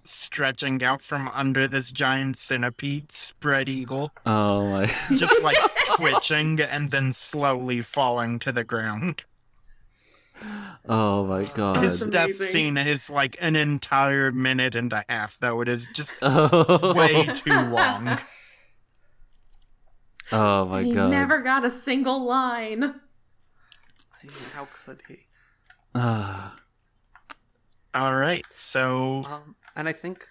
[0.10, 4.86] stretching out from under this giant centipede spread eagle, Oh my.
[5.16, 5.58] just like
[5.96, 9.24] twitching and then slowly falling to the ground.
[10.88, 11.84] Oh my god.
[11.84, 12.48] His death amazing.
[12.48, 15.62] scene is like an entire minute and a half, though.
[15.62, 18.20] It is just Oh, way too long.
[20.32, 21.10] oh my He god.
[21.10, 22.96] never got a single line.
[24.54, 25.20] how could he
[25.96, 26.56] Ah.
[27.96, 30.26] All right, so um, and I think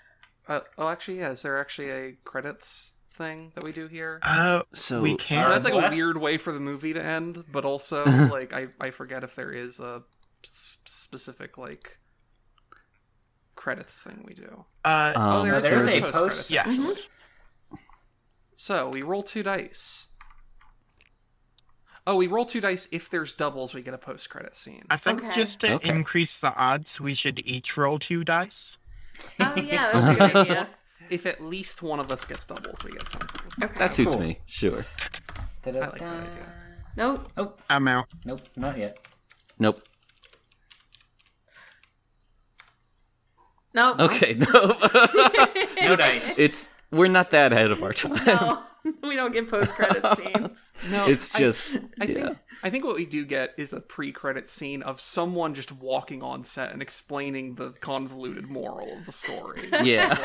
[0.49, 4.61] uh, oh actually yeah is there actually a credits thing that we do here uh,
[4.75, 5.49] So, we uh, can't.
[5.49, 5.93] that's like Bless.
[5.93, 9.35] a weird way for the movie to end but also like I, I forget if
[9.35, 10.03] there is a
[10.45, 11.97] s- specific like
[13.55, 16.37] credits thing we do uh, oh, Um, there is there's there is a post credits.
[16.37, 17.09] post- yes.
[18.59, 20.07] So we roll two dice.
[22.07, 22.89] Oh, we roll two dice.
[22.93, 24.85] If there's doubles, we get a post credit scene.
[24.89, 25.33] I think Okay.
[25.35, 25.89] just to Okay.
[25.91, 28.79] increase the odds, we should each roll two dice.
[29.41, 30.69] Oh yeah, that's a good idea.
[31.11, 33.41] If at least one of us gets doubles, we get something.
[33.63, 33.79] Okay.
[33.79, 34.23] That suits Cool.
[34.23, 34.39] me.
[34.47, 34.85] Sure.
[35.65, 36.53] I like that idea.
[36.97, 37.29] Nope.
[37.37, 38.07] Oh, I'm out.
[38.25, 38.99] nope, not yet.
[39.59, 39.83] Nope.
[43.75, 44.01] Nope.
[44.01, 44.35] Okay.
[44.35, 44.75] No.
[45.83, 46.39] No dice.
[46.39, 48.25] it's we're not that ahead of our time.
[48.25, 48.63] No,
[49.03, 50.73] we don't get post credit scenes.
[50.91, 52.15] No, It's just I, yeah.
[52.27, 56.23] think I think what we do get is a pre-credit scene of someone just walking
[56.23, 59.63] on set and explaining the convoluted moral of the story.
[59.83, 60.17] Yeah.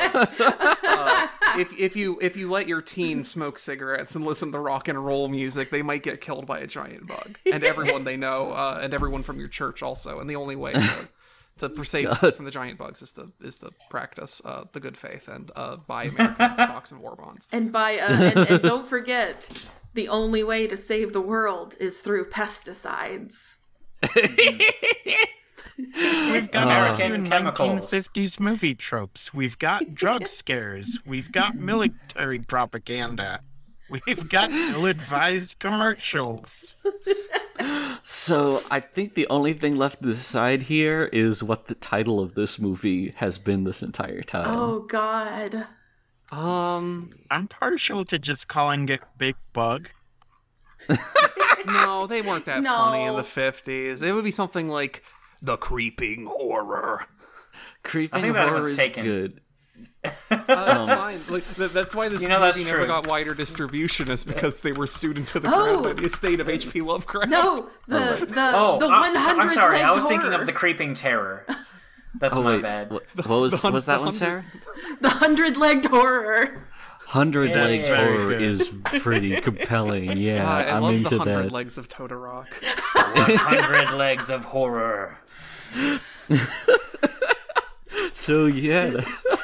[0.82, 4.88] Uh, if if you if you let your teen smoke cigarettes and listen to rock
[4.88, 8.52] and roll music, they might get killed by a giant bug, and everyone they know,
[8.52, 10.18] uh, and everyone from your church also.
[10.20, 11.08] And the only way to,
[11.58, 14.96] to save yourself from the giant bugs is to is to practice uh, the good
[14.96, 17.48] faith and uh, buy American stocks and war bonds.
[17.52, 22.00] And buy uh, and, and don't forget, the only way to save the world is
[22.00, 23.56] through pesticides.
[25.94, 27.90] We've got American new chemicals.
[27.90, 29.32] 1950s movie tropes.
[29.32, 31.00] We've got drug scares.
[31.06, 33.40] We've got military propaganda.
[34.06, 36.76] We've got ill-advised commercials.
[38.02, 42.34] So I think the only thing left to decide here is what the title of
[42.34, 44.46] this movie has been this entire time.
[44.48, 45.66] Oh God.
[46.30, 49.90] Um, I'm partial to just calling it Big Bug.
[51.66, 52.70] no, they weren't that No.
[52.74, 54.02] funny in the fifties.
[54.02, 55.04] It would be something like
[55.42, 57.04] the creeping horror.
[57.84, 59.04] Creeping think that horror was is taken.
[59.04, 59.40] good.
[60.04, 61.20] Uh, that's fine.
[61.30, 62.88] Like, th- that's why this You know, that's movie never true.
[62.88, 65.62] got wider distribution is because they were sued into the Oh.
[65.80, 66.80] ground by the estate of H.P.
[66.82, 67.28] Lovecraft.
[67.28, 69.42] No, the the Oh, the I- one hundred.
[69.44, 69.80] I'm sorry.
[69.80, 71.46] I was thinking of the creeping terror.
[72.18, 72.90] That's Oh my wait, bad.
[72.90, 74.44] what, what was hun- was that one, Sarah?
[75.00, 76.62] the hundred legged horror.
[77.06, 77.96] Hundred Yeah, legged yeah.
[78.04, 78.42] Horror good.
[78.42, 80.16] is pretty compelling.
[80.16, 81.52] Yeah, God, I I'm love into the hundred that.
[81.52, 82.46] legs of Totoroc.
[82.94, 85.18] Hundred legs of horror.
[88.14, 89.00] So yeah,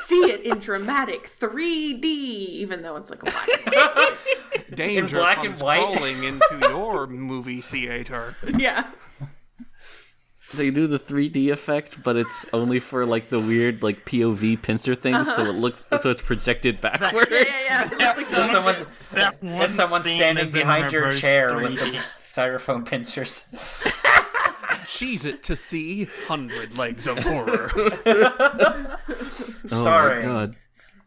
[0.09, 3.49] See it in dramatic 3D, even though it's like a black.
[3.67, 4.17] and white.
[4.75, 5.81] Danger In black and white.
[5.83, 8.35] crawling into your movie theater.
[8.57, 8.87] yeah.
[10.55, 14.95] they do the 3D effect, but it's only for like the weird like POV pincer
[14.95, 15.51] things, so uh-huh.
[15.51, 17.31] it looks so it's projected backwards.
[17.31, 18.09] Yeah, yeah, yeah.
[18.09, 18.77] It's like There's the- someone,
[19.13, 21.93] That one someone standing behind your chair with 3D.
[21.93, 23.47] the styrofoam pincers.
[24.87, 27.71] Cheese it to see hundred legs of horror.
[29.73, 30.57] Oh my Starring god.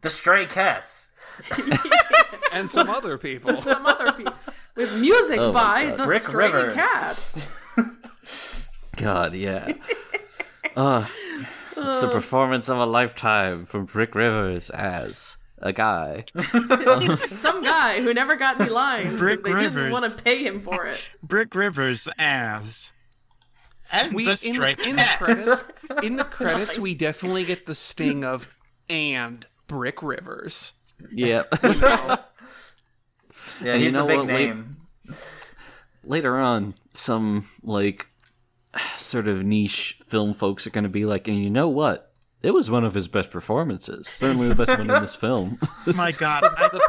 [0.02, 1.10] the stray cats.
[2.54, 3.56] and some other people.
[3.58, 4.34] some other people
[4.76, 6.74] with music Oh by the Rick Stray Rivers.
[6.74, 7.48] Cats.
[8.98, 9.74] God, yeah.
[10.76, 11.06] Uh,
[11.76, 16.24] it's a performance of a lifetime from Rick Rivers as a guy.
[17.18, 19.92] Some guy who never got any lines Brick Rick they didn't Rivers.
[19.92, 21.00] want to pay him for it.
[21.24, 22.92] Brick Rivers as.
[23.91, 24.55] And We the in,
[24.89, 25.63] in the credits,
[26.03, 28.53] in the credits, we definitely get the sting of
[28.89, 30.73] and Brick Rivers.
[31.11, 31.47] Yep.
[31.61, 32.18] Yeah,
[33.61, 34.77] he's you know the big what, wait- name.
[36.03, 38.07] Later on, some like
[38.97, 42.11] sort of niche film folks are going to be like, and you know what?
[42.41, 44.07] It was one of his best performances.
[44.07, 45.59] Certainly the best one in this film.
[45.95, 46.80] My God, I-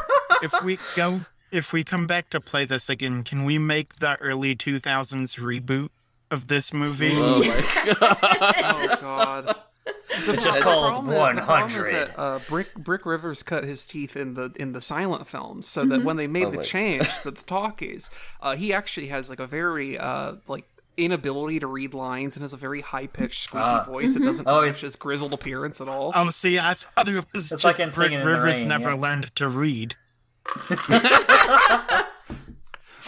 [0.43, 4.19] if we go, if we come back to play this again, can we make the
[4.21, 5.91] early 2000s reboot
[6.33, 7.13] of this movie?
[7.15, 8.19] oh my god.
[8.63, 9.57] Oh God.
[10.15, 12.13] It's just called problem is- the problem 100.
[12.17, 16.05] uh, Brick Brick Rivers cut his teeth in the in the silent films, so that
[16.05, 18.11] when they made the my change, the talkies,
[18.43, 20.67] uh, he actually has like a very uh, like
[20.99, 23.85] inability to read lines and has a very high pitched squeaky Ah.
[23.85, 24.15] voice.
[24.15, 26.13] It doesn't Oh, match it's- his grizzled appearance at all.
[26.15, 28.69] Um, see, I thought it was It's just like Brick Singing in the Rivers Rain,
[28.69, 28.97] never yeah.
[28.97, 29.97] learned to read.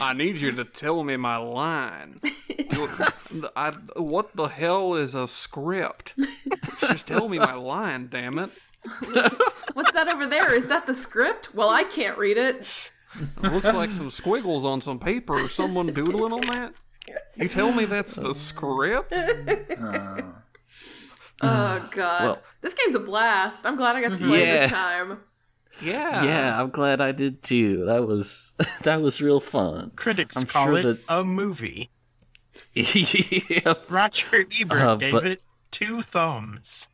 [0.00, 2.16] I need you to tell me my line.
[3.56, 6.14] I, what the hell is a script?
[6.80, 8.50] Just tell me my line, damn it.
[9.72, 10.52] What's that over there?
[10.52, 11.54] Is that the script?
[11.54, 12.90] Well, I can't read it.
[13.42, 15.34] It looks like some squiggles on some paper.
[15.34, 16.74] or someone doodling on that?
[17.36, 19.12] You tell me that's the script?
[19.12, 20.22] Uh.
[21.42, 22.22] Oh god.
[22.24, 23.66] Well- this game's a blast.
[23.66, 24.60] I'm glad I got to play Yeah.
[24.62, 25.18] this time.
[25.82, 26.22] Yeah.
[26.24, 27.84] Yeah, I'm glad I did too.
[27.86, 28.52] That was
[28.82, 29.90] that was real fun.
[29.96, 31.90] Critics I'm call sure it that- a movie.
[32.74, 33.84] Yep.
[33.90, 36.88] Roger Ebert Uh, gave but- it two thumbs.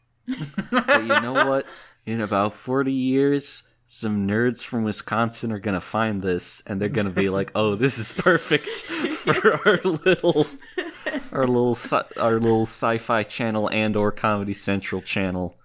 [0.70, 1.66] But you know what?
[2.06, 6.88] In about 40 years, some nerds from Wisconsin are going to find this and they're
[6.88, 10.46] going to be like, "Oh, this is perfect for our little
[11.32, 15.56] our little sci- our little sci-fi channel and or Comedy Central channel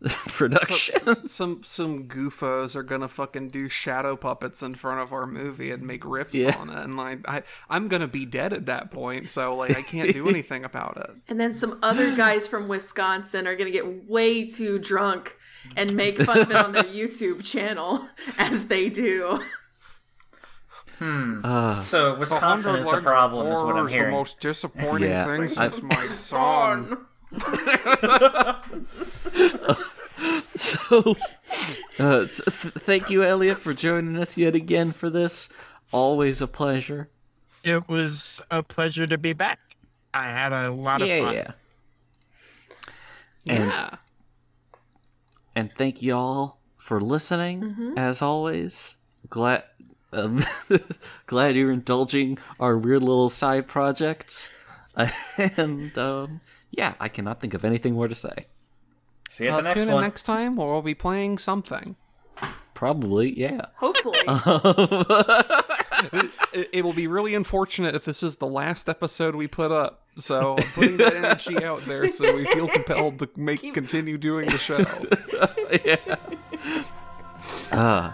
[0.28, 5.70] production." Some some goofos are gonna fucking do shadow puppets in front of our movie
[5.70, 6.56] and make riffs Yeah.
[6.58, 9.82] on it, and like I I'm gonna be dead at that point, so like I
[9.82, 11.10] can't do anything about it.
[11.28, 15.36] And then some other guys from Wisconsin are going to get way too drunk
[15.76, 18.06] and make fun of it on their YouTube channel
[18.38, 19.40] as they do.
[21.00, 25.24] Uh, So Wisconsin is the problem, is what I'm is the most disappointing Yeah.
[25.24, 27.06] thing I- since my son.
[30.56, 31.14] so,
[31.98, 35.48] uh, so th- thank you, Elliot, for joining us yet again for this.
[35.92, 37.08] Always a pleasure.
[37.64, 39.60] It was a pleasure to be back.
[40.14, 41.34] I had a lot of Yeah, fun.
[41.34, 41.50] yeah.
[43.48, 43.90] And Yeah.
[45.54, 47.94] and thank y'all for listening.
[47.96, 48.96] As always,
[49.28, 49.64] glad
[50.12, 50.44] um,
[51.26, 54.50] glad you're indulging our weird little side projects,
[55.36, 56.40] and um,
[56.70, 58.46] yeah, I cannot think of anything more to say.
[59.36, 61.96] See you Uh, at the next tune in next time, or we'll be playing something.
[62.72, 63.66] Probably, yeah.
[63.76, 64.18] Hopefully.
[66.52, 70.02] It, it will be really unfortunate if this is the last episode we put up.
[70.18, 74.48] So I'm putting that energy out there, so we feel compelled to make continue doing
[74.50, 74.84] the show.
[77.72, 78.12] Yeah.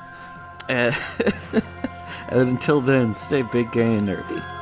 [0.69, 0.97] and,
[2.29, 4.62] and until then, stay big, gay, and nerdy.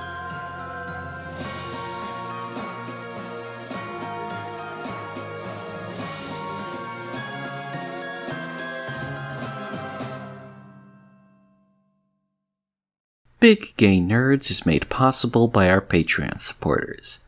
[13.40, 17.20] Big Gay Nerds is made possible by our Patreon supporters.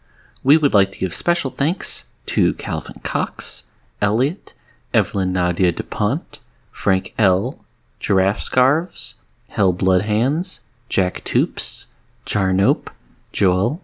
[0.42, 3.64] We would like to give special thanks to Calvin Cox,
[4.02, 4.52] Elliot,
[4.92, 6.38] Evelyn Nadia DuPont,
[6.70, 7.64] Frank L.,
[7.98, 9.14] Giraffe Scarves,
[9.48, 10.60] Hell Blood Hands,
[10.90, 11.86] Jack Toops,
[12.26, 12.88] Jarnope,
[13.32, 13.80] Joel,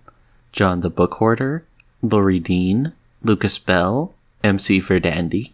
[0.52, 1.64] John the Book Hoarder,
[2.02, 2.92] Lori Dean,
[3.22, 4.12] Lucas Bell,
[4.44, 5.52] MC Verdandi,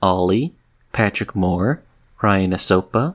[0.00, 0.54] Ollie,
[0.94, 1.82] Patrick Moore,
[2.22, 3.14] Ryan Asopa,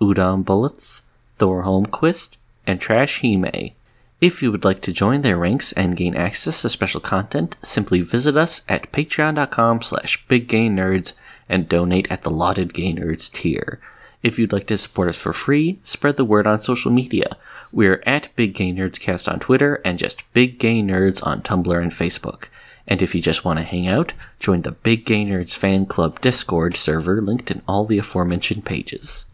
[0.00, 1.02] Udon Bullets,
[1.36, 2.36] Thor Holmquist,
[2.68, 3.72] and Trash Hime.
[4.20, 8.00] If you would like to join their ranks and gain access to special content, simply
[8.00, 11.12] visit us at patreon.com slash biggaynerds
[11.48, 13.80] and donate at the lauded gay nerds tier.
[14.22, 17.36] If you'd like to support us for free, spread the word on social media.
[17.70, 21.82] We're at Big Gay Nerds Cast on Twitter and just Big Gay Nerds on Tumblr
[21.82, 22.46] and Facebook.
[22.88, 26.20] And if you just want to hang out, join the Big Gay Nerds fan club
[26.20, 29.26] Discord server linked in all the aforementioned pages.